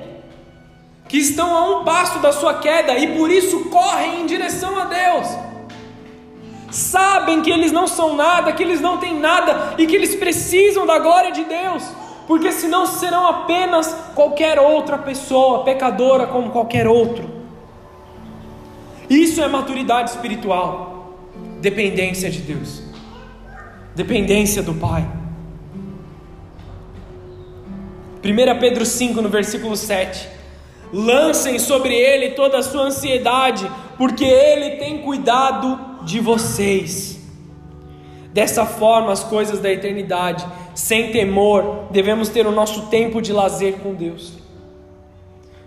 que 1.08 1.18
estão 1.18 1.56
a 1.56 1.80
um 1.80 1.84
passo 1.84 2.18
da 2.18 2.32
sua 2.32 2.54
queda 2.54 2.98
e 2.98 3.16
por 3.16 3.30
isso 3.30 3.66
correm 3.66 4.22
em 4.22 4.26
direção 4.26 4.76
a 4.76 4.86
Deus. 4.86 5.53
Sabem 6.74 7.40
que 7.40 7.52
eles 7.52 7.70
não 7.70 7.86
são 7.86 8.16
nada, 8.16 8.52
que 8.52 8.60
eles 8.60 8.80
não 8.80 8.98
têm 8.98 9.16
nada 9.16 9.76
e 9.78 9.86
que 9.86 9.94
eles 9.94 10.16
precisam 10.16 10.84
da 10.84 10.98
glória 10.98 11.30
de 11.30 11.44
Deus, 11.44 11.84
porque 12.26 12.50
senão 12.50 12.84
serão 12.84 13.28
apenas 13.28 13.96
qualquer 14.12 14.58
outra 14.58 14.98
pessoa, 14.98 15.62
pecadora 15.62 16.26
como 16.26 16.50
qualquer 16.50 16.88
outro. 16.88 17.30
Isso 19.08 19.40
é 19.40 19.46
maturidade 19.46 20.10
espiritual, 20.10 21.14
dependência 21.60 22.28
de 22.28 22.40
Deus, 22.40 22.82
dependência 23.94 24.60
do 24.60 24.74
Pai. 24.74 25.06
1 28.24 28.58
Pedro 28.58 28.84
5, 28.84 29.22
no 29.22 29.28
versículo 29.28 29.76
7 29.76 30.28
Lancem 30.92 31.56
sobre 31.60 31.94
ele 31.94 32.30
toda 32.30 32.58
a 32.58 32.62
sua 32.62 32.82
ansiedade, 32.82 33.70
porque 33.96 34.24
ele 34.24 34.76
tem 34.76 34.98
cuidado 35.02 35.93
de 36.04 36.20
vocês. 36.20 37.18
Dessa 38.32 38.66
forma, 38.66 39.12
as 39.12 39.22
coisas 39.22 39.60
da 39.60 39.70
eternidade, 39.70 40.46
sem 40.74 41.12
temor, 41.12 41.86
devemos 41.90 42.28
ter 42.28 42.46
o 42.46 42.50
nosso 42.50 42.86
tempo 42.86 43.22
de 43.22 43.32
lazer 43.32 43.78
com 43.78 43.94
Deus. 43.94 44.34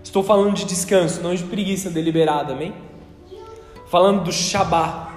Estou 0.02 0.22
falando 0.22 0.54
de 0.54 0.64
descanso, 0.64 1.20
não 1.22 1.34
de 1.34 1.44
preguiça 1.44 1.90
deliberada, 1.90 2.52
amém? 2.52 2.74
Falando 3.88 4.24
do 4.24 4.32
Shabá, 4.32 5.10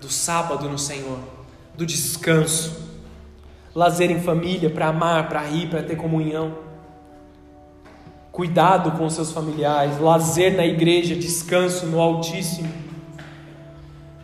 do 0.00 0.08
sábado 0.08 0.68
no 0.68 0.78
Senhor, 0.78 1.18
do 1.76 1.84
descanso, 1.84 2.90
lazer 3.74 4.10
em 4.10 4.20
família, 4.20 4.70
para 4.70 4.88
amar, 4.88 5.28
para 5.28 5.40
rir, 5.40 5.68
para 5.68 5.82
ter 5.82 5.96
comunhão 5.96 6.72
cuidado 8.32 8.92
com 8.92 9.08
seus 9.10 9.30
familiares, 9.30 10.00
lazer 10.00 10.56
na 10.56 10.64
igreja, 10.64 11.14
descanso 11.14 11.86
no 11.86 12.00
Altíssimo. 12.00 12.72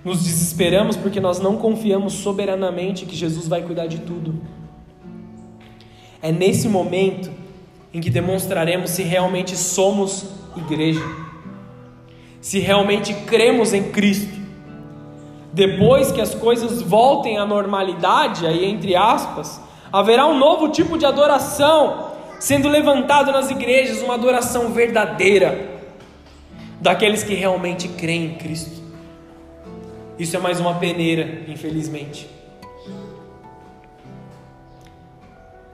Nos 0.04 0.22
desesperamos 0.22 0.96
porque 0.96 1.20
nós 1.20 1.40
não 1.40 1.56
confiamos 1.56 2.14
soberanamente 2.14 3.04
que 3.04 3.16
Jesus 3.16 3.48
vai 3.48 3.62
cuidar 3.62 3.86
de 3.86 3.98
tudo. 3.98 4.34
É 6.22 6.32
nesse 6.32 6.68
momento 6.68 7.30
em 7.92 8.00
que 8.00 8.10
demonstraremos 8.10 8.90
se 8.90 9.02
realmente 9.02 9.56
somos 9.56 10.26
igreja, 10.56 11.02
se 12.40 12.58
realmente 12.58 13.14
cremos 13.26 13.72
em 13.72 13.90
Cristo. 13.90 14.38
Depois 15.52 16.12
que 16.12 16.20
as 16.20 16.34
coisas 16.34 16.82
voltem 16.82 17.38
à 17.38 17.46
normalidade, 17.46 18.46
aí 18.46 18.64
entre 18.64 18.94
aspas, 18.94 19.60
haverá 19.92 20.26
um 20.26 20.38
novo 20.38 20.68
tipo 20.68 20.98
de 20.98 21.06
adoração 21.06 22.08
sendo 22.38 22.68
levantado 22.68 23.32
nas 23.32 23.50
igrejas 23.50 24.02
uma 24.02 24.14
adoração 24.14 24.72
verdadeira 24.72 25.80
daqueles 26.80 27.24
que 27.24 27.34
realmente 27.34 27.88
creem 27.88 28.26
em 28.26 28.34
Cristo. 28.34 28.77
Isso 30.18 30.36
é 30.36 30.40
mais 30.40 30.58
uma 30.58 30.74
peneira, 30.74 31.44
infelizmente. 31.46 32.28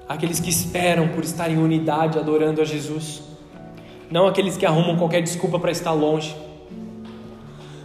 Aqueles 0.07 0.39
que 0.39 0.51
esperam 0.51 1.09
por 1.09 1.25
estar 1.25 1.51
em 1.51 1.57
unidade 1.57 2.19
adorando 2.19 2.61
a 2.61 2.65
Jesus, 2.65 3.23
não 4.11 4.27
aqueles 4.27 4.57
que 4.57 4.67
arrumam 4.67 4.97
qualquer 4.97 5.23
desculpa 5.23 5.59
para 5.59 5.71
estar 5.71 5.93
longe. 5.93 6.37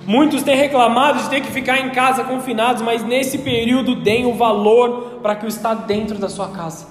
Muitos 0.06 0.44
têm 0.44 0.58
reclamado 0.58 1.22
de 1.24 1.30
ter 1.30 1.40
que 1.40 1.52
ficar 1.52 1.80
em 1.80 1.92
casa 1.92 2.24
confinados, 2.24 2.82
mas 2.82 3.06
nesse 3.06 3.38
período 3.38 3.96
deem 3.96 4.26
o 4.26 4.34
valor 4.34 5.20
para 5.22 5.36
que 5.36 5.46
o 5.46 5.48
está 5.48 5.74
dentro 5.74 6.18
da 6.18 6.28
sua 6.28 6.50
casa, 6.50 6.88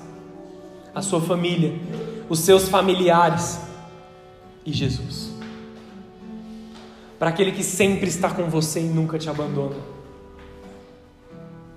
a 0.95 1.03
sua 1.03 1.21
família, 1.21 1.75
os 2.29 2.39
seus 2.41 2.69
familiares 2.69 3.61
e 4.65 4.73
Jesus. 4.73 5.28
Para 7.19 7.31
aquele 7.31 7.53
que 7.53 7.65
sempre 7.65 8.09
está 8.09 8.31
com 8.31 8.45
você 8.49 8.81
e 8.81 8.85
nunca 8.85 9.19
te 9.19 9.29
abandona. 9.29 9.77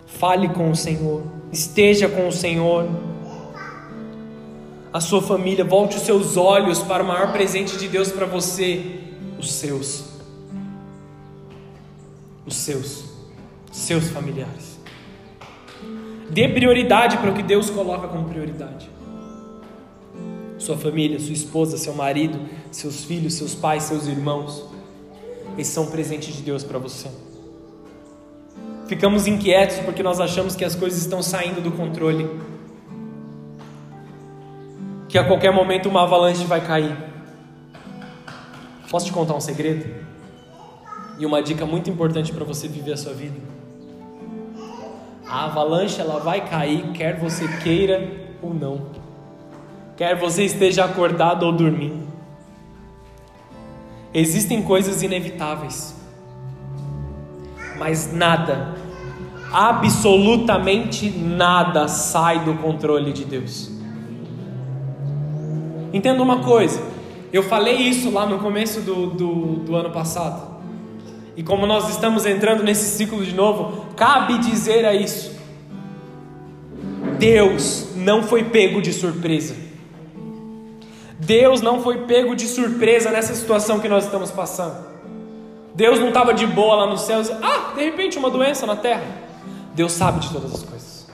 Fale 0.05 0.49
com 0.49 0.69
o 0.69 0.75
Senhor, 0.75 1.23
esteja 1.51 2.07
com 2.07 2.27
o 2.27 2.31
Senhor. 2.31 2.87
A 4.93 4.99
sua 4.99 5.21
família, 5.21 5.63
volte 5.63 5.97
os 5.97 6.03
seus 6.03 6.37
olhos 6.37 6.79
para 6.79 7.01
o 7.01 7.07
maior 7.07 7.31
presente 7.31 7.77
de 7.77 7.87
Deus 7.87 8.11
para 8.11 8.25
você, 8.25 8.99
os 9.39 9.51
seus. 9.51 10.11
Os 12.45 12.55
seus, 12.55 13.05
seus 13.71 14.09
familiares. 14.09 14.79
Dê 16.29 16.47
prioridade 16.47 17.17
para 17.17 17.31
o 17.31 17.33
que 17.33 17.43
Deus 17.43 17.69
coloca 17.69 18.07
como 18.07 18.29
prioridade. 18.29 18.89
Sua 20.57 20.77
família, 20.77 21.19
sua 21.19 21.33
esposa, 21.33 21.77
seu 21.77 21.93
marido, 21.93 22.39
seus 22.71 23.03
filhos, 23.03 23.33
seus 23.33 23.55
pais, 23.55 23.83
seus 23.83 24.07
irmãos. 24.07 24.70
Eles 25.53 25.67
são 25.67 25.87
presentes 25.87 26.35
de 26.35 26.41
Deus 26.41 26.63
para 26.63 26.79
você. 26.79 27.09
Ficamos 28.87 29.25
inquietos 29.27 29.77
porque 29.79 30.03
nós 30.03 30.19
achamos 30.19 30.55
que 30.55 30.65
as 30.65 30.75
coisas 30.75 30.99
estão 30.99 31.23
saindo 31.23 31.61
do 31.61 31.71
controle. 31.71 32.29
Que 35.07 35.17
a 35.17 35.23
qualquer 35.25 35.53
momento 35.53 35.87
uma 35.87 36.03
avalanche 36.03 36.43
vai 36.45 36.59
cair. 36.59 36.97
Posso 38.89 39.05
te 39.05 39.13
contar 39.13 39.33
um 39.33 39.39
segredo? 39.39 39.89
E 41.17 41.25
uma 41.25 41.41
dica 41.41 41.65
muito 41.65 41.89
importante 41.89 42.33
para 42.33 42.43
você 42.43 42.67
viver 42.67 42.93
a 42.93 42.97
sua 42.97 43.13
vida. 43.13 43.39
A 45.25 45.45
avalanche 45.45 46.01
ela 46.01 46.19
vai 46.19 46.45
cair, 46.45 46.91
quer 46.91 47.17
você 47.17 47.47
queira 47.63 48.11
ou 48.41 48.53
não. 48.53 48.87
Quer 49.95 50.17
você 50.17 50.43
esteja 50.43 50.83
acordado 50.83 51.43
ou 51.43 51.53
dormindo. 51.53 52.10
Existem 54.13 54.61
coisas 54.61 55.01
inevitáveis. 55.01 55.95
Mas 57.77 58.13
nada, 58.13 58.75
absolutamente 59.51 61.09
nada 61.09 61.87
sai 61.87 62.43
do 62.43 62.53
controle 62.55 63.13
de 63.13 63.25
Deus. 63.25 63.71
Entenda 65.93 66.21
uma 66.21 66.39
coisa, 66.39 66.81
eu 67.33 67.43
falei 67.43 67.75
isso 67.75 68.11
lá 68.11 68.25
no 68.25 68.39
começo 68.39 68.81
do, 68.81 69.07
do, 69.07 69.55
do 69.57 69.75
ano 69.75 69.89
passado. 69.91 70.51
E 71.35 71.43
como 71.43 71.65
nós 71.65 71.89
estamos 71.89 72.25
entrando 72.25 72.63
nesse 72.63 72.85
ciclo 72.97 73.23
de 73.23 73.33
novo, 73.33 73.85
cabe 73.95 74.37
dizer 74.37 74.85
a 74.85 74.93
isso: 74.93 75.33
Deus 77.17 77.87
não 77.95 78.23
foi 78.23 78.43
pego 78.43 78.81
de 78.81 78.91
surpresa. 78.91 79.70
Deus 81.31 81.61
não 81.61 81.81
foi 81.81 81.99
pego 81.99 82.35
de 82.35 82.45
surpresa 82.45 83.09
nessa 83.09 83.33
situação 83.33 83.79
que 83.79 83.87
nós 83.87 84.03
estamos 84.03 84.29
passando. 84.29 84.85
Deus 85.73 85.97
não 85.97 86.09
estava 86.09 86.33
de 86.33 86.45
boa 86.45 86.75
lá 86.75 86.85
nos 86.85 87.03
céus, 87.03 87.31
ah, 87.41 87.71
de 87.73 87.85
repente 87.85 88.17
uma 88.17 88.29
doença 88.29 88.65
na 88.65 88.75
terra. 88.75 89.05
Deus 89.73 89.93
sabe 89.93 90.19
de 90.19 90.29
todas 90.29 90.53
as 90.53 90.61
coisas. 90.61 91.07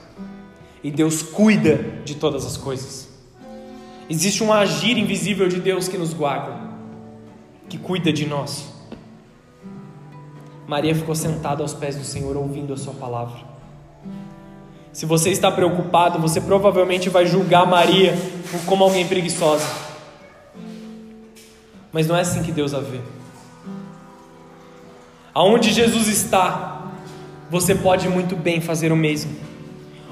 E 0.82 0.90
Deus 0.90 1.22
cuida 1.22 1.76
de 2.04 2.16
todas 2.16 2.44
as 2.44 2.56
coisas. 2.56 3.08
Existe 4.10 4.42
um 4.42 4.52
agir 4.52 4.98
invisível 4.98 5.46
de 5.46 5.60
Deus 5.60 5.86
que 5.86 5.96
nos 5.96 6.12
guarda, 6.12 6.52
que 7.68 7.78
cuida 7.78 8.12
de 8.12 8.26
nós. 8.26 8.66
Maria 10.66 10.96
ficou 10.96 11.14
sentada 11.14 11.62
aos 11.62 11.74
pés 11.74 11.94
do 11.94 12.02
Senhor, 12.02 12.36
ouvindo 12.36 12.72
a 12.72 12.76
Sua 12.76 12.94
palavra. 12.94 13.38
Se 14.92 15.06
você 15.06 15.30
está 15.30 15.48
preocupado, 15.48 16.18
você 16.18 16.40
provavelmente 16.40 17.08
vai 17.08 17.24
julgar 17.24 17.64
Maria 17.64 18.18
como 18.66 18.82
alguém 18.82 19.06
preguiçosa. 19.06 19.77
Mas 21.92 22.06
não 22.06 22.16
é 22.16 22.20
assim 22.20 22.42
que 22.42 22.52
Deus 22.52 22.74
a 22.74 22.80
vê. 22.80 23.00
Aonde 25.34 25.72
Jesus 25.72 26.08
está, 26.08 26.90
você 27.50 27.74
pode 27.74 28.08
muito 28.08 28.36
bem 28.36 28.60
fazer 28.60 28.92
o 28.92 28.96
mesmo. 28.96 29.34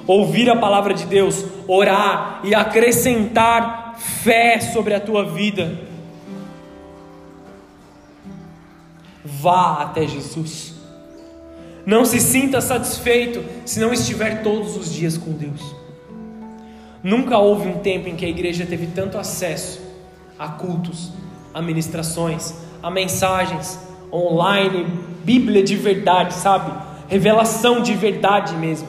Ouvir 0.07 0.49
a 0.49 0.57
palavra 0.57 0.95
de 0.95 1.05
Deus, 1.05 1.45
orar 1.66 2.41
e 2.45 2.55
acrescentar 2.55 3.97
fé 3.99 4.61
sobre 4.61 4.95
a 4.95 5.01
tua 5.01 5.24
vida 5.24 5.87
Vá 9.27 9.83
até 9.83 10.07
Jesus. 10.07 10.74
Não 11.85 12.05
se 12.05 12.20
sinta 12.20 12.61
satisfeito 12.61 13.45
se 13.64 13.81
não 13.81 13.93
estiver 13.93 14.43
todos 14.43 14.77
os 14.77 14.93
dias 14.93 15.18
com 15.18 15.33
Deus. 15.33 15.74
Nunca 17.03 17.37
houve 17.39 17.68
um 17.68 17.79
tempo 17.79 18.09
em 18.09 18.14
que 18.14 18.24
a 18.24 18.29
igreja 18.29 18.64
teve 18.64 18.87
tanto 18.89 19.18
acesso 19.18 19.81
a 20.39 20.49
cultos, 20.49 21.12
a 21.57 21.62
ministrações, 21.62 22.52
a 22.82 22.90
mensagens 22.90 23.78
online, 24.12 24.84
Bíblia 25.24 25.64
de 25.64 25.74
verdade, 25.74 26.34
sabe? 26.34 26.70
Revelação 27.09 27.80
de 27.80 27.94
verdade 27.94 28.54
mesmo. 28.57 28.86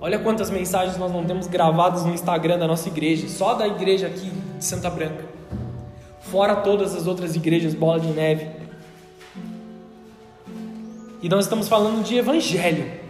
Olha 0.00 0.20
quantas 0.20 0.48
mensagens 0.48 0.96
nós 0.96 1.12
não 1.12 1.24
temos 1.24 1.48
gravadas 1.48 2.04
no 2.04 2.14
Instagram 2.14 2.56
da 2.56 2.68
nossa 2.68 2.88
igreja, 2.88 3.28
só 3.28 3.54
da 3.54 3.66
igreja 3.66 4.06
aqui 4.06 4.30
de 4.56 4.64
Santa 4.64 4.88
Branca. 4.88 5.24
Fora 6.20 6.54
todas 6.54 6.94
as 6.94 7.08
outras 7.08 7.34
igrejas, 7.34 7.74
bola 7.74 7.98
de 7.98 8.06
neve. 8.06 8.46
E 11.20 11.28
nós 11.28 11.46
estamos 11.46 11.68
falando 11.68 12.04
de 12.04 12.16
evangelho. 12.16 13.01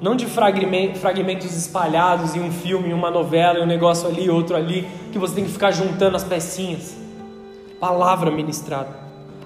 Não 0.00 0.16
de 0.16 0.24
fragmentos 0.26 1.54
espalhados 1.54 2.34
em 2.34 2.40
um 2.40 2.50
filme, 2.50 2.88
em 2.88 2.92
uma 2.94 3.10
novela, 3.10 3.58
em 3.58 3.62
um 3.62 3.66
negócio 3.66 4.08
ali, 4.08 4.30
outro 4.30 4.56
ali, 4.56 4.88
que 5.12 5.18
você 5.18 5.34
tem 5.34 5.44
que 5.44 5.50
ficar 5.50 5.70
juntando 5.72 6.16
as 6.16 6.24
pecinhas. 6.24 6.96
Palavra 7.78 8.30
ministrada, 8.30 8.88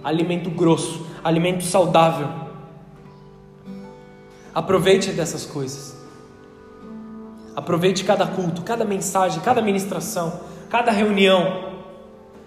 alimento 0.03 0.51
grosso, 0.51 1.07
alimento 1.25 1.65
saudável. 1.65 2.29
Aproveite 4.55 5.11
dessas 5.11 5.45
coisas. 5.45 6.01
Aproveite 7.57 8.05
cada 8.05 8.27
culto, 8.27 8.63
cada 8.63 8.85
mensagem, 8.85 9.41
cada 9.41 9.61
ministração, 9.61 10.41
cada 10.71 10.93
reunião, 10.93 11.73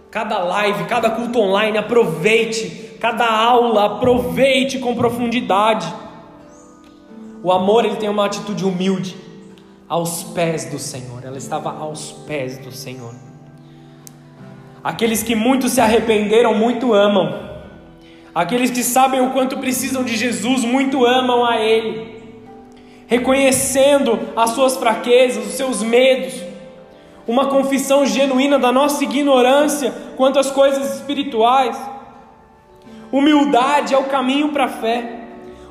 cada 0.09 0.37
live, 0.39 0.85
cada 0.85 1.09
culto 1.09 1.39
online. 1.39 1.77
Aproveite 1.77 2.97
cada 3.01 3.29
aula, 3.29 3.85
aproveite 3.85 4.79
com 4.79 4.95
profundidade. 4.95 6.06
O 7.43 7.51
amor 7.51 7.85
ele 7.85 7.95
tem 7.95 8.09
uma 8.09 8.25
atitude 8.25 8.65
humilde, 8.65 9.15
aos 9.87 10.23
pés 10.23 10.65
do 10.65 10.79
Senhor. 10.79 11.23
Ela 11.23 11.37
estava 11.37 11.71
aos 11.71 12.11
pés 12.11 12.57
do 12.57 12.71
Senhor. 12.71 13.13
Aqueles 14.83 15.23
que 15.23 15.35
muito 15.35 15.69
se 15.69 15.79
arrependeram, 15.79 16.53
muito 16.53 16.93
amam. 16.93 17.47
Aqueles 18.33 18.69
que 18.69 18.83
sabem 18.83 19.21
o 19.21 19.31
quanto 19.31 19.57
precisam 19.57 20.03
de 20.03 20.15
Jesus, 20.15 20.63
muito 20.63 21.05
amam 21.05 21.45
a 21.45 21.59
Ele. 21.59 22.17
Reconhecendo 23.07 24.19
as 24.35 24.51
suas 24.51 24.75
fraquezas, 24.77 25.45
os 25.45 25.53
seus 25.53 25.81
medos, 25.81 26.33
uma 27.25 27.47
confissão 27.47 28.05
genuína 28.05 28.59
da 28.59 28.71
nossa 28.71 29.03
ignorância 29.03 29.93
quanto 30.15 30.39
às 30.39 30.51
coisas 30.51 30.95
espirituais 30.95 31.77
Humildade 33.11 33.93
é 33.93 33.97
o 33.97 34.05
caminho 34.05 34.49
para 34.49 34.65
a 34.65 34.69
fé. 34.69 35.26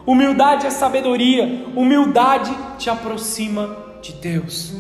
Humildade 0.07 0.67
é 0.67 0.71
sabedoria. 0.71 1.67
Humildade 1.75 2.57
te 2.79 2.89
aproxima 2.89 3.77
de 4.01 4.13
Deus. 4.13 4.73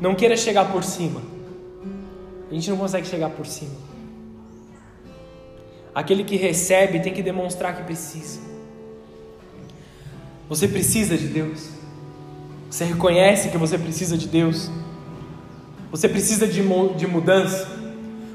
Não 0.00 0.14
queira 0.14 0.36
chegar 0.36 0.72
por 0.72 0.82
cima. 0.82 1.20
A 2.50 2.54
gente 2.54 2.70
não 2.70 2.76
consegue 2.78 3.06
chegar 3.06 3.30
por 3.30 3.46
cima. 3.46 3.74
Aquele 5.94 6.24
que 6.24 6.36
recebe 6.36 7.00
tem 7.00 7.12
que 7.12 7.22
demonstrar 7.22 7.76
que 7.76 7.82
precisa. 7.82 8.40
Você 10.48 10.66
precisa 10.66 11.18
de 11.18 11.26
Deus. 11.26 11.68
Você 12.70 12.84
reconhece 12.84 13.50
que 13.50 13.58
você 13.58 13.76
precisa 13.76 14.16
de 14.16 14.26
Deus. 14.26 14.70
Você 15.90 16.08
precisa 16.08 16.46
de, 16.46 16.62
de 16.96 17.06
mudança. 17.06 17.68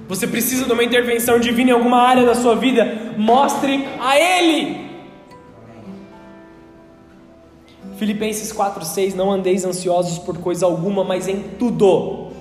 Você 0.08 0.28
precisa 0.28 0.66
de 0.66 0.74
uma 0.74 0.84
intervenção 0.84 1.40
divina 1.40 1.72
em 1.72 1.74
alguma 1.74 2.02
área 2.02 2.26
da 2.26 2.36
sua 2.36 2.56
vida, 2.56 3.14
mostre 3.18 3.88
a 4.00 4.20
Ele. 4.20 4.83
Filipenses 7.98 8.52
4,6: 8.52 9.14
Não 9.14 9.32
andeis 9.32 9.66
ansiosos 9.66 10.18
por 10.20 10.38
coisa 10.38 10.66
alguma, 10.66 11.04
mas 11.04 11.28
em 11.28 11.40
tudo, 11.60 12.32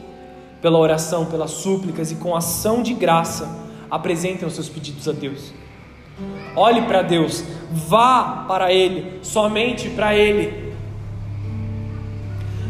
pela 0.60 0.78
oração, 0.78 1.26
pelas 1.26 1.50
súplicas 1.50 2.10
e 2.10 2.16
com 2.16 2.34
ação 2.34 2.82
de 2.82 2.94
graça, 2.94 3.48
apresentem 3.90 4.46
os 4.46 4.54
seus 4.54 4.68
pedidos 4.68 5.08
a 5.08 5.12
Deus. 5.12 5.52
Olhe 6.54 6.82
para 6.82 7.02
Deus, 7.02 7.44
vá 7.70 8.44
para 8.46 8.72
Ele, 8.72 9.18
somente 9.22 9.88
para 9.90 10.14
Ele. 10.14 10.72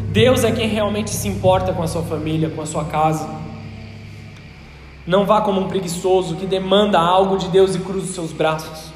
Deus 0.09 0.43
é 0.43 0.51
quem 0.51 0.67
realmente 0.67 1.09
se 1.09 1.27
importa 1.27 1.73
com 1.73 1.81
a 1.81 1.87
sua 1.87 2.03
família, 2.03 2.49
com 2.49 2.61
a 2.61 2.65
sua 2.65 2.85
casa. 2.85 3.27
Não 5.05 5.25
vá 5.25 5.41
como 5.41 5.59
um 5.59 5.67
preguiçoso 5.67 6.35
que 6.35 6.45
demanda 6.45 6.99
algo 6.99 7.37
de 7.37 7.49
Deus 7.49 7.75
e 7.75 7.79
cruza 7.79 8.05
os 8.05 8.15
seus 8.15 8.31
braços. 8.31 8.93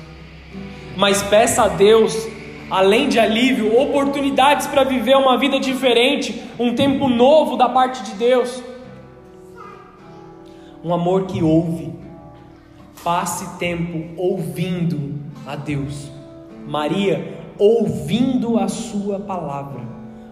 Mas 0.96 1.22
peça 1.24 1.64
a 1.64 1.68
Deus 1.68 2.28
além 2.70 3.10
de 3.10 3.20
alívio, 3.20 3.80
oportunidades 3.80 4.68
para 4.68 4.84
viver 4.84 5.16
uma 5.16 5.38
vida 5.38 5.60
diferente, 5.60 6.42
um 6.60 6.76
tempo 6.76 7.08
novo 7.08 7.56
da 7.56 7.70
parte 7.70 8.04
de 8.04 8.12
Deus. 8.16 8.64
Um 10.84 10.94
amor 10.94 11.26
que 11.26 11.42
ouve. 11.42 11.94
Passe 13.04 13.58
tempo 13.58 14.22
ouvindo 14.22 15.16
a 15.46 15.56
Deus. 15.56 16.12
Maria 16.68 17.38
ouvindo 17.58 18.60
a 18.60 18.68
sua 18.68 19.20
palavra, 19.20 19.82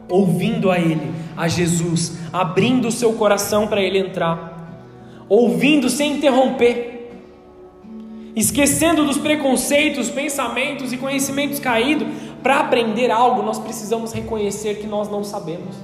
ouvindo 0.09 0.69
a 0.69 0.77
ele, 0.77 1.11
a 1.36 1.47
Jesus, 1.47 2.19
abrindo 2.31 2.88
o 2.88 2.91
seu 2.91 3.13
coração 3.13 3.67
para 3.67 3.81
ele 3.81 3.97
entrar, 3.97 4.83
ouvindo 5.27 5.89
sem 5.89 6.17
interromper 6.17 6.94
esquecendo 8.36 9.05
dos 9.05 9.17
preconceitos, 9.17 10.09
pensamentos 10.09 10.91
e 10.91 10.97
conhecimentos 10.97 11.59
caídos, 11.59 12.07
para 12.43 12.59
aprender 12.59 13.09
algo, 13.09 13.41
nós 13.41 13.57
precisamos 13.57 14.11
reconhecer 14.11 14.75
que 14.75 14.88
nós 14.88 15.09
não 15.09 15.23
sabemos. 15.23 15.75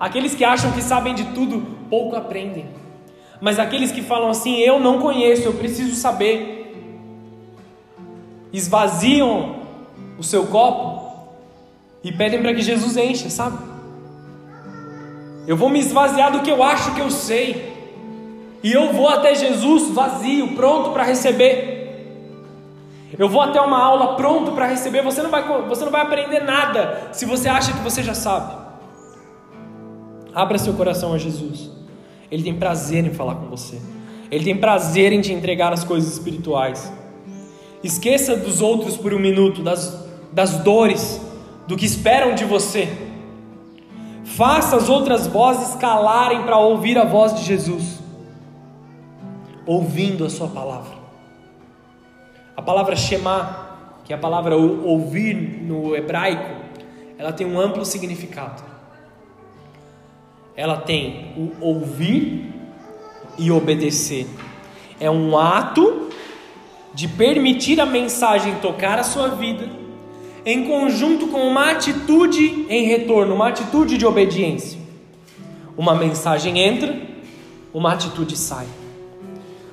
Aqueles 0.00 0.34
que 0.34 0.44
acham 0.44 0.72
que 0.72 0.82
sabem 0.82 1.14
de 1.14 1.24
tudo, 1.34 1.64
pouco 1.90 2.16
aprendem. 2.16 2.66
Mas 3.40 3.58
aqueles 3.58 3.92
que 3.92 4.02
falam 4.02 4.30
assim, 4.30 4.58
eu 4.58 4.80
não 4.80 4.98
conheço, 4.98 5.42
eu 5.42 5.52
preciso 5.54 5.94
saber, 5.94 6.64
esvaziam 8.52 9.56
o 10.18 10.22
seu 10.22 10.46
copo 10.46 11.28
e 12.02 12.10
pedem 12.10 12.40
para 12.40 12.54
que 12.54 12.62
Jesus 12.62 12.96
encha, 12.96 13.28
sabe? 13.28 13.58
Eu 15.46 15.56
vou 15.56 15.68
me 15.68 15.78
esvaziar 15.78 16.32
do 16.32 16.40
que 16.40 16.50
eu 16.50 16.62
acho 16.62 16.94
que 16.94 17.00
eu 17.00 17.10
sei. 17.10 17.73
E 18.64 18.72
eu 18.72 18.94
vou 18.94 19.06
até 19.08 19.34
Jesus 19.34 19.90
vazio, 19.90 20.54
pronto 20.54 20.92
para 20.92 21.02
receber. 21.04 21.84
Eu 23.18 23.28
vou 23.28 23.42
até 23.42 23.60
uma 23.60 23.78
aula 23.78 24.16
pronto 24.16 24.52
para 24.52 24.66
receber. 24.66 25.02
Você 25.02 25.20
não, 25.20 25.28
vai, 25.28 25.46
você 25.68 25.84
não 25.84 25.92
vai 25.92 26.00
aprender 26.00 26.40
nada 26.40 27.10
se 27.12 27.26
você 27.26 27.46
acha 27.46 27.74
que 27.74 27.80
você 27.80 28.02
já 28.02 28.14
sabe. 28.14 28.54
Abra 30.34 30.56
seu 30.56 30.72
coração 30.72 31.12
a 31.12 31.18
Jesus. 31.18 31.70
Ele 32.30 32.42
tem 32.42 32.54
prazer 32.54 33.04
em 33.04 33.12
falar 33.12 33.34
com 33.34 33.48
você. 33.48 33.78
Ele 34.30 34.44
tem 34.44 34.56
prazer 34.56 35.12
em 35.12 35.20
te 35.20 35.30
entregar 35.30 35.70
as 35.70 35.84
coisas 35.84 36.14
espirituais. 36.14 36.90
Esqueça 37.82 38.34
dos 38.34 38.62
outros 38.62 38.96
por 38.96 39.12
um 39.12 39.18
minuto, 39.18 39.62
das, 39.62 40.08
das 40.32 40.56
dores, 40.56 41.20
do 41.68 41.76
que 41.76 41.84
esperam 41.84 42.34
de 42.34 42.46
você. 42.46 42.88
Faça 44.24 44.76
as 44.76 44.88
outras 44.88 45.26
vozes 45.26 45.74
calarem 45.74 46.44
para 46.44 46.56
ouvir 46.56 46.96
a 46.96 47.04
voz 47.04 47.34
de 47.34 47.44
Jesus 47.44 48.03
ouvindo 49.66 50.24
a 50.24 50.30
Sua 50.30 50.48
palavra. 50.48 51.04
A 52.56 52.62
palavra 52.62 52.94
Shema, 52.94 53.76
que 54.04 54.12
é 54.12 54.16
a 54.16 54.18
palavra 54.18 54.56
ouvir 54.56 55.34
no 55.34 55.96
hebraico, 55.96 56.64
ela 57.18 57.32
tem 57.32 57.46
um 57.46 57.58
amplo 57.58 57.84
significado. 57.84 58.62
Ela 60.56 60.76
tem 60.76 61.32
o 61.36 61.52
ouvir 61.60 62.52
e 63.38 63.50
obedecer. 63.50 64.26
É 65.00 65.10
um 65.10 65.36
ato 65.36 66.08
de 66.92 67.08
permitir 67.08 67.80
a 67.80 67.86
mensagem 67.86 68.54
tocar 68.56 68.98
a 69.00 69.02
sua 69.02 69.28
vida, 69.30 69.68
em 70.46 70.64
conjunto 70.68 71.26
com 71.26 71.40
uma 71.40 71.72
atitude 71.72 72.66
em 72.68 72.84
retorno, 72.84 73.34
uma 73.34 73.48
atitude 73.48 73.98
de 73.98 74.06
obediência. 74.06 74.78
Uma 75.76 75.94
mensagem 75.96 76.60
entra, 76.60 76.96
uma 77.72 77.92
atitude 77.92 78.36
sai. 78.36 78.66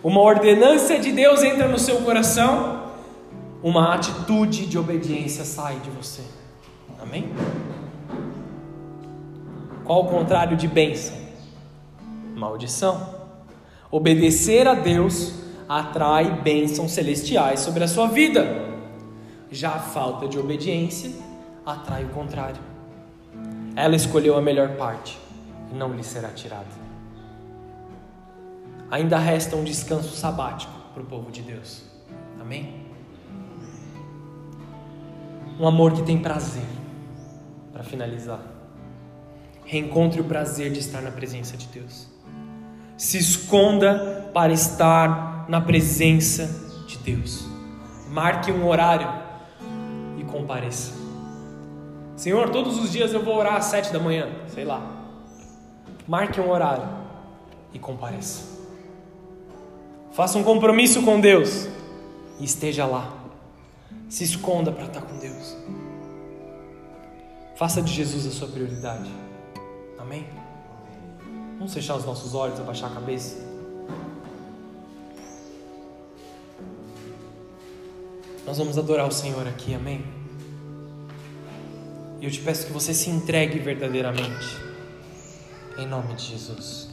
Uma 0.04 0.20
ordenança 0.22 0.98
de 0.98 1.12
Deus 1.12 1.44
entra 1.44 1.68
no 1.68 1.78
seu 1.78 2.02
coração, 2.02 2.86
uma 3.62 3.94
atitude 3.94 4.66
de 4.66 4.76
obediência 4.76 5.46
sai 5.46 5.76
de 5.80 5.92
você. 5.92 6.24
Amém? 7.00 7.32
Qual 9.86 10.06
o 10.06 10.08
contrário 10.08 10.58
de 10.58 10.68
bênção? 10.68 11.16
Maldição. 12.36 13.14
Obedecer 13.92 14.68
a 14.68 14.74
Deus 14.74 15.36
atrai 15.70 16.42
bênçãos 16.42 16.94
celestiais 16.94 17.60
sobre 17.60 17.84
a 17.84 17.88
sua 17.88 18.08
vida. 18.08 18.70
Já 19.52 19.70
a 19.76 19.80
falta 19.80 20.28
de 20.28 20.40
obediência 20.40 21.12
atrai 21.64 22.06
o 22.06 22.10
contrário. 22.10 22.62
Ela 23.76 23.96
escolheu 23.96 24.36
a 24.36 24.42
melhor 24.42 24.70
parte 24.78 25.20
e 25.72 25.76
não 25.76 25.94
lhe 25.94 26.04
será 26.04 26.30
tirada 26.30 26.81
ainda 28.92 29.18
resta 29.18 29.56
um 29.56 29.64
descanso 29.64 30.14
sabático 30.16 30.74
para 30.94 31.02
o 31.02 31.06
povo 31.06 31.32
de 31.32 31.42
Deus. 31.42 31.84
Amém? 32.40 32.86
Um 35.58 35.66
amor 35.66 35.94
que 35.94 36.04
tem 36.04 36.18
prazer, 36.18 36.66
para 37.72 37.84
finalizar. 37.84 38.42
Reencontre 39.64 40.20
o 40.20 40.26
prazer 40.26 40.72
de 40.72 40.80
estar 40.80 41.02
na 41.02 41.12
presença 41.12 41.56
de 41.56 41.68
Deus. 41.68 42.08
Se 42.98 43.18
esconda 43.18 44.30
para 44.34 44.52
estar 44.52 45.46
na 45.48 45.62
presença 45.62 46.48
de 46.86 46.98
Deus. 46.98 47.48
Marque 48.10 48.52
um 48.52 48.68
horário 48.68 49.08
e 50.18 50.24
compareça. 50.26 50.94
Senhor, 52.18 52.50
todos 52.50 52.78
os 52.78 52.92
dias 52.92 53.14
eu 53.14 53.24
vou 53.24 53.38
orar 53.38 53.56
às 53.56 53.66
sete 53.66 53.94
da 53.94 54.00
manhã, 54.00 54.28
sei 54.48 54.66
lá. 54.66 54.82
Marque 56.08 56.42
um 56.42 56.50
horário 56.50 56.88
e 57.74 57.80
compareça. 57.80 58.51
Faça 60.14 60.38
um 60.38 60.44
compromisso 60.44 61.02
com 61.04 61.20
Deus 61.20 61.68
e 62.40 62.44
esteja 62.44 62.86
lá. 62.86 63.18
Se 64.10 64.24
esconda 64.24 64.72
para 64.72 64.86
estar 64.86 65.02
com 65.02 65.18
Deus. 65.18 65.56
Faça 67.56 67.82
de 67.82 67.94
Jesus 67.94 68.26
a 68.26 68.32
sua 68.32 68.48
prioridade. 68.48 69.10
Amém? 69.98 70.28
Vamos 71.58 71.74
fechar 71.74 71.96
os 71.96 72.06
nossos 72.06 72.36
olhos, 72.36 72.60
abaixar 72.60 72.92
a 72.92 72.96
cabeça. 72.96 73.38
Nós 78.46 78.58
vamos 78.58 78.78
adorar 78.78 79.08
o 79.08 79.12
Senhor 79.12 79.48
aqui, 79.48 79.74
amém? 79.74 80.04
E 82.20 82.26
eu 82.26 82.32
te 82.32 82.42
peço 82.42 82.68
que 82.68 82.74
você 82.74 82.94
se 82.94 83.10
entregue 83.10 83.60
verdadeiramente. 83.60 84.58
Em 85.78 85.88
nome 85.88 86.14
de 86.16 86.26
Jesus. 86.26 86.91